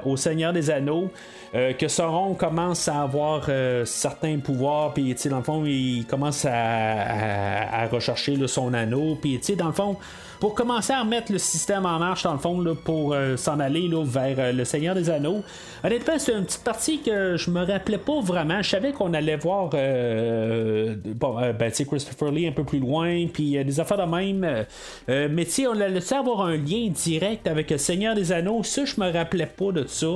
[0.05, 1.11] au Seigneur des Anneaux.
[1.55, 6.45] Euh, que Sauron commence à avoir euh, certains pouvoirs, puis dans le fond, il commence
[6.45, 9.97] à, rechercher son anneau, puis dans le fond,
[10.41, 13.89] pour commencer à remettre le système en marche, dans le fond, pour euh, s'en aller
[13.89, 15.43] là, vers le Seigneur des Anneaux.
[15.83, 18.61] Honnêtement, c'est une petite partie que je me rappelais pas vraiment.
[18.63, 23.81] Je savais qu'on allait voir bon, ben, Christopher Lee un peu plus loin, puis des
[23.81, 24.67] affaires de même.
[25.09, 28.63] mais on allait avoir un lien direct avec le Seigneur des Anneaux?
[28.63, 30.07] Ça, je me rappelais pas de ça.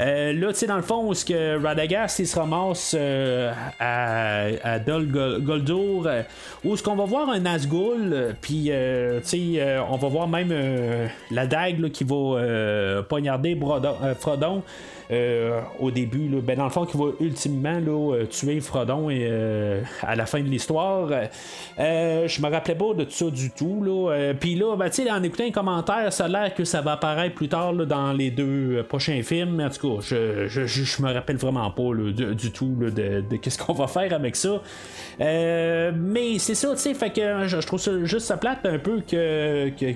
[0.00, 3.52] Euh, là, tu sais, dans le fond, où ce que Radagast il se ramasse euh,
[3.80, 6.22] à, à Dol Gol- Goldur, euh,
[6.64, 10.28] où est-ce qu'on va voir un Nazgûl, euh, puis euh, tu sais, on va voir
[10.28, 10.52] même
[11.30, 13.58] la dague là, qui va poignarder
[14.20, 14.62] Frodon.
[15.10, 19.08] Euh, au début, là, ben dans le fond, qui va ultimement là, euh, tuer Frodon
[19.08, 21.08] et, euh, à la fin de l'histoire.
[21.78, 23.82] Je me rappelais pas de ça du tout.
[23.82, 24.34] Là.
[24.38, 27.48] Puis là, ben, en écoutant les commentaires, ça a l'air que ça va apparaître plus
[27.48, 29.60] tard dans les deux prochains films.
[29.60, 32.90] En tout cas, je, je, je, je me rappelle vraiment pas là, du, tout là,
[32.90, 34.60] de, de qu'est-ce qu'on va faire avec ça.
[35.18, 39.00] Mais c'est ça, tu sais, fait que je, trouve ça juste ça plate un peu
[39.00, 39.92] que, que,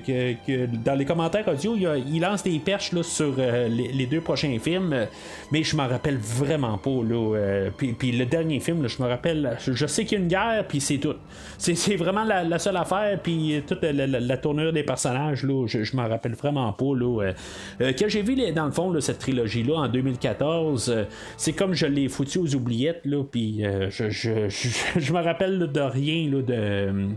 [0.46, 5.01] que- dans les commentaires audio, il, lance des perches sur les, les deux prochains films,
[5.50, 6.90] mais je m'en rappelle vraiment pas.
[6.90, 10.24] Là, euh, puis, le dernier film, là, je me rappelle, je, sais qu'il y a
[10.24, 11.14] une guerre, puis c'est tout.
[11.58, 16.08] C'est, vraiment la, seule affaire, puis toute la, tournure des personnages, là, je, je m'en
[16.08, 16.94] rappelle vraiment pas.
[16.94, 17.32] Là,
[17.80, 21.04] euh, quand j'ai vu dans le fond cette trilogie-là en 2014, euh,
[21.36, 25.70] c'est comme je l'ai foutu aux oubliettes, là, puis je, je, je, je me rappelle
[25.70, 27.08] de rien là, de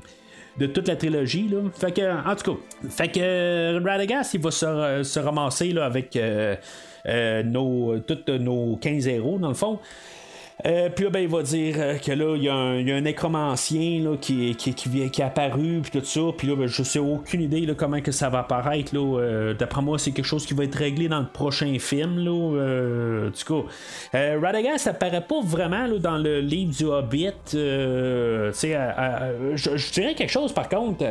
[0.58, 1.48] de toute la trilogie.
[1.50, 1.58] Là.
[1.74, 2.60] Fait que, en tout cas,
[2.90, 6.18] fait que Radagast, il va se, se ramasser là, avec
[7.06, 9.80] nos, tous nos 15 héros, dans le fond.
[10.64, 12.88] Euh, puis là, ben, il va dire euh, que là, il y, a un- il
[12.88, 13.12] y un là,
[14.20, 16.22] qui, qui, qui, est apparu, puis tout ça.
[16.38, 18.96] Puis là, ben, je sais aucune idée comment que ça va apparaître.
[18.96, 22.20] Là, euh, D'après moi, c'est quelque chose qui va être réglé dans le prochain film.
[22.20, 23.54] Là, cas,
[24.16, 27.32] euh, Radagast apparaît pas vraiment là, dans le livre du Hobbit.
[27.54, 28.52] je,
[29.92, 31.04] dirais quelque chose par contre.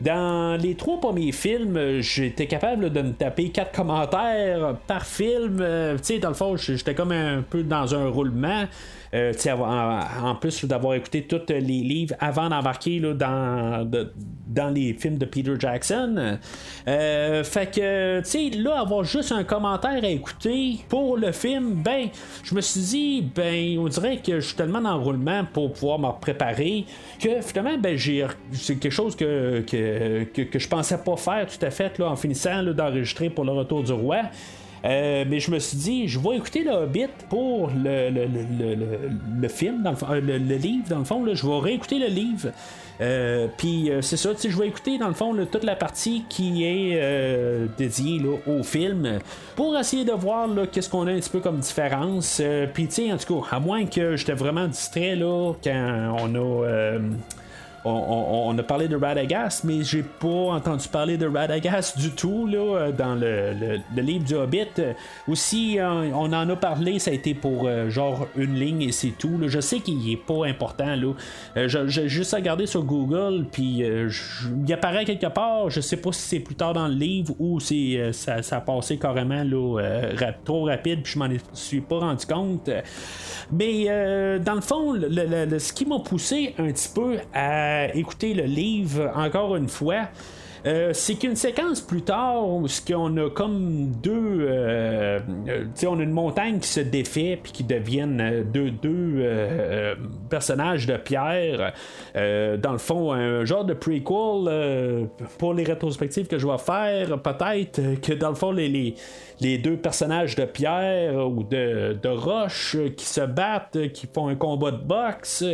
[0.00, 5.64] Dans les trois premiers films, j'étais capable de me taper quatre commentaires par film.
[6.04, 8.64] Tu dans le fond, j'étais comme un peu dans un roulement.
[9.14, 13.86] Euh, en, en plus d'avoir écouté tous les livres avant d'embarquer dans,
[14.46, 16.38] dans les films de Peter Jackson.
[16.88, 21.82] Euh, fait que, tu sais, là, avoir juste un commentaire à écouter pour le film,
[21.82, 22.08] ben,
[22.42, 25.98] je me suis dit, ben, on dirait que je suis tellement le roulement pour pouvoir
[25.98, 26.86] me préparer
[27.20, 31.64] que finalement, ben, j'ai, c'est quelque chose que, que, que, je pensais pas faire tout
[31.64, 34.22] à fait là, en finissant d'enregistrer pour le retour du roi.
[34.84, 38.74] Euh, mais je me suis dit, je vais écouter le Hobbit pour le, le, le,
[38.74, 38.88] le,
[39.40, 41.24] le film, dans le, fond- euh, le, livre, dans le fond.
[41.24, 42.48] Là, je vais réécouter le livre.
[43.00, 47.00] Euh, Puis c'est ça, je vais écouter dans le fond toute la partie qui est
[47.78, 49.18] dédiée là, au film
[49.56, 52.40] pour essayer de voir qu'est-ce qu'on a un petit peu comme différence.
[52.74, 56.34] Puis tu sais, en tout cas, à moins que j'étais vraiment distrait là, quand on
[56.34, 56.98] a.
[57.84, 62.58] on, a parlé de Radagast, mais j'ai pas entendu parler de Radagast du tout là,
[62.58, 64.66] euh, dans le, livre du Hobbit.
[64.78, 64.92] Euh,
[65.26, 69.12] Aussi, euh, on en a parlé, ça a été pour genre une ligne et c'est
[69.18, 69.38] tout.
[69.46, 70.94] Je sais qu'il est pas important.
[70.94, 71.66] Là.
[71.66, 75.70] J'ai juste regardé sur Google, puis il apparaît quelque part.
[75.70, 78.98] Je sais pas si c'est plus tard dans le livre ou si ça, a passé
[78.98, 79.80] carrément là,
[80.44, 82.70] trop rapide, puis je m'en suis pas rendu compte.
[83.50, 89.10] Mais dans le fond, ce qui m'a poussé un petit peu à écouter le livre
[89.14, 90.08] encore une fois,
[90.64, 95.18] euh, c'est qu'une séquence plus tard, ce qu'on a comme deux euh,
[95.48, 99.96] euh, on a une montagne qui se défait puis qui deviennent euh, deux, euh,
[100.30, 101.72] personnages de pierre.
[102.14, 105.08] Dans le fond, un genre de prequel
[105.38, 107.20] pour les rétrospectives que je vais faire.
[107.20, 108.94] Peut-être que dans le fond, les,
[109.42, 114.36] les deux personnages de pierre ou de, de roche qui se battent, qui font un
[114.36, 115.44] combat de boxe,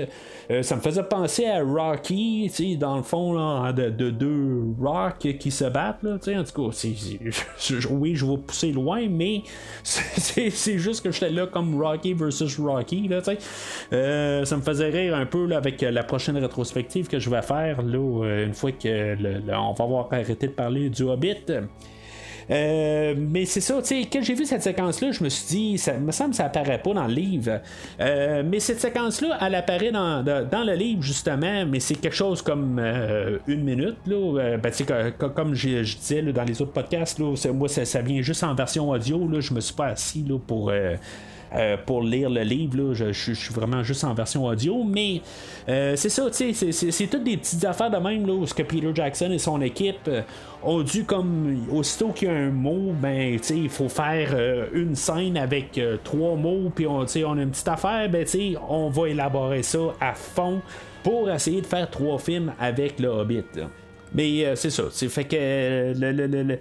[0.50, 5.36] euh, ça me faisait penser à Rocky, dans le fond, là, de, de deux Rock
[5.38, 6.86] qui se battent, là, en tout cas,
[7.90, 9.42] oui, je vais pousser loin, mais
[9.82, 13.20] c'est, juste que j'étais là comme Rocky versus Rocky, là.
[13.92, 17.42] Euh, ça me faisait rire un peu là, avec la prochaine rétrospective que je vais
[17.42, 19.16] faire, là, euh, une fois que
[19.52, 21.52] on va avoir arrêté de parler du Hobbit.
[22.50, 25.78] Euh, mais c'est ça, tu sais, quand j'ai vu cette séquence-là, je me suis dit,
[25.78, 27.60] ça me semble que ça apparaît pas dans le livre.
[28.00, 32.42] Euh, mais cette séquence-là, elle apparaît dans, dans, le livre, justement, mais c'est quelque chose
[32.42, 34.56] comme euh, une minute, là.
[34.58, 38.00] Ben, tu sais, comme je, je disais dans les autres podcasts, là, moi, ça, ça
[38.00, 39.40] vient juste en version audio, là.
[39.40, 40.72] Je me suis pas assis, là, pour.
[41.54, 45.22] Euh, pour lire le livre, je, suis vraiment juste en version audio, mais
[45.68, 48.62] euh, c'est ça, tu sais, c'est- toutes des petites affaires de même, là, où que
[48.62, 50.22] Peter Jackson et son équipe euh,
[50.62, 54.36] ont dû, comme, aussitôt qu'il y a un mot, ben, il faut faire
[54.72, 58.26] une scène avec trois mots, puis on, on a une petite affaire, ben,
[58.68, 60.60] on va élaborer ça à fond
[61.02, 63.44] pour essayer de faire trois films avec le Hobbit.
[64.14, 64.84] Mais euh, c'est ça.
[64.90, 66.58] Fait que euh, le, le- le-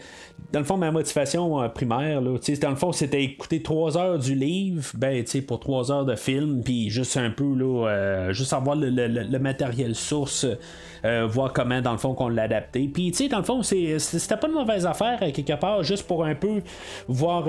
[0.52, 4.20] dans le fond, ma motivation euh, primaire, là, dans le fond, c'était écouter trois heures
[4.20, 8.76] du livre, ben, pour trois heures de film, puis juste un peu, là, juste avoir
[8.76, 10.46] le, matériel source,
[11.30, 12.90] voir comment, dans le fond, qu'on l'a adapté.
[12.94, 16.24] Puis, tu sais, dans le fond, c'était pas une mauvaise affaire, quelque part, juste pour
[16.26, 16.62] un peu
[17.08, 17.46] voir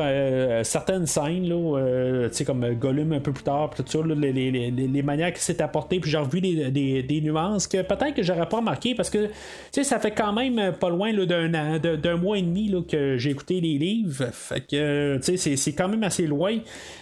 [0.64, 5.02] certaines scènes, là, comme Gollum un peu plus tard, tout ça, les, les, les, les
[5.02, 8.48] manières qui s'est apporté, puis j'ai revu des, des, des nuances que peut-être que j'aurais
[8.48, 9.32] pas remarqué, parce que, tu
[9.72, 13.16] sais, ça fait quand même euh, pas loin d'un, d'un mois et demi là, que
[13.16, 14.26] j'ai écouté les livres.
[14.32, 16.58] Fait que, euh, c'est, c'est quand même assez loin.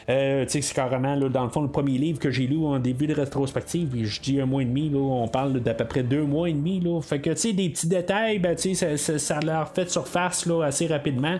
[0.08, 3.08] Euh, c'est carrément, là, dans le fond, le premier livre que j'ai lu en début
[3.08, 3.88] de rétrospective.
[4.04, 6.52] Je dis un mois et demi, là, on parle d'à peu près deux mois et
[6.52, 6.80] demi.
[6.80, 7.00] Là.
[7.02, 11.38] Fait que, des petits détails, ben, ça, ça, leur fait surface là, assez rapidement.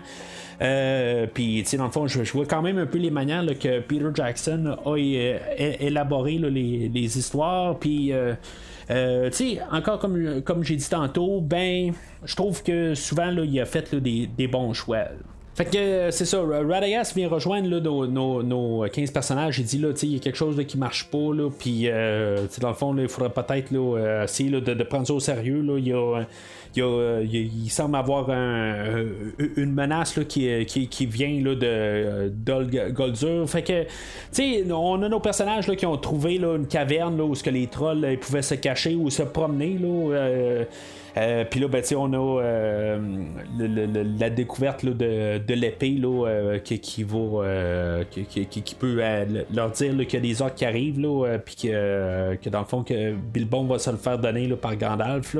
[0.59, 4.95] Dans le fond, je, vois quand même un peu les manières que Peter Jackson a
[4.95, 7.77] é- é- élaboré les, histoires.
[7.79, 8.11] Puis,
[8.89, 13.43] euh, tu sais, encore comme, comme j'ai dit tantôt, ben, je trouve que souvent, là,
[13.43, 15.05] il a fait là, des, des bons choix.
[15.57, 19.57] Fait que euh, c'est ça, Radagast vient rejoindre nos, nos- nos 15 personnages.
[19.57, 22.67] Il dit là, il y a quelque chose qui marche pas, là, puis euh, dans
[22.67, 25.61] le fond, il faudrait peut-être euh, essayer de, prendre ça au sérieux.
[25.63, 25.79] Là.
[25.79, 26.21] Il, y a,
[26.75, 29.09] il, a, euh, il, semble avoir un- euh,
[29.55, 30.45] une menace là, qui,
[31.07, 32.29] vient là, de euh,
[32.91, 33.49] Goldur.
[33.49, 33.89] Fait que, tu
[34.33, 37.65] sais, on a nos personnages là, qui ont trouvé une caverne où ce que les
[37.65, 39.79] trolls ils pouvaient se cacher ou se promener.
[39.81, 40.63] Là, euh,
[41.17, 42.99] euh, Puis là, ben, on a euh,
[44.19, 49.01] la découverte de, de l'épée euh, qui, euh, qui, peut
[49.53, 51.07] leur dire qu'il y a des orques arrivent,
[51.45, 55.35] puis que, que dans le fond, que Bilbon va se le faire donner par Gandalf,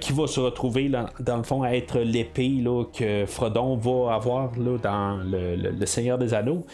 [0.00, 0.90] qui va se retrouver
[1.20, 2.62] dans le fond à être l'épée
[2.96, 4.50] que Frodon va avoir
[4.82, 6.66] dans le, Seigneur des Anneaux.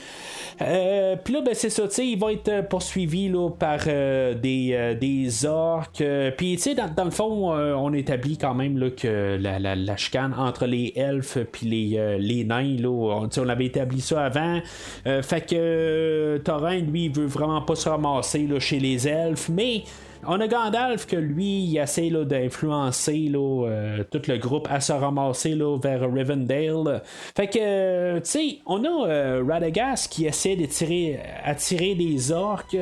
[0.59, 6.03] Puis là, ben, c'est ça, il va être poursuivi par des, des orques.
[6.37, 6.59] Puis,
[6.97, 11.39] dans, le fond, on établit quand même là, que la, la, chicane entre les elfes
[11.53, 14.61] puis les, euh, les nains, là, on, on avait établi ça avant.
[15.07, 19.07] Euh, fait que euh, Thorin, lui, il veut vraiment pas se ramasser là, chez les
[19.09, 19.85] elfes, mais.
[20.27, 25.59] On a Gandalf que lui, il essaie d'influencer euh, tout le groupe à se ramasser
[25.83, 27.03] vers Rivendell.
[27.37, 32.77] Fait que, euh, tu sais, on a euh, Radagast qui essaie d'attirer attirer des orques.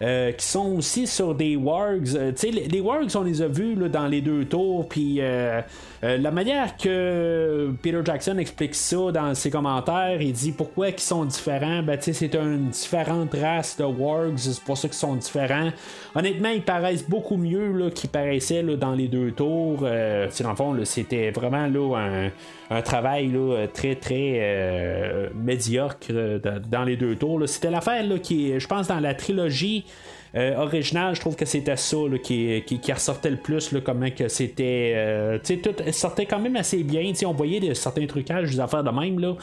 [0.00, 2.14] euh, qui sont aussi sur des wargs.
[2.14, 5.20] Euh, tu sais, les, les wargs, on les a vus dans les deux tours, puis
[6.04, 10.98] euh, la manière que Peter Jackson explique ça dans ses commentaires, il dit pourquoi ils
[11.00, 11.82] sont différents.
[11.82, 15.70] Ben, c'est une différente race de wargs, c'est pour ça qu'ils sont différents.
[16.14, 19.80] Honnêtement, ils paraissent beaucoup mieux qu'ils paraissaient là, dans les deux tours.
[19.82, 22.30] Euh, dans le fond, c'était vraiment là, un,
[22.76, 27.42] un travail là, très très euh, médiocre euh, dans- les deux tours.
[27.46, 29.84] C'était l'affaire qui, je pense, dans la trilogie
[30.38, 34.08] euh, originale, je trouve que c'était ça là, qui, qui, ressortait le plus, là, comment
[34.10, 34.92] que c'était.
[34.94, 37.12] euh, tu sais, tout sortait quand même assez bien.
[37.26, 39.18] On voyait des, certains trucages, des affaires de même.
[39.18, 39.34] Là.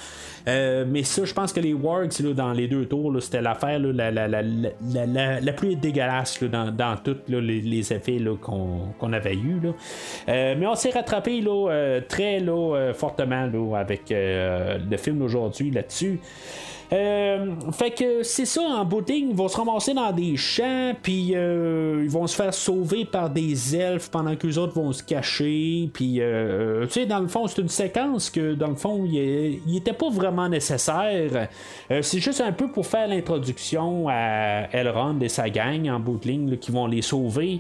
[0.48, 4.10] Euh, mais ça, je pense que les Wargs dans les deux tours, c'était l'affaire la,
[4.10, 4.42] la, la,
[5.42, 9.60] la, plus dégueulasse dans, dans tous les, les effets qu'on, qu'on avait eu.
[10.28, 11.44] Mais on s'est rattrapé
[12.08, 12.42] très
[12.94, 16.20] fortement avec le film d'aujourd'hui là-dessus.
[16.94, 21.32] Euh, fait que c'est ça, en ligne, ils vont se ramasser dans des champs, puis
[21.36, 25.04] euh, ils vont se faire sauver par des elfes pendant que les autres vont se
[25.04, 25.90] cacher.
[25.94, 29.60] Puis, euh, tu sais, dans le fond, c'est une séquence que, dans le fond, il
[29.66, 31.48] n'était pas vraiment nécessaire.
[31.90, 36.20] c'est juste un peu pour faire l'introduction à Elrond et sa gang en bout
[36.60, 37.60] qui vont les sauver.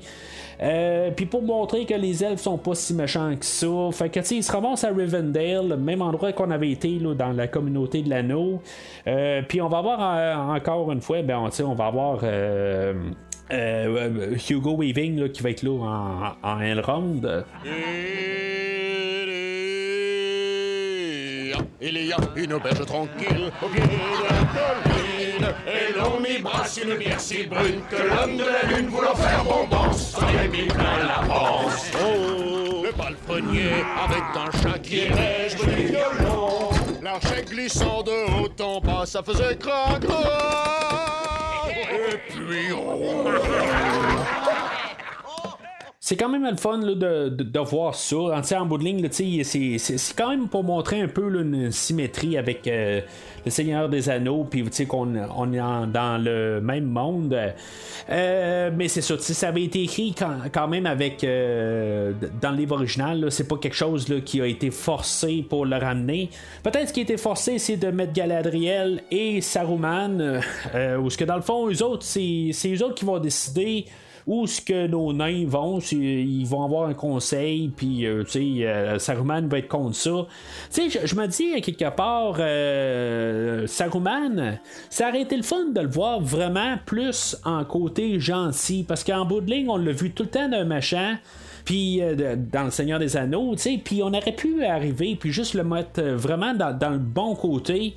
[0.62, 4.20] Euh, puis pour montrer que les elfes sont pas si méchants que ça, fait que
[4.34, 8.02] ils se ramassent à Rivendell, le même endroit qu'on avait été là, dans la communauté
[8.02, 8.62] de l'anneau.
[9.08, 12.24] Euh, puis on va avoir euh, encore une fois, ben, on, on va avoir.
[14.50, 17.22] Hugo Weaving qui va être là en, en Elrond.
[21.82, 27.96] Il une auberge tranquille au de Et l'on y brasse une bière si brune Que
[27.96, 32.92] l'homme de la lune voulant faire bombance S'en est mis plein la panse Oh, le
[32.92, 33.72] palefrenier
[34.04, 36.70] avec un chat qui neige des violons
[37.02, 40.04] L'archet glissant de haut en bas, ça faisait crac
[42.00, 43.30] Et puis oh.
[46.08, 48.16] C'est quand même le fun là, de, de, voir ça.
[48.16, 52.68] En, en bout de ligne, c'est quand même pour montrer un peu une symétrie avec
[52.68, 53.02] euh,
[53.46, 57.38] le Seigneur des Anneaux, puis qu'on on est dans le même monde.
[58.10, 60.14] Euh, mais c'est ça, ça avait été écrit
[60.52, 63.32] quand, même avec euh, dans le livre original.
[63.32, 66.30] C'est pas quelque chose qui a été forcé pour le ramener.
[66.64, 70.42] Peut-être ce qui a été forcé, c'est de mettre Galadriel et Saruman,
[71.00, 73.86] ou ce que dans le fond, eux autres, c'est eux autres qui vont décider
[74.28, 78.68] où ce que nos nains vont, ils vont avoir un conseil, puis euh, tu sais,
[78.68, 80.26] euh, Saruman va être contre ça.
[80.74, 84.60] Tu sais, je, me dis quelque part, euh, Saruman,
[84.90, 89.26] ça aurait été le fun de le voir vraiment plus en côté gentil, parce qu'en
[89.26, 91.18] bout de ligne, on l'a vu tout le temps d'un machin
[91.66, 92.02] puis
[92.52, 95.64] dans le Seigneur des Anneaux, tu sais, puis on aurait pu arriver, puis juste le
[95.64, 97.96] mettre vraiment dans le bon côté,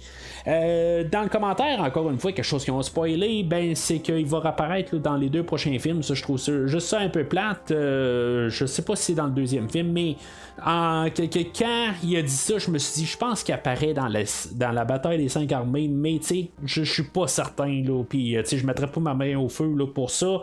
[0.49, 4.27] euh, dans le commentaire, encore une fois, quelque chose qui ont spoilé, ben c'est qu'il
[4.27, 6.03] va apparaître dans les deux prochains films.
[6.03, 7.71] Ça, je trouve ça juste ça un peu plate.
[7.71, 10.17] Euh, je sais pas si c'est dans le deuxième film, mais
[10.65, 14.09] en, quand il a dit ça, je me suis dit, je pense qu'il apparaît dans
[14.09, 18.43] la, bataille des cinq armées, mais tu sais, je suis pas certain, là, puis euh,
[18.43, 20.41] tu sais, je mettrais pas ma main au feu là, pour ça.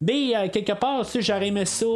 [0.00, 1.86] Mais quelque part, tu sais, j'aurais aimé ça,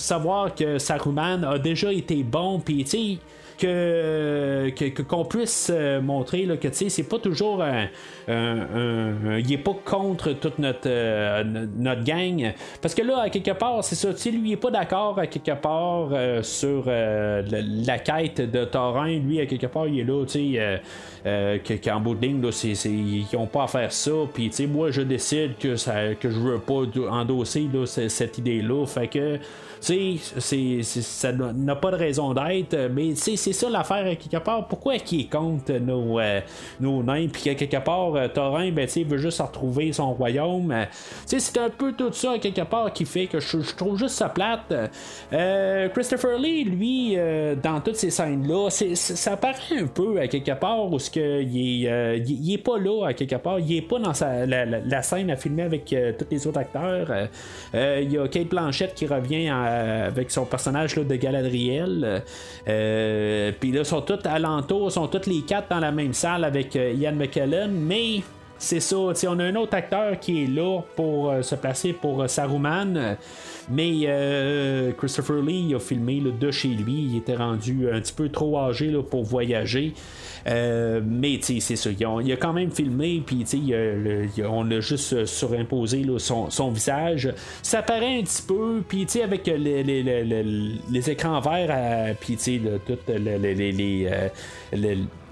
[0.00, 3.18] savoir que Saruman a déjà été bon, puis tu sais,
[3.60, 7.88] que qu'on puisse euh, montrer là, que c'est pas toujours un,
[8.28, 11.44] il est pas contre toute notre euh,
[11.76, 12.52] notre gang.
[12.80, 15.60] Parce que là à quelque part c'est ça lui il est pas d'accord à quelque
[15.60, 19.18] part euh, sur la, quête de Thorin.
[19.18, 20.80] Lui à quelque part il est là tu sais
[21.24, 22.50] qu'en bout de ligne là,
[22.84, 26.58] ils ont pas à faire ça puis moi je décide que ça que je veux
[26.58, 29.38] pas endosser là, cette idée là fait que
[29.80, 34.68] tu ça n'a pas de raison d'être, mais c'est ça l'affaire quelque part.
[34.68, 36.40] Pourquoi est contre nos, euh,
[36.80, 40.70] nos nains, puis quelque part, euh, Thorin, ben, il veut juste retrouver son royaume.
[40.70, 40.84] Euh,
[41.24, 44.72] c'est un peu tout ça quelque part qui fait que je, trouve juste ça plate.
[45.94, 47.16] Christopher Lee, lui,
[47.62, 52.52] dans toutes ces scènes-là, ça paraît un peu à quelque part où ce que il
[52.52, 54.12] est, pas là à quelque part, il est pas dans
[54.46, 57.28] la, scène à filmer avec tous les autres acteurs.
[57.74, 62.22] Il y a Kate Blanchett qui revient en euh, avec son personnage de Galadriel.
[62.68, 66.76] Euh, puis là, sont tous alentours, sont tous les quatre dans la même salle avec
[66.76, 68.22] euh, Ian McKellen, mais
[68.58, 73.16] c'est ça, on a un autre acteur qui est là pour se placer pour Saruman.
[73.70, 77.08] Mais Christopher Lee a filmé de chez lui.
[77.10, 79.94] Il était rendu un petit peu trop âgé pour voyager.
[80.46, 83.44] Euh, mais c'est ça, il a, quand même filmé, puis
[84.48, 87.32] on a juste euh, surimposé son, visage.
[87.62, 92.36] Ça paraît un petit peu, puis avec les, écrans verts, puis
[92.86, 92.98] tout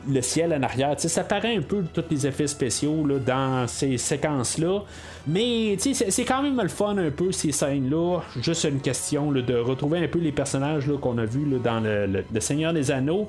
[0.08, 0.94] le ciel en arrière.
[0.98, 4.82] ça paraît un peu tous les effets spéciaux dans ces séquences-là.
[5.26, 8.20] Mais c'est quand même le fun un peu ces scènes-là.
[8.40, 12.72] Juste une question de retrouver un peu les personnages qu'on a vus dans le, Seigneur
[12.72, 13.28] des Anneaux.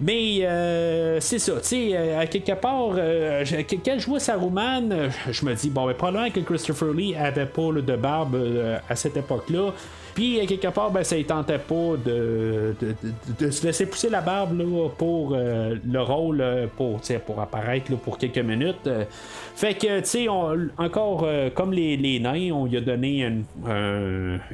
[0.00, 3.44] Mais euh, c'est ça, tu sais, euh, à quelque part, euh,
[3.84, 7.70] quand je vois Saruman, je me dis, bon, ben, probablement que Christopher Lee avait pas
[7.72, 8.36] de barbe
[8.88, 9.72] à cette époque-là.
[10.14, 12.74] Puis, quelque part, ben, ça ne tentait pas de,
[13.38, 16.44] de, se laisser pousser la barbe là, pour le rôle,
[16.76, 18.88] pour, pour apparaître là, pour quelques minutes.
[19.56, 23.44] Fait que, tu sais, encore comme les, les, nains, on lui a donné une,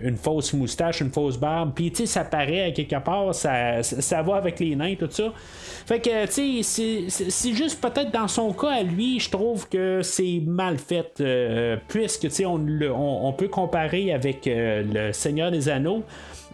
[0.03, 1.73] une fausse moustache, une fausse barbe.
[1.75, 5.11] Puis, tu sais, ça paraît à quelque part, ça, ça va avec les nains, tout
[5.11, 5.33] ça.
[5.87, 10.03] Fait que, tu sais, c'est juste peut-être dans son cas à lui, je trouve que
[10.03, 11.21] c'est mal fait.
[11.21, 12.61] Euh, puisque, tu sais, on,
[12.93, 16.03] on, peut comparer avec euh, le Seigneur des Anneaux.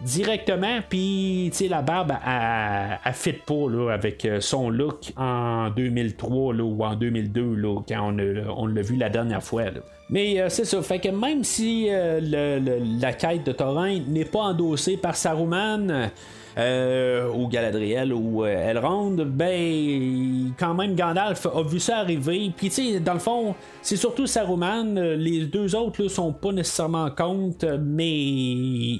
[0.03, 6.53] directement, puis la barbe, elle, elle fit pas là, avec euh, son look en 2003
[6.55, 8.17] là, ou en 2002 là, quand on,
[8.57, 9.63] on l'a vu la dernière fois.
[10.09, 13.99] Mais euh, c'est ça, fait que même si euh, le- le- la quête de Thorin
[14.07, 16.09] n'est pas endossée par Saruman,
[16.57, 22.51] euh, ou Galadriel ou euh, Elrond, ben quand même Gandalf a vu ça arriver.
[22.55, 24.93] Puis tu sais, dans le fond, c'est surtout Saruman.
[25.15, 28.99] Les deux autres là, sont pas nécessairement contre, mais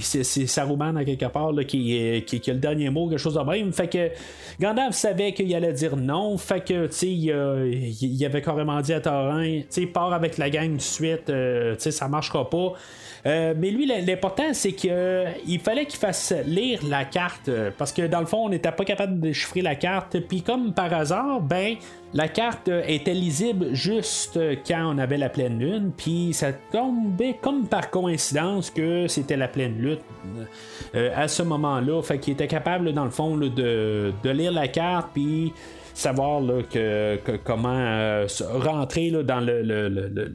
[0.00, 3.18] c'est, Saruman à quelque part là, qui, euh, qui, qui a le dernier mot, quelque
[3.18, 3.72] chose de même.
[3.72, 4.10] Fait que
[4.60, 6.38] Gandalf savait qu'il allait dire non.
[6.38, 10.50] Fait que tu sais, il, avait carrément dit à Thorin, tu sais, pars avec la
[10.50, 11.26] gang de suite.
[11.26, 11.32] tu
[11.78, 12.74] sais, ça marchera pas.
[13.26, 17.48] Euh, mais lui, l'important, c'est qu'il fallait qu'il fasse lire la carte.
[17.48, 20.18] euh, Parce que dans le fond, on n'était pas capable de déchiffrer la carte.
[20.20, 21.76] Puis comme par hasard, ben,
[22.14, 25.92] la carte euh, était lisible juste euh, quand on avait la pleine lune.
[25.96, 29.98] Puis ça tombait comme par coïncidence que c'était la pleine lune
[30.94, 32.00] euh, à ce moment-là.
[32.02, 33.48] Fait qu'il était capable, dans le fond, de,
[34.22, 35.08] de lire la carte.
[35.12, 35.52] Puis
[35.92, 36.40] savoir
[37.44, 40.32] comment euh, rentrer dans le-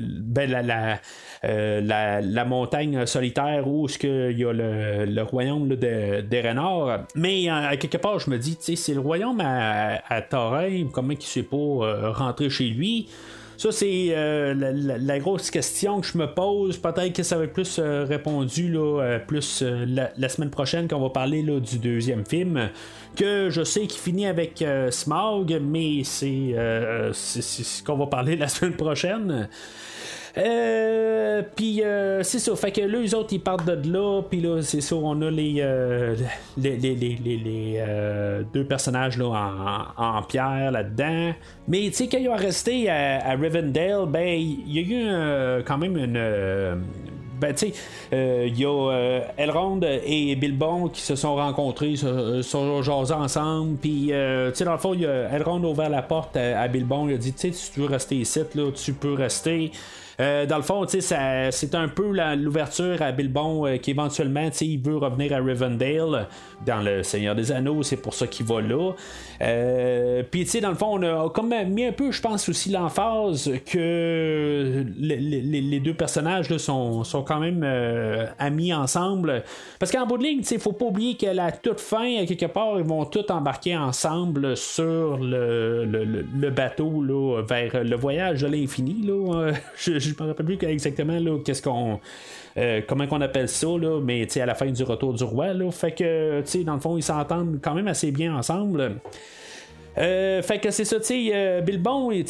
[0.00, 0.98] ben,
[1.44, 7.06] euh, la- montagne solitaire où est-ce qu'il y a le, royaume des renards.
[7.14, 10.22] Mais euh, à quelque part, je me dis, c'est le royaume à, à
[10.92, 13.08] comment il ne sait pas euh, rentrer chez lui?
[13.62, 16.78] Ça, c'est euh, la, grosse question que je me pose.
[16.78, 20.96] Peut-être que ça va être plus euh, répondu là, euh, plus la, semaine prochaine quand
[20.96, 22.70] on va parler là, du deuxième film.
[23.14, 26.56] Que je sais qu'il finit avec Smaug, mais c'est
[27.12, 29.48] ce qu'on va parler la semaine prochaine.
[30.38, 34.40] Euh, puis euh, c'est ça, fait que là, les autres ils partent de là, puis
[34.40, 36.16] là, c'est ça, on a les, euh,
[36.56, 39.26] les, les, les, euh, deux personnages là,
[39.98, 41.32] en, en pierre là-dedans.
[41.68, 45.62] Mais tu sais, quand ils ont resté à, Rivendell, ben, il y a eu euh,
[45.66, 46.16] quand même une.
[46.16, 46.76] euh,
[47.38, 47.72] ben, tu sais,
[48.14, 53.12] euh, il y a euh, Elrond et Bilbon qui se sont rencontrés, se sont jasés
[53.14, 53.76] ensemble.
[53.78, 57.08] Puis, euh, tu sais, dans le fond, Elrond a ouvert la porte à, à Bilbon.
[57.08, 59.72] Il a dit, tu sais, si tu veux rester ici, là, tu peux rester.
[60.20, 64.96] Euh, dans le fond, c'est un peu l'ouverture à Bilbon euh, qui éventuellement, il veut
[64.96, 66.26] revenir à Rivendell
[66.66, 68.92] dans le Seigneur des Anneaux, c'est pour ça qu'il va là.
[69.40, 73.50] Euh, Puis, dans le fond, on a comme mis un peu, je pense, aussi l'emphase
[73.70, 79.42] que les, deux personnages sont, sont quand même euh, amis ensemble.
[79.78, 82.78] Parce qu'en bout de ligne, sais, faut pas oublier qu'à la toute fin, quelque part,
[82.78, 88.46] ils vont tous embarquer ensemble sur le, le- le- bateau là, vers le voyage de
[88.48, 89.02] l'infini.
[89.06, 89.34] là.
[89.34, 89.52] Euh,
[90.02, 92.00] je me rappelle plus exactement là, qu'est-ce qu'on.
[92.56, 95.70] euh, comment qu'on appelle ça, là, mais à la fin du retour du roi, là,
[95.70, 98.96] fait que, dans le fond, ils s'entendent quand même assez bien ensemble.
[99.98, 102.24] Euh, fait que c'est ça, tu sais, euh, Bilbon, il,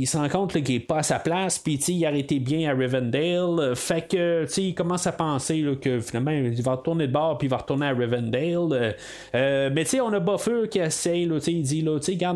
[0.00, 2.70] il se rend compte qu'il est pas à sa place, puis il a arrêté bien
[2.70, 3.58] à Rivendell.
[3.58, 7.12] Euh, Fait que, tu sais, il commence à penser que finalement, il va retourner de
[7.12, 8.56] bord, puis il va retourner à Rivendell.
[8.72, 8.92] Euh,
[9.34, 12.32] euh, mais tu sais, on a Buffer qui essaye, là, il dit, tu sais, t'as-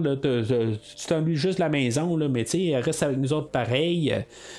[0.97, 4.15] tu t'ennuies juste la maison, mais tu sais, reste avec nous autres pareil.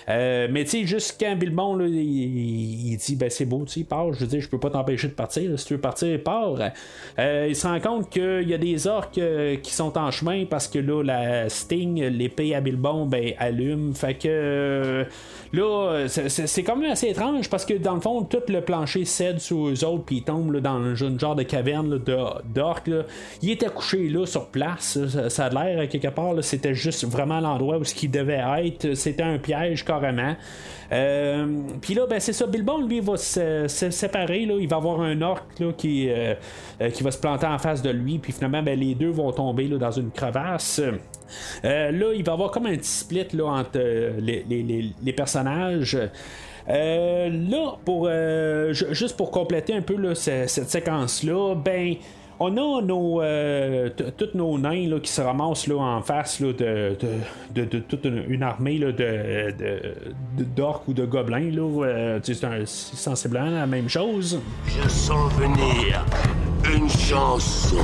[0.10, 4.14] Euh, mais tu sais, juste quand Bilbon, il, dit, ben c'est beau, tu sais, pars,
[4.14, 6.56] je veux dire, je peux pas t'empêcher de partir, si tu veux partir, pars.
[7.20, 10.46] Euh, il se rend compte qu'il y a des orques euh, qui sont en chemin
[10.46, 13.94] parce que là, la Sting, l'épée à Bilbon, ben, allume.
[13.94, 15.04] Fait que euh,
[15.54, 19.40] là, c'est- quand même assez étrange parce que dans le fond, tout le plancher cède
[19.40, 22.88] sous eux autres, puis ils tombent dans une genre de caverne là, de- d'orques.
[22.88, 23.04] là.
[23.42, 24.98] Il était couché là sur place,
[25.30, 28.94] ça, a l'air à quelque part, c'était juste vraiment l'endroit où ce qui devait être.
[28.94, 30.36] C'était un piège carrément.
[30.92, 31.46] Euh,
[31.82, 32.46] puis là, ben, c'est ça.
[32.46, 34.46] Bilbon, lui, va se, séparer.
[34.46, 34.56] Là.
[34.60, 36.36] Il va avoir un orc là, qui, euh,
[36.82, 38.20] euh, qui va se planter en face de lui.
[38.20, 40.80] Puis finalement, ben, les deux vont tomber là, dans une crevasse.
[41.64, 45.98] Euh, là, il va y avoir comme un petit split là, entre euh, les, personnages.
[46.70, 51.96] Euh, là, pour euh, ju- juste pour compléter un peu cette séquence-là, ben.
[52.38, 53.22] On a nos,
[54.18, 56.98] tous nos nains là, qui se ramassent là, en face là, de,
[57.56, 58.78] de, toute une, une armée
[60.54, 61.50] d'orques ou de gobelins.
[62.24, 64.42] C'est sensiblement la même chose.
[64.68, 66.04] Je sens venir
[66.76, 67.78] une chanson.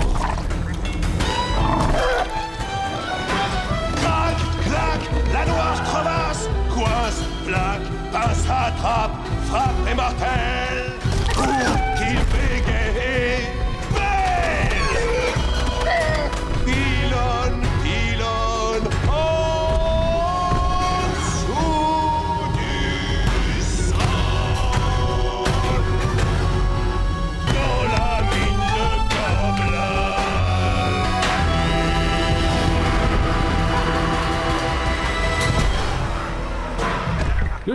[8.12, 9.12] Pince, attrape,
[9.48, 10.61] frappe et mortelle.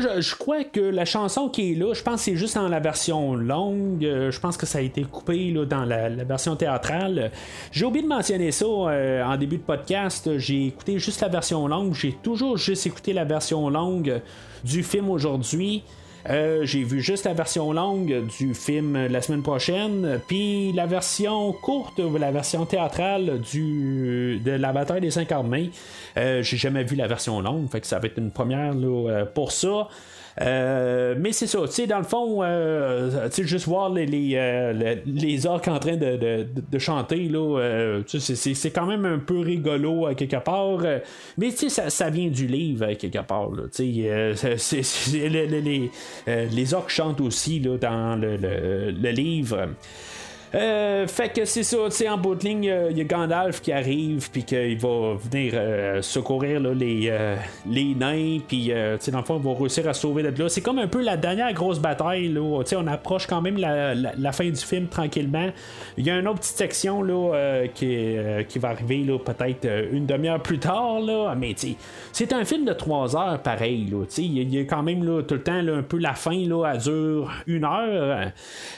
[0.00, 2.80] Je, crois que la chanson qui est là, je pense que c'est juste dans la
[2.80, 4.04] version longue.
[4.04, 7.30] Euh, je pense que ça a été coupé là, dans la, la version théâtrale.
[7.72, 10.38] J'ai oublié de mentionner ça euh, en début de podcast.
[10.38, 11.94] J'ai écouté juste la version longue.
[11.94, 14.20] J'ai toujours juste écouté la version longue
[14.64, 15.82] du film aujourd'hui.
[16.28, 21.52] Euh, j'ai vu juste la version longue du film la semaine prochaine, puis la version
[21.52, 25.70] courte, la version théâtrale du, de la bataille des cinq armées.
[26.16, 29.10] Euh, j'ai jamais vu la version longue, fait que ça va être une première là,
[29.10, 29.88] euh, pour ça.
[30.42, 34.04] Euh, mais c'est ça, tu sais, dans le fond, euh, tu sais, juste voir les,
[34.04, 39.18] les, euh, les orques en train de, de, de chanter, là, c'est, quand même un
[39.18, 40.80] peu rigolo à quelque part,
[41.38, 45.90] mais tu sais, ça, ça vient du livre à quelque part, tu sais, les,
[46.28, 49.68] euh, les orques chantent aussi, là, dans le, le- le livre.
[50.54, 53.60] Euh, fait que c'est ça, tu sais, en bout de ligne, il y a Gandalf
[53.60, 57.36] qui arrive, puis qu'il va venir euh, secourir là, les, euh,
[57.68, 60.48] les nains, puis euh, tu sais, dans le fond, va réussir à sauver de là.
[60.48, 62.62] C'est comme un peu la dernière grosse bataille, là.
[62.62, 65.48] Tu sais, on approche quand même la, la- fin du film tranquillement.
[65.96, 67.86] Il y a une autre petite section là, euh, qui,
[68.16, 71.34] euh, qui va arriver là, peut-être euh, une demi-heure plus tard, là.
[71.36, 71.76] mais tu sais,
[72.12, 74.04] c'est un film de trois heures pareil, là.
[74.06, 76.76] Tu sais, il y a- quand même tout le temps un peu la fin, là,
[76.76, 78.30] dure une heure.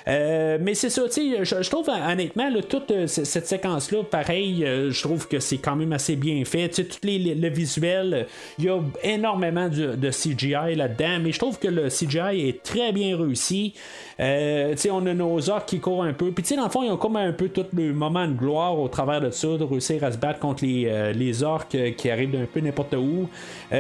[0.07, 4.91] Euh, mais c'est ça, tu sais, je, trouve honnêtement, toute euh, cette séquence-là, pareil, euh,
[4.91, 6.69] je trouve que c'est quand même assez bien fait.
[6.69, 8.27] Tu sais, tout les, les- le visuel,
[8.59, 12.93] il y a énormément de, CGI là-dedans, mais je trouve que le CGI est très
[12.93, 13.75] bien réussi.
[14.21, 16.31] Euh, tu sais, on a nos orques qui courent un peu.
[16.33, 18.33] Puis, tu sais, dans le fond, ils ont comme un peu tout le moment de
[18.33, 22.11] gloire au travers de ça, de réussir à se battre contre les, les orques qui
[22.11, 23.29] arrivent d'un peu n'importe où.
[23.71, 23.77] Tu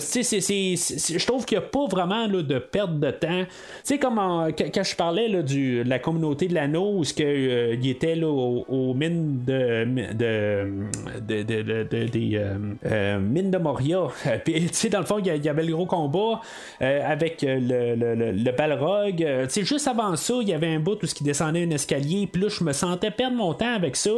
[0.00, 3.44] sais, je trouve qu'il n'y a pas vraiment de perte de temps.
[3.44, 3.48] Tu
[3.84, 8.14] sais, quand je parlais du, de la communauté de l'anneau, où que, euh, il était
[8.14, 14.08] là, aux, mines de, de, de, euh, euh, mines de Moria.
[14.44, 16.40] Puis, dans le fond, il y avait le gros combat
[16.80, 19.48] avec le, Balrog.
[19.54, 22.28] Juste avant ça, il y avait un bout où qui descendait un escalier.
[22.30, 24.10] Puis là, je me sentais perdre mon temps avec ça.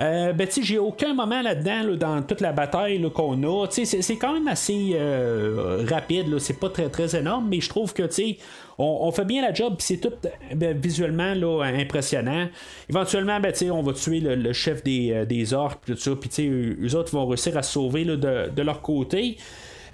[0.00, 3.66] Euh, ben, j'ai aucun moment là-dedans, là, dans toute la bataille qu'on a.
[3.70, 4.96] C'est- c'est quand même assez
[5.88, 6.38] rapide, là.
[6.38, 8.08] c'est pas très très énorme, mais je trouve que,
[8.78, 10.12] on, fait bien la job, c'est tout
[10.54, 12.48] ben, visuellement là, impressionnant.
[12.88, 16.48] Éventuellement, ben, on va tuer le, chef des, euh, des orques, puis tout ça, puis
[16.48, 19.36] eux autres vont réussir à se sauver là, de leur côté.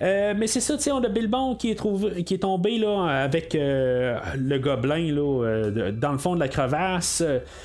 [0.03, 4.19] Euh, mais c'est ça, tu sais, on a Bilbon qui est, tombé là, avec euh,
[4.37, 7.23] le gobelin là, euh, dans le fond de la crevasse.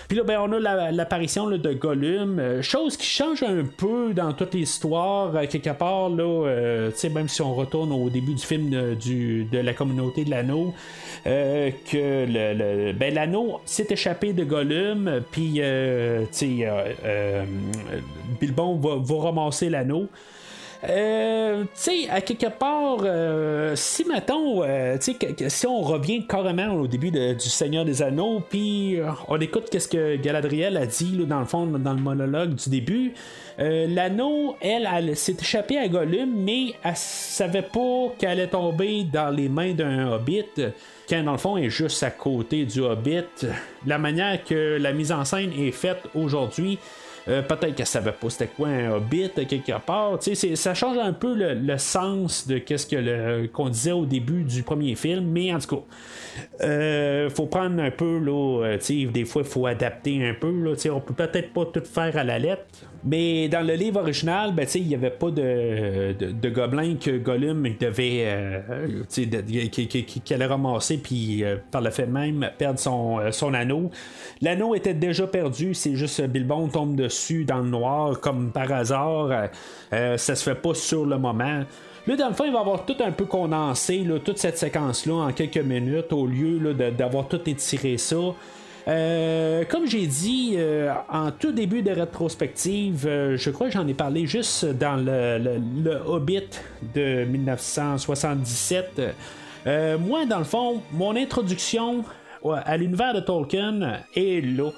[0.08, 4.34] Puis là, ben, on a la- l'apparition de Gollum, chose qui change un peu dans
[4.34, 9.74] toute l'histoire, quelque part, là, même si on retourne au début du film de, la
[9.74, 10.74] communauté de l'anneau,
[11.26, 15.62] que ben, l'anneau s'est échappé de Gollum, puis,
[18.40, 20.08] Bilbon va, va ramasser l'anneau.
[20.88, 26.26] Euh, tu sais, à quelque part, euh, si mettons, euh, tu sais, si on revient
[26.26, 30.86] carrément au début du Seigneur des Anneaux, puis euh, on écoute qu'est-ce que Galadriel a
[30.86, 33.14] dit là, dans le fond, dans le monologue du début,
[33.58, 39.36] l'anneau, elle, elle s'est échappée à Gollum, mais elle savait pas qu'elle allait tomber dans
[39.36, 40.46] les mains d'un hobbit.
[41.10, 43.26] Quand dans le fond est juste à côté du hobbit,
[43.86, 46.80] la manière que la mise en scène est faite aujourd'hui,
[47.30, 50.18] euh, peut-être qu'elle savait pas c'était quoi un hobbit euh, quelque part?
[50.22, 54.64] Ça change un peu le, le sens de qu'est-ce que qu'on disait au début du
[54.64, 55.82] premier film, mais en tout cas,
[56.62, 58.64] euh, faut prendre un peu là.
[58.66, 58.78] euh,
[59.12, 60.52] des fois, il faut adapter un peu.
[60.52, 62.66] Là, on peut peut-être pas tout faire à la lettre.
[63.04, 67.66] Mais dans le livre original, ben, il n'y avait pas de, de, gobelin que Gollum
[67.80, 68.60] devait euh,
[70.32, 73.90] allait ramasser puis par le fait même perdre son, son anneau.
[74.42, 79.32] L'anneau était déjà perdu, c'est juste Bilbon tombe dessus dans le noir comme par hasard.
[79.32, 79.48] Euh,
[79.94, 81.64] euh, ça se fait pas sur le moment.
[82.08, 85.14] Là, dans le fond, il va avoir tout un peu condensé, là, toute cette séquence-là
[85.14, 88.16] en quelques minutes, au lieu d'avoir tout étiré ça.
[88.88, 90.58] Euh, comme j'ai dit
[91.12, 95.62] en tout début de rétrospective, je crois que j'en ai parlé juste dans le, le-
[95.84, 96.48] le Hobbit
[96.96, 99.02] de 1977.
[99.68, 102.04] Euh, moi, dans le fond, mon introduction
[102.66, 104.72] à l'univers de Tolkien est là.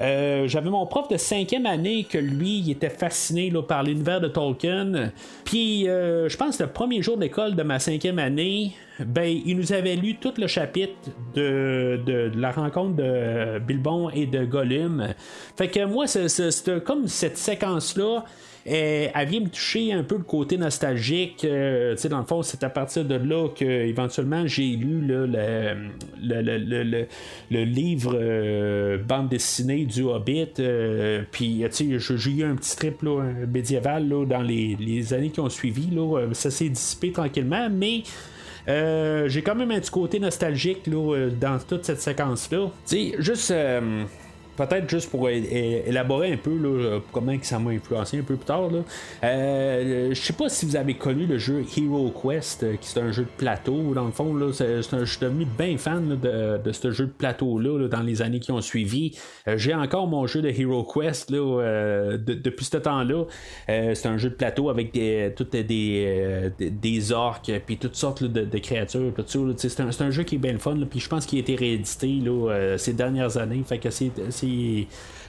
[0.00, 4.20] Euh, J'avais mon prof de cinquième année que lui, il était fasciné là, par l'univers
[4.20, 5.12] de Tolkien.
[5.44, 9.72] Puis, euh, je pense le premier jour d'école de ma cinquième année, ben, il nous
[9.72, 10.94] avait lu tout le chapitre
[11.34, 15.08] de, de- de la rencontre de Bilbon et de Gollum.
[15.56, 18.24] Fait que moi, c'est- comme cette séquence-là.
[18.66, 21.44] Euh, elle vient me toucher un peu le côté nostalgique.
[21.44, 25.76] euh, dans le fond, c'est à partir de là que éventuellement j'ai lu le, le,
[26.22, 27.06] le,
[27.50, 30.54] le- livre euh, bande dessinée du Hobbit.
[31.30, 33.22] Puis, tu sais, j'ai eu un petit trip là,
[33.52, 35.88] médiéval là, dans les, les années qui ont suivi.
[35.94, 38.02] Là, ça s'est dissipé tranquillement, mais.
[38.68, 42.70] euh, j'ai quand même un petit côté nostalgique là, dans toute cette séquence-là.
[42.88, 43.52] Tu sais, juste.
[44.56, 48.70] Peut-être juste pour élaborer un peu là, comment ça m'a influencé un peu plus tard.
[48.70, 48.80] là.
[49.24, 53.00] Euh, je sais pas si vous avez connu le jeu Hero Quest, euh, qui c'est
[53.00, 53.94] un jeu de plateau.
[53.94, 57.06] Dans le fond, là, c'est- un- je suis devenu bien fan de, de ce jeu
[57.06, 59.16] de plateau-là là, dans les années qui ont suivi.
[59.48, 63.24] Euh, J'ai encore mon jeu de Hero Quest euh, de- depuis ce temps-là.
[63.68, 68.58] C'est un jeu de plateau avec des, toutes des, des, orques puis toutes sortes de,
[68.58, 69.12] créatures.
[69.16, 69.24] tout
[69.56, 70.76] ça, C'est un, jeu qui est bien le fun.
[70.88, 72.20] Puis je pense qu'il a été réédité
[72.76, 73.62] ces dernières années.
[73.66, 74.10] Fait que c'est-
[74.44, 74.84] euh,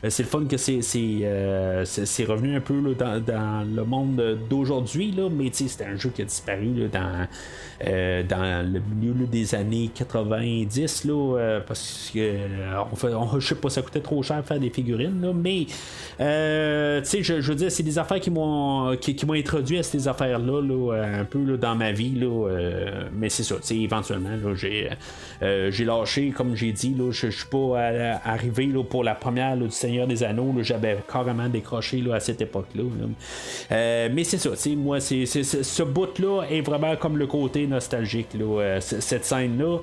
[0.08, 0.80] c'est le fun que c'est
[1.24, 1.84] euh,
[2.28, 6.90] revenu un peu dans, dans le monde d'aujourd'hui, mais c'était un jeu qui a disparu
[6.92, 7.28] dans,
[7.86, 13.48] euh, dans le milieu des années 90, là, euh, parce que euh, on on- je
[13.48, 15.66] sais pas, ça coûtait trop cher faire des figurines, là, mais
[16.20, 20.62] euh, je, je veux dire, c'est des affaires qui m'ont qui, introduit à ces affaires-là,
[20.62, 24.90] là, euh, un peu là, dans ma vie, là, euh, mais c'est ça, éventuellement, j'ai
[25.42, 27.80] euh, lâché, comme j'ai dit, je suis pas
[28.24, 32.84] arrivé pour la première du Seigneur des Anneaux, j'avais carrément décroché là, à cette époque-là.
[32.84, 33.08] là.
[33.72, 38.62] Euh, mais c'est ça, moi, c'est, ce bout-là est vraiment comme le côté nostalgique, là,
[38.62, 39.78] euh, cette scène-là.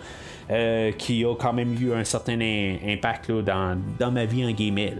[0.50, 4.44] euh, qui a quand même eu un certain in- impact là, dans, dans ma vie
[4.44, 4.92] en guillemets.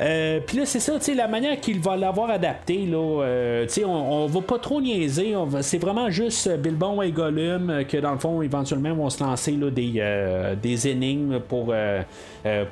[0.00, 4.26] Euh, Puis là, c'est ça, la manière qu'il va l'avoir adapté, là, euh, on, on
[4.26, 8.18] va pas trop niaiser, c'est vraiment juste euh, Bilbon et Gollum euh, que dans le
[8.18, 11.74] fond, éventuellement, vont se lancer là, des, euh, des énigmes pour,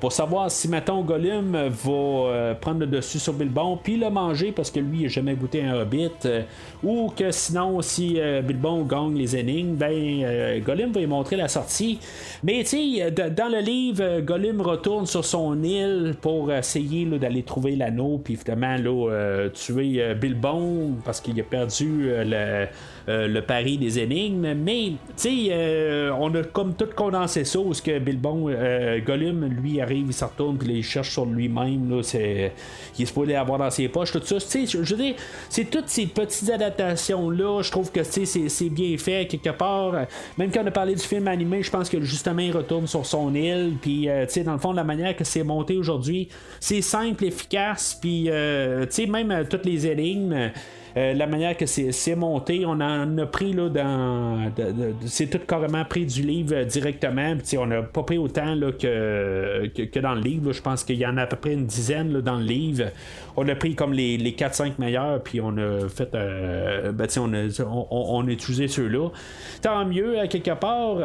[0.01, 4.71] pour savoir si, mettons, Gollum va prendre le dessus sur Bilbon, puis le manger parce
[4.71, 6.11] que lui, il a jamais goûté un hobbit,
[6.83, 11.99] ou que sinon, si Bilbon gagne les énigmes, ben, Gollum va lui montrer la sortie.
[12.43, 17.43] Mais, tu sais, dans le livre, Gollum retourne sur son île pour essayer là, d'aller
[17.43, 22.69] trouver l'anneau, puis finalement, là, euh, tuer euh, Bilbon parce qu'il a perdu euh, le,
[23.09, 24.55] euh, le pari des énigmes.
[24.55, 28.99] Mais, tu sais, euh, on a comme tout condensé ça, où ce que Bilbon, euh,
[29.01, 32.53] Gollum, lui, arrive, il se retourne, puis il cherche sur lui-même, là, c'est,
[32.99, 34.41] il est supposé avoir dans ses poches, tout ça.
[34.41, 35.15] Tu sais, je veux dire,
[35.49, 40.07] c'est toutes ces petites adaptations-là, je trouve que c'est, c'est bien fait, quelque part.
[40.37, 43.07] Même quand on a parlé du film animé, je pense que justement, il retourne sur
[43.07, 46.29] son île, puis, tu sais, dans le fond, la manière que c'est monté aujourd'hui,
[46.59, 50.51] c'est simple, efficace, puis, tu sais, même toutes les énigmes.
[50.97, 54.51] Euh, la manière que c'est, monté, on en a pris là dans.
[55.05, 57.35] c'est tout carrément pris du livre euh, directement.
[57.59, 60.53] On n'a pas pris autant là, que, que, dans le livre.
[60.53, 62.85] Je pense qu'il y en a à peu près une dizaine là, dans le livre.
[63.37, 66.15] On a pris comme les, les 4-5 meilleurs, puis on a fait.
[66.15, 69.11] euh, ben, on, a, on, utilisé ceux-là.
[69.61, 70.97] Tant mieux, à quelque part.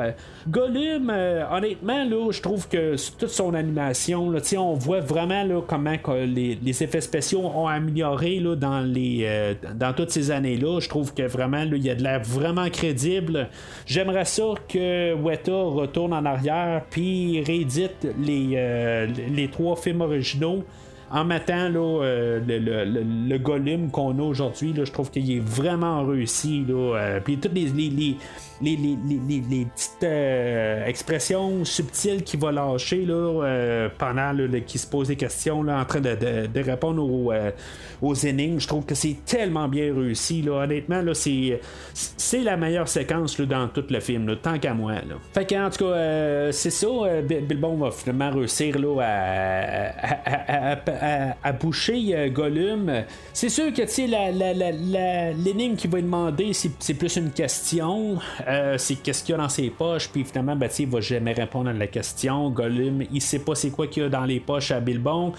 [0.47, 1.11] Gollum,
[1.51, 6.84] honnêtement, je trouve que toute son animation, là, on voit vraiment là, comment les, les
[6.84, 10.79] effets spéciaux ont amélioré là, dans, les, dans toutes ces années-là.
[10.79, 13.49] Je trouve que vraiment, là, il y a de l'air vraiment crédible.
[13.87, 19.07] J'aimerais ça que Weta retourne en arrière puis réédite les, euh,
[19.51, 20.63] trois films originaux
[21.09, 26.63] en mettant euh, le, le, qu'on a aujourd'hui, je trouve qu'il est vraiment réussi.
[26.69, 28.17] Euh, puis toutes les,
[28.61, 34.31] les, petites euh, expressions subtiles qu'il va lâcher là, euh, pendant
[34.65, 37.51] qu'il se pose des questions là, en train de, répondre aux, euh,
[38.01, 40.41] aux énigmes, je trouve que c'est tellement bien réussi.
[40.41, 40.63] Là.
[40.63, 41.59] Honnêtement, là, c'est,
[42.43, 44.93] la meilleure séquence là, dans tout le film, tant qu'à moi.
[44.93, 45.15] Là.
[45.33, 46.88] Fait que, en tout cas, c'est ça.
[47.21, 49.01] Bi- Bilbon va finalement réussir là,
[50.55, 50.77] à,
[51.43, 52.91] à, boucher Gollum.
[53.33, 58.17] C'est sûr que sais, la, la, la, l'énigme qu'il va demander, c'est plus une question.
[58.52, 60.10] Euh, c'est qu'est-ce qu'il y a dans ses poches.
[60.10, 62.49] Puis finalement, ben, il va jamais répondre à la question.
[62.49, 65.34] Gollum, il sait pas c'est quoi qu'il y a dans les poches à Bilbon.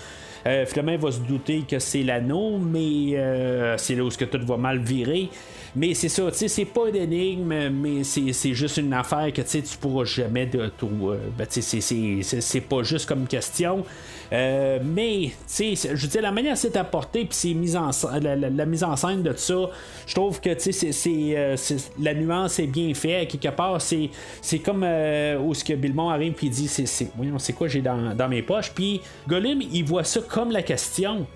[0.47, 4.47] Euh, finalement, il va se douter que c'est l'anneau, mais euh, c'est là où tout
[4.47, 5.29] va mal virer.
[5.77, 9.41] Mais c'est ça, tu sais, c'est pas une énigme, mais c'est, juste une affaire que
[9.41, 11.15] tu pourras jamais de tout.
[11.39, 13.85] ben, c'est pas juste comme question.
[14.33, 17.55] Euh, mais, tu sais, je veux dire, la manière c'est apporté, puis
[18.23, 19.55] la, la- la mise en scène de tout ça,
[20.07, 21.57] je trouve que, tu sais, euh,
[22.01, 23.29] la nuance est bien faite.
[23.29, 24.09] Quelque part, c'est,
[24.65, 28.41] comme euh, où ce que Bilmon arrive, puis dit, c'est quoi j'ai dans, dans mes
[28.43, 31.27] poches, puis Gollum, il voit ça comme la question.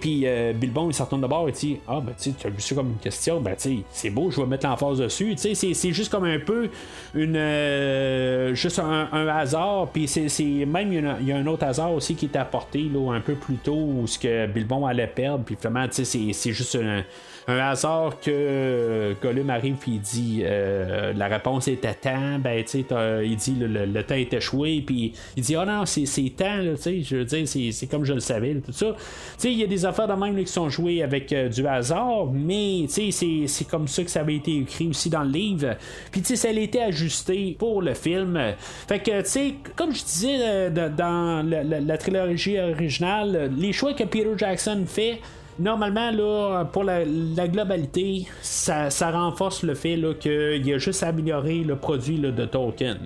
[0.00, 2.60] Puis euh, Bilbon, il se retourne de bord et dit Ah, ben, tu as vu
[2.60, 5.34] ça comme une question, ben, tu c'est beau, je vais mettre l'emphase dessus.
[5.36, 6.68] Tu sais, c'est- juste comme un peu
[7.14, 7.36] une.
[7.36, 12.14] euh, juste un, un hasard, puis c'est même, il y, a un- autre hasard aussi
[12.14, 15.56] qui est apporté, là, un peu plus tôt, où ce que Bilbon allait perdre, puis
[15.60, 17.04] finalement, tu sais, c'est juste un,
[17.48, 22.62] un hasard que Gollum arrive, puis il dit euh, La réponse est à temps, ben,
[22.64, 22.86] tu sais,
[23.24, 26.04] il dit le, le- temps est échoué, puis il dit Ah non, c'est
[26.36, 28.86] temps, là, tu sais, je veux dire, c'est comme je le savais, là, tout ça.
[28.86, 28.96] Tu
[29.38, 32.26] sais, il y a des affaires de même qui sont jouées avec euh, du hasard,
[32.32, 35.76] mais c'est, c'est comme ça que ça avait été écrit aussi dans le livre.
[36.10, 38.40] Puis ça a été ajusté pour le film.
[38.88, 44.04] Fait que, tu sais, comme je disais euh, dans la, trilogie originale, les choix que
[44.04, 45.20] Peter Jackson fait,
[45.58, 47.04] normalement, là, pour la,
[47.48, 52.98] globalité, ça, renforce le fait qu'il a juste amélioré le produit de Tolkien.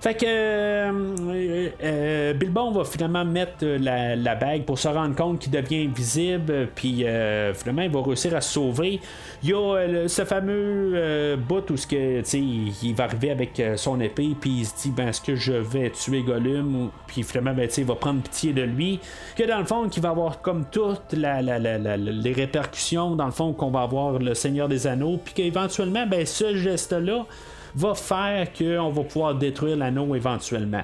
[0.00, 5.50] Fait que euh, euh, Bilbon va finalement mettre la, bague pour se rendre compte qu'il
[5.50, 9.00] devient invisible, puis euh, finalement il va réussir à se sauver.
[9.42, 14.50] Il y a ce fameux bout où que, il va arriver avec son épée, puis
[14.60, 17.96] il se dit ben, est-ce que je vais tuer Gollum, puis finalement ben, il va
[17.96, 19.00] prendre pitié de lui.
[19.34, 23.72] Que dans le fond, qu'il va avoir comme toutes les répercussions, dans le fond, qu'on
[23.72, 27.26] va avoir le Seigneur des Anneaux, puis qu'éventuellement, ben, ce geste-là
[27.74, 30.82] va faire qu'on va pouvoir détruire l'anneau éventuellement.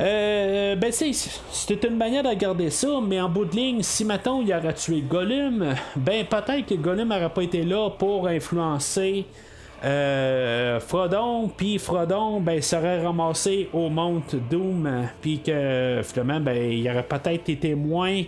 [0.00, 4.40] Euh, ben c'était une manière de regarder ça, mais en bout de ligne, si maintenant
[4.40, 9.26] il aurait tué Gollum, ben peut-être que Gollum n'aurait pas été là pour influencer
[9.84, 16.88] euh, Frodon, puis Frodon, ben, serait ramassé au Mont Doom, puis que finalement, ben, il
[16.90, 18.22] aurait peut-être été moins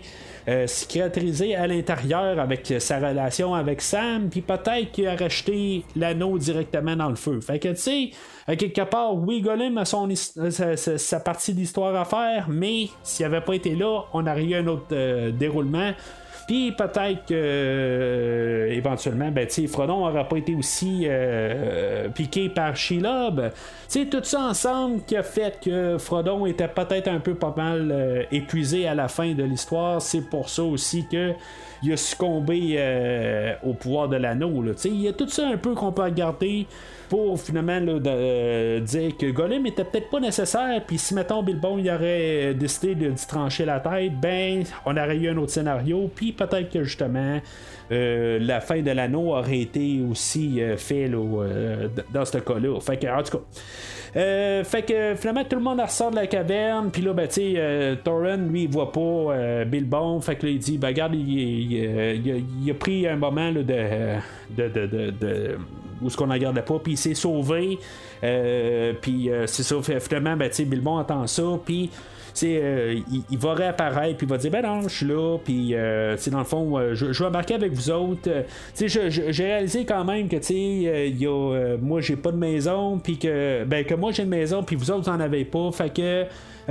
[0.49, 6.39] euh, cicatrisé à l'intérieur avec sa relation avec Sam, puis peut-être qu'il a racheté l'anneau
[6.39, 7.41] directement dans le feu.
[7.41, 8.11] Fait que, tu sais,
[8.57, 13.55] quelque part, oui, Gollum a son, sa, partie d'histoire à faire, mais s'il n'avait pas
[13.55, 15.93] été là, on aurait eu un autre euh, déroulement.
[16.51, 23.53] Puis peut-être que euh, éventuellement, ben, Frodon n'aurait pas été aussi euh, piqué par Shelob.
[23.89, 28.25] tout ça ensemble qui a fait que Frodon était peut-être un peu pas mal euh,
[28.33, 30.03] épuisé à la fin de l'histoire.
[30.03, 31.35] C'est pour ça aussi que
[31.85, 34.65] il a succombé au pouvoir de l'anneau.
[34.85, 36.67] Il y a tout ça un peu qu'on peut regarder
[37.11, 41.91] pour finalement de, dire que Gollum était peut-être pas nécessaire, puis si mettons Bilbon il
[41.91, 46.71] aurait décidé de, trancher la tête, ben on aurait eu un autre scénario, puis peut-être
[46.71, 47.41] que justement
[47.93, 52.79] euh, la fin de l'anneau aurait été aussi euh, fait euh, dans ce cas-là.
[52.81, 54.65] Fait que, en tout cas.
[54.65, 57.57] fait que finalement tout le monde ressort de la caverne puis là ben tu
[58.03, 62.75] Thorin lui il voit pas Bilbon fait que là il dit ben regarde il, a,
[62.75, 65.57] pris un moment de, de,
[66.03, 67.79] où ce qu'on regardait pas, puis il s'est sauvé.
[68.23, 71.91] Euh, puis euh, c'est ça, finalement, ben, Bilbon entend ça, puis
[72.45, 73.01] euh,
[73.31, 76.45] il, va réapparaître, puis il va dire Ben non, je suis là, puis dans le
[76.45, 78.29] fond, je, vais embarquer avec vous autres.
[78.79, 83.85] j'ai réalisé quand même que y a, moi, j'ai pas de maison, puis que, ben,
[83.85, 85.71] que moi, j'ai une maison, puis vous autres, vous en avez pas.
[85.73, 86.27] Fait que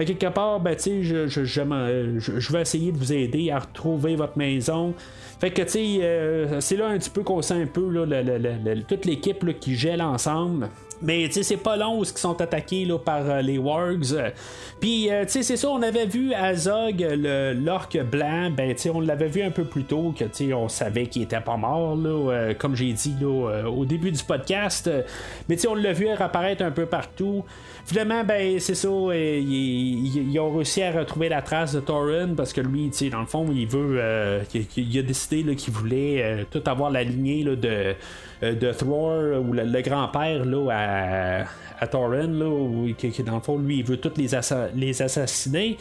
[0.05, 4.93] quelque part, ben, je, je, je, vais essayer de vous aider à retrouver votre maison.
[5.39, 8.05] Fait que, tu sais, euh, c'est là un petit peu qu'on sent un peu là,
[8.87, 10.69] toute l'équipe qui gèle ensemble.
[11.01, 14.15] Mais tu sais, c'est pas long où ils sont attaqués là, par euh, les Wargs.
[14.79, 17.05] Puis, euh, tu sais, c'est ça, on avait vu Azog,
[17.55, 20.53] l'orque blanc, ben, tu sais, on l'avait vu un peu plus tôt, que tu sais,
[20.53, 24.89] on savait qu'il était pas mort, là, comme j'ai dit là, au début du podcast.
[25.47, 27.43] Mais tu sais, on l'a vu apparaître un peu partout.
[27.89, 32.53] Finalement, ben, c'est ça, euh, ils, ont réussi à retrouver la trace de Thorin parce
[32.53, 33.97] que lui, dans le fond, il veut.
[33.99, 34.43] Euh,
[34.77, 37.95] il, a décidé qu'il voulait euh, tout avoir la lignée là, de,
[38.41, 41.43] de Thor ou le, grand-père à,
[41.79, 44.29] à Thorin, là, qui, dans le fond, lui, il veut tous les,
[44.75, 45.77] les assassiner.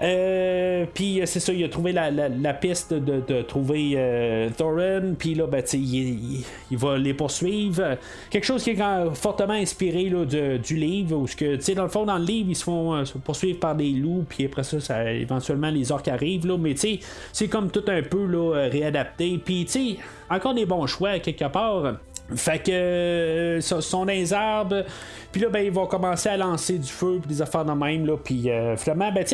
[0.00, 5.14] Euh, puis euh, c'est ça, il a trouvé la, piste de, trouver euh, Thorin.
[5.18, 7.96] Puis là, ben, il, il, va les poursuivre.
[8.30, 11.16] Quelque chose qui est fortement inspiré là, du livre.
[11.16, 14.24] Où que, dans le fond, dans le livre, ils se font poursuivre par des loups.
[14.28, 16.46] Puis après ça, ça éventuellement, les orques arrivent.
[16.46, 19.40] Là, mais c'est comme tout un peu là, réadapté.
[19.44, 19.98] Puis
[20.30, 21.94] encore des bons choix quelque part.
[22.36, 24.84] Fait que euh, sont des arbres.
[25.32, 28.06] Puis là, ben, ils vont commencer à lancer du feu, puis des affaires de même.
[28.06, 29.24] Là, puis euh, finalement, ben,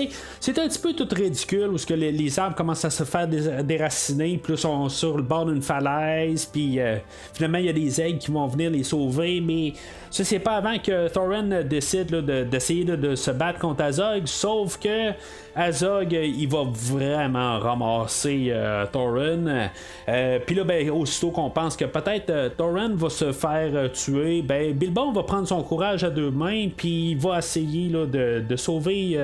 [0.41, 4.39] c'est un petit peu tout ridicule où que les, arbres commencent à se faire déraciner,
[4.43, 6.97] puis là, sont sur le bord d'une falaise, puis euh,
[7.33, 9.73] finalement, il y a des aigles qui vont venir les sauver, mais
[10.11, 12.15] ça, c'est pas avant que Thorin décide
[12.51, 15.13] d'essayer de, se battre contre Azog, sauf que
[15.55, 19.69] Azog, il va vraiment ramasser euh, Thorin.
[20.09, 24.73] Euh, Puis là, ben, aussitôt qu'on pense que peut-être Thorin va se faire tuer, ben,
[24.73, 29.19] Bilbon va prendre son courage à deux mains, puis il va essayer de, sauver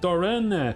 [0.00, 0.74] Thorin.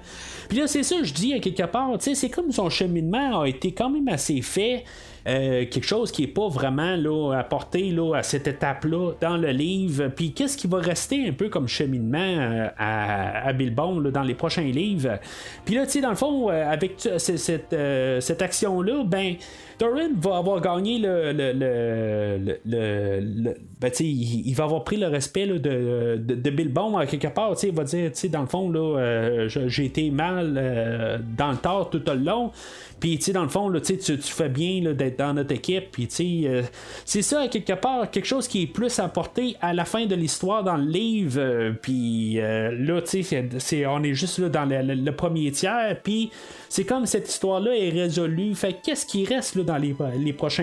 [0.48, 3.73] Puis là, c'est ça, je dis à quelque part, c'est comme son cheminement a été
[3.73, 4.85] quand même assez fait.
[5.27, 9.51] Euh, quelque chose qui est pas vraiment là, apporté là, à cette étape-là dans le
[9.51, 10.09] livre.
[10.14, 14.35] Puis qu'est-ce qui va rester un peu comme cheminement euh, à, à Bilbon dans les
[14.35, 15.18] prochains livres?
[15.64, 19.35] Puis là, tu sais, dans le fond, euh, avec cette action-là, ben
[19.78, 21.32] Doran va avoir gagné le.
[21.32, 26.97] le, le, le, ben, il, il, va avoir pris le respect de, de, de, Bilbon
[26.97, 27.55] à quelque part.
[27.62, 32.15] Il va dire, dans le fond, là, j'ai été mal dans le tort tout le
[32.15, 32.53] long.
[32.98, 35.90] Puis, dans le fond, là, tu, tu fais bien d'être dans notre équipe.
[35.93, 36.65] Puis, sais,
[37.05, 40.65] c'est ça, quelque part, quelque chose qui est plus apporté à la fin de l'histoire
[40.65, 41.74] dans le livre.
[41.82, 45.98] puis, là, tu sais, on est juste là dans le, premier tiers.
[46.03, 46.31] Puis,
[46.69, 48.55] c'est comme cette histoire-là est résolue.
[48.55, 50.62] Fait qu'est-ce qui reste là, dans les, prochains,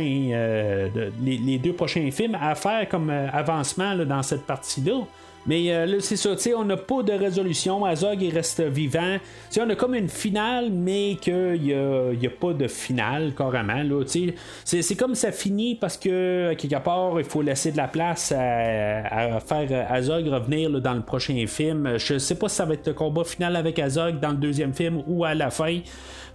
[1.22, 5.02] les, deux prochains films à faire comme avancement là, dans cette partie-là?
[5.46, 7.84] Mais euh, là, c'est ça, on n'a pas de résolution.
[7.84, 9.18] Azog, il reste vivant.
[9.60, 13.84] On a comme une finale, mais qu'il n'y a, pas de finale, carrément.
[13.84, 14.34] Là, sais.
[14.64, 19.40] C'est comme ça finit parce que, quelque part, il faut laisser de la place à,
[19.42, 21.98] faire Azog revenir dans le prochain film.
[21.98, 24.74] Je sais pas si ça va être le combat final avec Azog dans le deuxième
[24.74, 25.80] film ou à la fin.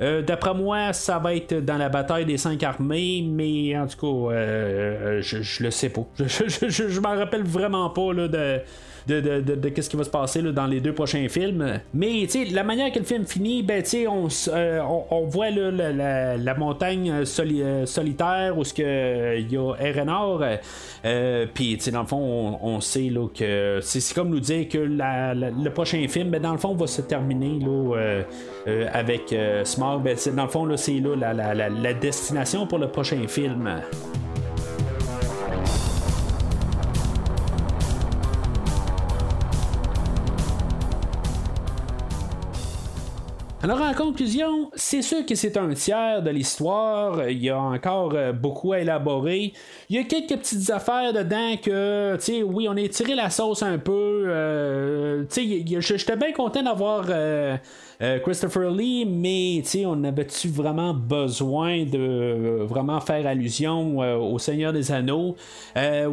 [0.00, 3.98] Euh, d'après moi, ça va être dans la bataille des cinq armées, mais en tout
[3.98, 6.06] cas, euh, je, je, le sais pas.
[6.18, 8.60] Je, je, je m'en rappelle vraiment pas là, de
[9.08, 11.80] de, de, qu'est-ce qui va se passer dans les deux prochains films.
[11.94, 16.54] Mais la manière que le film finit, ben, on, euh, on, on, voit la, la,
[16.54, 19.74] montagne euh, solitaire où il y a.
[21.04, 25.68] Euh, Puis dans le fond, on, sait là, que c'est comme nous dire que le
[25.70, 28.22] prochain film, ben, dans le fond, va se terminer là,
[28.92, 29.34] avec
[29.96, 33.80] Ben, dans le fond, c'est là la, la destination pour le prochain film.
[43.60, 48.12] Alors en conclusion, c'est sûr que c'est un tiers de l'histoire, il y a encore
[48.14, 49.52] euh, beaucoup à élaborer.
[49.90, 53.30] Il y a quelques petites affaires dedans que, tu sais, oui, on a tiré la
[53.30, 54.26] sauce un peu.
[54.28, 57.06] Euh, tu sais, j'étais bien content d'avoir...
[57.10, 57.56] Euh,
[58.00, 64.38] euh, Christopher Lee, mais on avait-tu vraiment besoin de euh, vraiment faire allusion euh, au
[64.38, 65.34] Seigneur des Anneaux?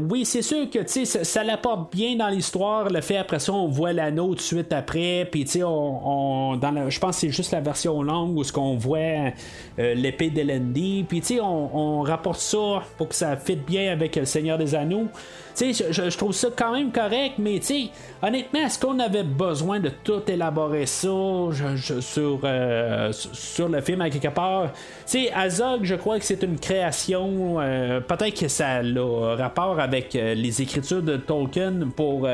[0.09, 2.89] oui, c'est sûr que ça, ça l'apporte bien dans l'histoire.
[2.89, 6.99] Le fait après ça, on voit l'anneau tout de suite après, puis on, on, je
[6.99, 9.31] pense que c'est juste la version longue où ce qu'on voit
[9.77, 14.57] l'épée d'Elendi, puis on, on rapporte ça pour que ça fitte bien avec le Seigneur
[14.57, 15.07] des Anneaux.
[15.57, 17.61] Je, trouve ça quand même correct, mais
[18.21, 21.07] honnêtement, est-ce qu'on avait besoin de tout élaborer ça
[22.01, 24.73] sur, euh, sur le film à quelque part?
[25.33, 27.61] Azog, je crois que c'est une création.
[27.61, 32.27] Euh, peut-être que ça a rapport avec euh, les écritures de Tolkien pour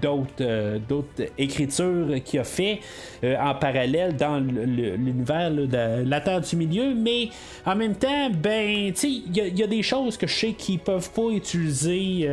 [0.00, 2.80] d'autres, écritures qu'il a fait
[3.24, 6.94] en parallèle dans l'univers de la Terre du Milieu.
[6.94, 7.30] Mais
[7.66, 11.10] en même temps, ben, il y, y, a des choses que je sais qu'ils peuvent
[11.10, 12.28] pas utiliser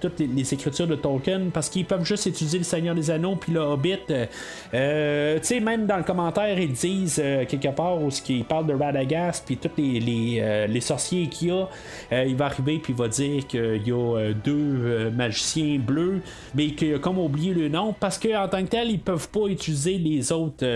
[0.00, 3.52] toutes les, écritures de Tolkien parce qu'ils peuvent juste utiliser le Seigneur des Anneaux puis
[3.52, 3.98] le Hobbit.
[4.74, 8.66] Euh, tu sais, même dans le commentaire, ils disent euh, quelque part où ils parlent
[8.66, 12.92] de Radagast puis tous les, les, euh, sorciers qu'il y a, il va arriver puis
[12.92, 16.20] il va dire qu'il y a deux magiciens bleus,
[16.54, 19.46] mais qu'il a comme oublié le nom parce qu'en tant que tel, ils peuvent pas
[19.46, 20.66] utiliser les autres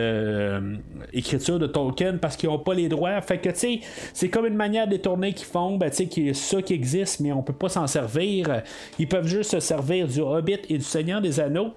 [1.12, 3.20] écritures de Tolkien parce qu'ils ont pas les droits.
[3.20, 3.80] Fait que tu sais,
[4.12, 7.42] c'est comme une manière détournée qu'ils font, ben, tu sais, ça qui existe, mais on
[7.42, 8.62] peut pas s'en servir.
[8.98, 11.72] Ils peuvent juste se servir du Hobbit et du Seigneur des Anneaux.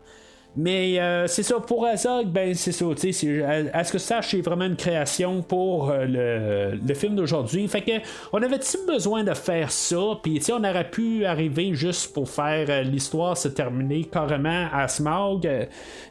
[0.55, 4.21] Mais euh, c'est ça, pour Azog, ben c'est ça, tu sais, à ce que ça,
[4.23, 7.67] c'est vraiment une création pour euh, le, film d'aujourd'hui.
[7.67, 7.91] Fait que,
[8.34, 12.27] on avait-tu besoin de faire ça, puis tu sais, on aurait pu arriver juste pour
[12.27, 15.41] faire euh, l'histoire se terminer carrément à Smog.
[15.41, 15.47] tu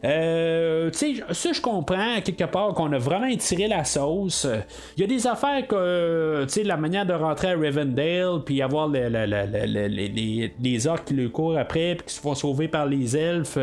[0.01, 4.47] sais, ça, je comprends, quelque part, qu'on a vraiment étiré la sauce.
[4.95, 8.61] Il y a des affaires que, tu sais, la manière de rentrer à Rivendell, puis
[8.61, 12.85] avoir les, les, les, orques qui le courent après, puis qui se font sauver par
[12.85, 13.57] les elfes.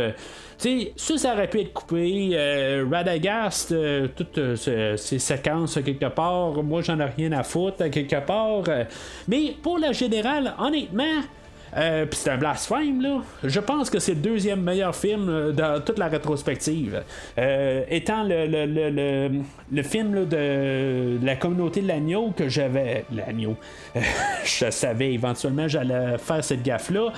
[0.58, 2.30] Tu ça, ça aurait pu être coupé.
[2.32, 7.90] Euh, Radagast, euh, toutes euh, ces séquences quelque part, moi j'en ai rien à foutre
[7.90, 8.64] quelque part.
[9.28, 11.04] mais pour la générale, honnêtement,
[11.76, 13.20] euh, Puis c'est un blasphème, là.
[13.44, 17.02] Je pense que c'est le deuxième meilleur film dans toute la rétrospective.
[17.90, 19.30] étant le, le, le,
[19.70, 23.04] le film de la communauté de l'agneau que j'avais.
[23.12, 23.56] L'agneau.
[24.44, 27.12] je savais éventuellement j'allais faire cette gaffe-là.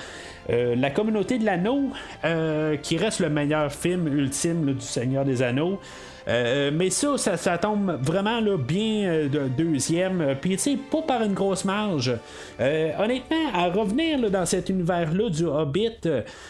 [0.49, 1.89] Euh, la communauté de l'anneau,
[2.25, 5.79] euh, qui reste le meilleur film ultime du Seigneur des Anneaux.
[6.29, 10.35] Euh, mais ça, ça, tombe vraiment bien de deuxième.
[10.39, 12.13] Puis, tu sais, pas par une grosse marge.
[12.59, 16.07] honnêtement, à revenir dans cet univers-là du Hobbit,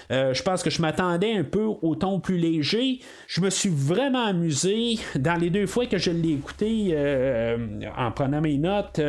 [0.09, 2.99] je pense que je m'attendais un peu au ton plus léger.
[3.27, 6.95] Je me suis vraiment amusé dans les deux fois que je l'ai écouté
[7.97, 8.99] en prenant mes notes.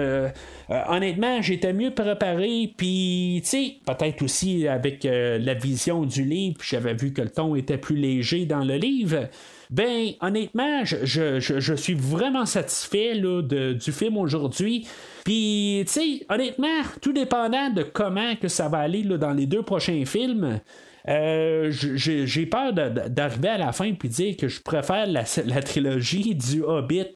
[0.89, 2.73] honnêtement, j'étais mieux préparé.
[2.77, 7.31] Puis, tu sais, peut-être aussi avec euh, la vision du livre, j'avais vu que le
[7.31, 9.29] ton était plus léger dans le livre.
[9.71, 14.89] Ben, honnêtement, je, suis vraiment satisfait du film aujourd'hui.
[15.25, 19.63] Puis, tu sais, honnêtement, tout dépendant de comment que ça va aller dans les deux
[19.63, 20.61] prochains films,
[21.09, 25.25] euh, j'ai peur d'arriver à la fin puis dire que je préfère la,
[25.63, 27.15] trilogie du Hobbit,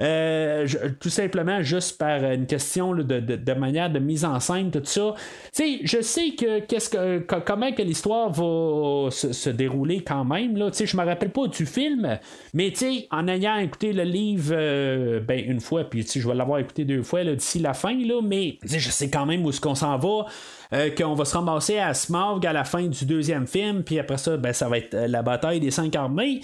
[0.00, 0.66] euh,
[1.00, 5.14] tout simplement juste par une question de, manière de mise en scène, tout ça.
[5.54, 10.24] Tu sais, je sais que qu'est-ce que co- comment que l'histoire va se, dérouler quand
[10.24, 10.56] même.
[10.56, 10.70] Là.
[10.72, 12.18] Je me rappelle pas du film,
[12.54, 12.72] mais
[13.10, 17.02] en ayant écouté le livre euh, ben, une fois, puis je vais l'avoir écouté deux
[17.02, 20.26] fois d'ici la fin, là, mais je sais quand même où est-ce qu'on s'en va.
[20.72, 24.18] euh, qu'on va se ramasser à Smaug à la fin du deuxième film, puis après
[24.18, 26.40] ça, ben, ça va être euh, la bataille des cinq armées.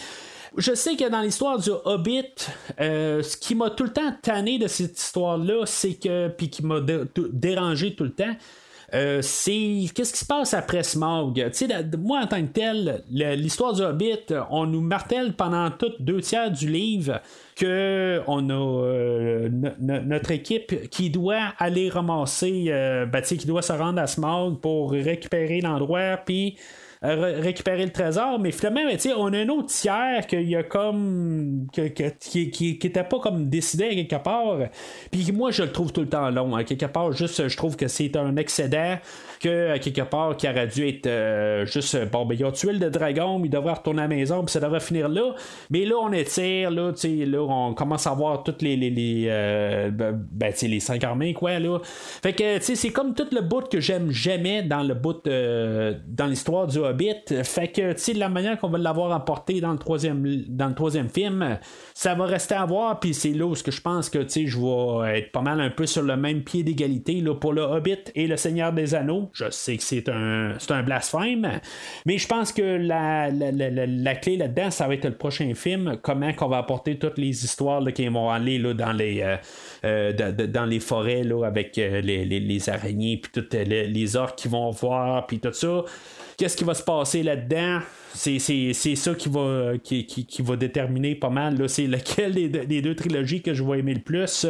[0.56, 2.26] Je sais que dans l'histoire du Hobbit,
[2.80, 6.64] euh, ce qui m'a tout le temps tanné de cette histoire-là, c'est que, puis qui
[6.64, 6.80] m'a
[7.32, 8.36] dérangé tout le temps,
[8.94, 10.82] euh, c'est qu'est-ce qui se passe après
[11.58, 16.00] sais, la- moi en tant que tel, l'histoire du Hobbit, on nous martèle pendant toutes
[16.00, 17.20] deux tiers du livre
[17.56, 23.46] que on a euh, no- no- notre équipe qui doit aller ramasser, euh, ben, qui
[23.46, 28.84] doit se rendre à Smaug pour récupérer l'endroit, puis euh, récupérer le trésor, mais finalement,
[28.84, 31.66] ben, tu sais, on a un autre tiers qu'il y a comme.
[31.72, 34.56] que- que- qui, qui, était pas comme décidé à quelque part.
[35.10, 36.54] Puis moi, je le trouve tout le temps long.
[36.54, 38.96] À quelque part, juste, je trouve que c'est un excédent
[39.48, 41.96] que, quelque part, qui aurait dû être euh, juste.
[42.10, 44.60] Bon, ben, il a tué le dragon, il devrait retourner à la maison, puis ça
[44.60, 45.34] devrait finir là.
[45.70, 48.76] Mais là, on étire, là, tu sais, là, on commence à voir toutes les.
[48.76, 51.78] les, les euh, ben, ben, les cinq armées, quoi, là.
[52.22, 55.26] Fait que, tu sais, c'est comme tout le bout que j'aime jamais dans le bout.
[55.26, 57.42] euh, dans l'histoire du Hobbit.
[57.42, 60.74] Fait que, tu sais, la manière qu'on va l'avoir emporté dans le troisième, dans le
[60.74, 61.58] troisième film,
[61.94, 63.00] ça va rester à voir.
[63.00, 65.60] Puis c'est là où que je pense que, tu sais, je vais être pas mal
[65.60, 68.94] un peu sur le même pied d'égalité là, pour le Hobbit et le Seigneur des
[68.94, 69.30] Anneaux.
[69.34, 71.60] Je sais que c'est un, c'est un blasphème,
[72.06, 75.52] mais je pense que la, la, la- la- clé là-dedans, ça va être le prochain
[75.54, 75.96] film.
[76.02, 79.36] Comment qu'on va apporter toutes les histoires là, qui vont aller là, dans les euh,
[79.84, 80.12] euh,
[80.46, 84.38] dans les forêts là, avec euh, les, les- les araignées puis toutes les, les orques
[84.38, 85.82] qui vont voir puis tout ça.
[86.38, 87.80] Qu'est-ce qui va se passer là-dedans?
[88.16, 91.58] C'est, c'est, c'est ça qui va, qui, qui- qui va déterminer pas mal.
[91.58, 94.46] Là, c'est lequel des, deux- des deux trilogies que je vais aimer le plus.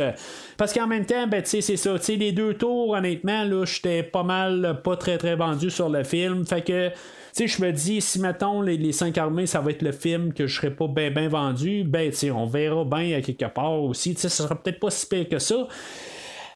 [0.59, 1.99] Parce qu'en même temps, ben, tu sais, c'est ça.
[1.99, 5.89] Tu sais, les deux tours, honnêtement, là, j'étais pas mal, pas très très vendu sur
[5.89, 6.45] le film.
[6.47, 6.91] Fait que.
[7.37, 9.91] Tu sais, je me dis, si mettons les, les cinq armées, ça va être le
[9.91, 13.23] film que je serais pas bien ben vendu, ben, tu sais, on verra bien à
[13.23, 14.15] quelque part aussi.
[14.15, 15.67] Tu sais, ça sera peut-être pas si pire que ça.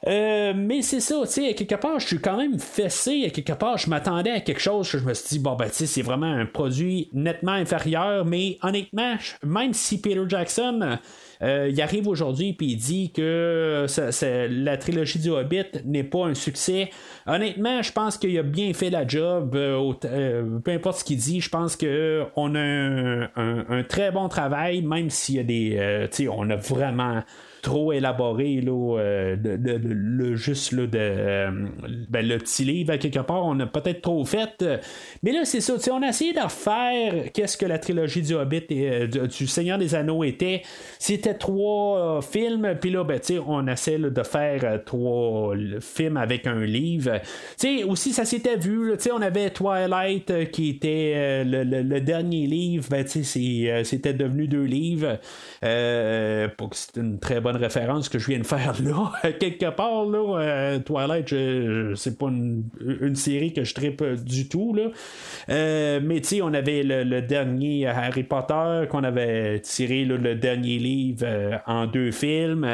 [0.07, 3.29] Euh, mais c'est ça, tu sais, à quelque part, je suis quand même fessé, à
[3.29, 5.85] quelque part, je m'attendais à quelque chose je me suis dit, bon, ben, tu sais,
[5.85, 10.97] c'est vraiment un produit nettement inférieur, mais honnêtement, même si Peter Jackson,
[11.41, 14.11] euh, il arrive aujourd'hui puis il dit que ça-
[14.49, 16.89] la trilogie du Hobbit n'est pas un succès.
[17.27, 19.55] Honnêtement, je pense qu'il a bien fait la job.
[19.55, 24.27] euh, euh, peu importe ce qu'il dit, je pense que on a un, très bon
[24.29, 27.21] travail, même s'il y a des, euh, on a vraiment
[27.61, 31.51] trop élaboré là, euh, le juste là, de euh,
[32.09, 34.63] ben, le petit livre quelque part on a peut-être trop fait.
[35.23, 38.63] Mais là c'est ça on a essayé de refaire qu'est-ce que la trilogie du Hobbit
[38.69, 40.61] et euh, du, Seigneur des Anneaux était.
[40.99, 47.19] C'était trois films puis là ben, on essaie de faire trois films avec un livre.
[47.57, 52.85] Sais, aussi ça s'était vu on avait Twilight qui était le, le- dernier livre.
[52.89, 55.19] Ben, c'était devenu deux livres.
[56.57, 59.31] Pour que c'est une très bonne référence que je viens de faire là.
[59.39, 64.73] Quelque part, là, euh, c'est pas une, série que je tripe du tout.
[64.73, 64.89] Là.
[65.49, 70.77] Euh, mais tu sais, on avait le, dernier Harry Potter, qu'on avait tiré le dernier
[70.77, 72.67] livre euh, en deux films.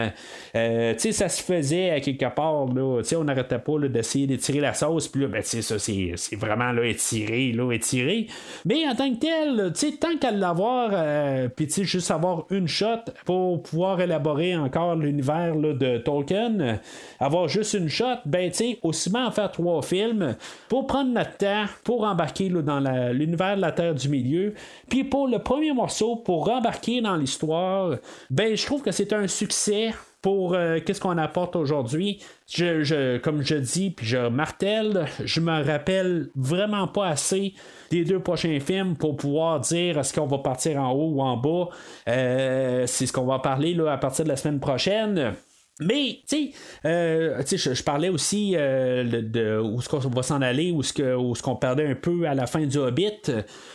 [0.55, 2.67] Euh, tu sais, ça se faisait à quelque part.
[2.73, 3.01] Là.
[3.17, 5.07] On n'arrêtait pas d'essayer d'étirer la sauce.
[5.07, 8.27] Puis là, ben, ça, c'est, vraiment là, étiré, là, étiré.
[8.65, 12.45] Mais en tant que tel, tu sais, tant qu'à l'avoir, puis tu sais, juste avoir
[12.49, 12.85] une shot
[13.25, 16.79] pour pouvoir élaborer encore l'univers de Tolkien,
[17.19, 20.35] avoir juste une shot, ben tu aussi bien en faire trois films
[20.69, 22.79] pour prendre notre temps, pour embarquer là, dans
[23.11, 24.53] l'univers de la Terre du Milieu.
[24.89, 27.95] Puis pour le premier morceau, pour embarquer dans l'histoire,
[28.29, 29.93] ben je trouve que c'est un succès
[30.25, 32.19] pour euh, qu'est-ce qu'on apporte aujourd'hui?
[32.57, 37.53] Comme je dis, puis je martèle, je me rappelle vraiment pas assez
[37.91, 41.37] des deux prochains films pour pouvoir dire est-ce qu'on va partir en haut ou en
[41.37, 41.69] bas.
[42.07, 45.35] Euh, c'est ce qu'on va parler là, à partir de la semaine prochaine.
[45.81, 46.51] Mais, tu sais,
[46.85, 50.79] euh, je, je parlais aussi euh, de, de où est-ce qu'on va s'en aller, où
[50.79, 53.11] est-ce qu'on perdait un peu à la fin du Hobbit,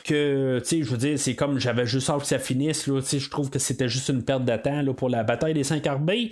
[0.04, 3.02] que, tu sais, je veux dire, c'est comme j'avais juste hâte que ça finisse, là,
[3.02, 5.52] tu sais, je trouve que c'était juste une perte de temps là, pour la bataille
[5.52, 6.30] des cinq armées.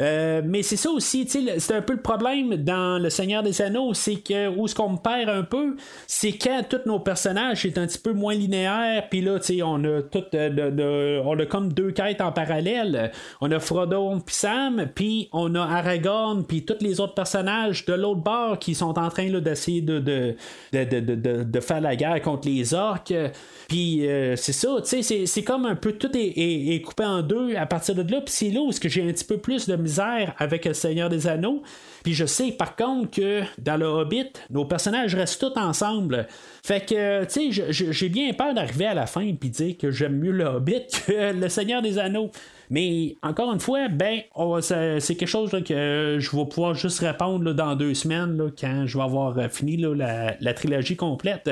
[0.00, 3.94] Euh, mais c'est ça aussi, c'est un peu le problème dans Le Seigneur des Anneaux,
[3.94, 5.76] c'est que où ce qu'on me perd un peu,
[6.06, 10.02] c'est quand tous nos personnages sont un petit peu moins linéaires, puis là, on a
[10.02, 13.10] tout, euh, on a comme deux quêtes en parallèle.
[13.40, 17.94] On a Frodo puis Sam, puis on a Aragorn, puis tous les autres personnages de
[17.94, 19.98] l'autre bord qui sont en train d'essayer de
[20.72, 23.14] de, faire la guerre contre les orques.
[23.68, 27.66] Puis euh, c'est ça, sais, c'est comme un peu tout est, coupé en deux à
[27.66, 28.20] partir de là.
[28.20, 29.76] Puis c'est là où que j'ai un petit peu plus de
[30.38, 31.62] avec le Seigneur des Anneaux.
[32.02, 36.26] Puis je sais par contre que dans le Hobbit, nos personnages restent tous ensemble.
[36.62, 40.18] Fait que, tu sais, j'ai bien peur d'arriver à la fin et dire que j'aime
[40.18, 42.30] mieux le Hobbit que le Seigneur des Anneaux.
[42.70, 44.20] Mais encore une fois, ben,
[44.60, 49.04] c'est quelque chose que je vais pouvoir juste répondre dans deux semaines quand je vais
[49.04, 51.48] avoir euh, fini la, la, trilogie complète.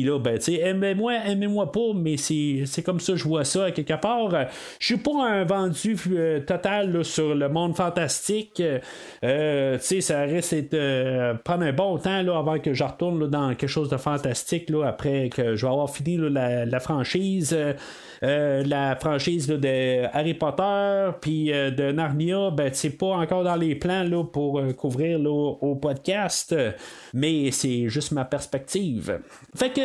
[0.00, 4.30] Là, ben, aimez-moi, aimez-moi pas, mais c'est comme ça, je vois ça quelque part.
[4.78, 8.62] Je suis pas un vendu euh, total sur le monde fantastique.
[9.24, 13.50] Euh, ça risque de euh, prendre un bon temps là, avant que je retourne dans
[13.54, 17.56] quelque chose de fantastique là, après que je vais avoir fini la, franchise.
[18.22, 24.04] la franchise de Harry Potter puis de Narnia, ben c'est pas encore dans les plans
[24.04, 26.54] là, pour couvrir au podcast,
[27.12, 29.20] mais c'est juste ma perspective.
[29.54, 29.81] Fait que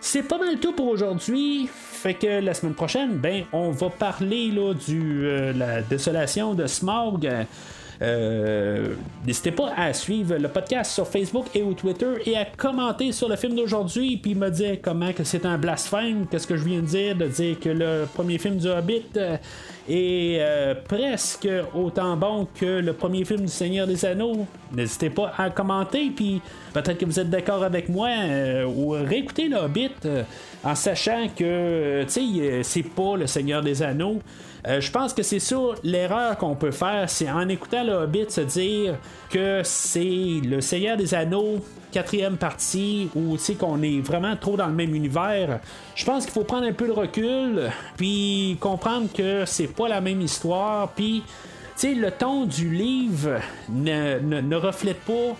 [0.00, 1.68] c'est pas mal tout pour aujourd'hui.
[1.72, 6.66] Fait que la semaine prochaine, ben, on va parler là, du euh, la désolation de
[6.66, 7.28] Smog.
[8.02, 8.94] Euh,
[9.26, 13.28] n'hésitez pas à suivre le podcast sur Facebook et ou Twitter et à commenter sur
[13.28, 16.80] le film d'aujourd'hui puis me dire comment que c'est un blasphème, qu'est-ce que je viens
[16.80, 19.36] de dire, de dire que le premier film du Hobbit euh,
[19.86, 24.46] est euh, presque autant bon que le premier film du Seigneur des Anneaux.
[24.72, 26.40] N'hésitez pas à commenter puis
[26.72, 28.08] peut-être que vous êtes d'accord avec moi
[28.66, 29.90] ou réécouter le Hobbit
[30.64, 34.20] en sachant que sais c'est pas le Seigneur des Anneaux.
[34.66, 38.26] Euh, je pense que c'est ça l'erreur qu'on peut faire, c'est en écoutant le Hobbit
[38.28, 38.96] se dire
[39.30, 41.60] que c'est le Seigneur des Anneaux
[41.90, 45.60] quatrième partie où tu sais qu'on est vraiment trop dans le même univers.
[45.94, 50.00] Je pense qu'il faut prendre un peu de recul puis comprendre que c'est pas la
[50.00, 51.22] même histoire puis
[51.76, 55.36] tu le ton du livre ne, ne reflète pas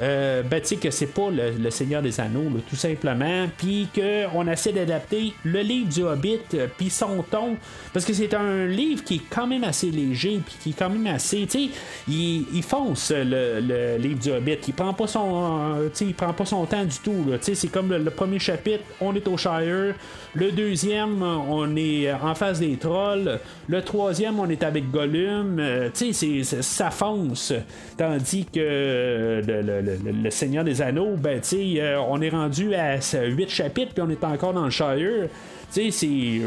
[0.00, 5.34] euh, ben, que c'est pas le, Seigneur des Anneaux, tout simplement, puis qu'on essaie d'adapter
[5.44, 7.56] le livre du Hobbit, euh, puis son ton,
[7.92, 10.88] parce que c'est un livre qui est quand même assez léger, puis qui est quand
[10.88, 11.70] même assez, tu sais,
[12.08, 16.64] il, fonce le, livre du Hobbit, il prend pas son, euh, il prend pas son
[16.64, 19.94] temps du tout, tu sais, c'est comme le, premier chapitre, on est au Shire,
[20.34, 23.38] le deuxième, on est en face des trolls,
[23.68, 25.62] le troisième, on est avec Gollum,
[25.94, 27.52] tu sais, ça fonce,
[27.98, 32.96] tandis que le le, Seigneur des Anneaux, ben, tu sais, euh, on est rendu à
[32.96, 35.28] 8 chapitres, puis on est encore dans le Shire.
[35.72, 36.40] Tu sais,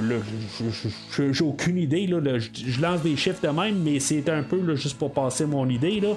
[1.10, 1.34] c'est.
[1.34, 2.20] J'ai aucune idée, là.
[2.38, 6.00] Je lance des chiffres de même, mais c'est un peu juste pour passer mon idée,
[6.00, 6.10] là.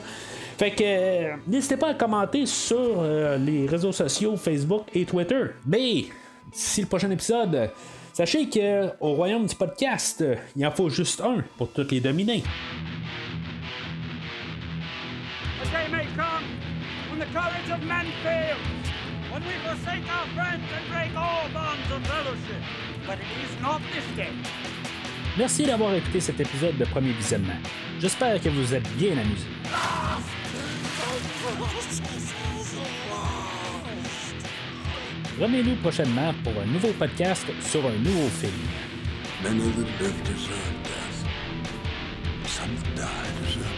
[0.59, 5.45] Fait que euh, n'hésitez pas à commenter sur euh, les réseaux sociaux Facebook et Twitter.
[5.65, 6.07] Mais
[6.53, 7.71] d'ici le prochain épisode,
[8.13, 10.25] sachez que au royaume du podcast,
[10.57, 12.43] il en faut juste un pour toutes les dominer.
[17.27, 18.59] Courage of men fails,
[19.31, 22.63] when we forsake our friends and break all bonds of fellowship.
[23.07, 24.33] But it is not this day.
[25.37, 27.61] Merci d'avoir écouté cet épisode de Premier Visionnement.
[28.01, 29.47] J'espère que vous êtes bien amusés.
[35.41, 38.53] Revenez-nous prochainement pour un nouveau podcast sur un nouveau film.
[39.43, 41.25] Many that live deserve death.
[42.45, 43.78] Some that die deserve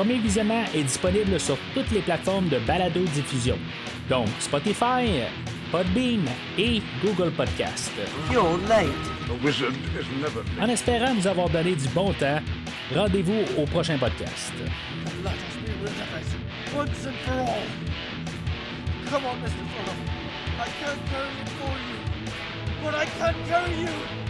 [0.00, 3.58] Premier Visionnement est disponible sur toutes les plateformes de balado-diffusion,
[4.08, 5.26] donc Spotify,
[5.70, 6.24] Podbean
[6.56, 7.92] et Google Podcast.
[10.58, 12.40] En espérant nous avoir donné du bon temps,
[12.94, 14.54] rendez-vous au prochain podcast.
[19.10, 19.50] Come on, Mr.
[20.56, 21.96] I can't carry it for you,
[22.82, 24.29] but I can carry you.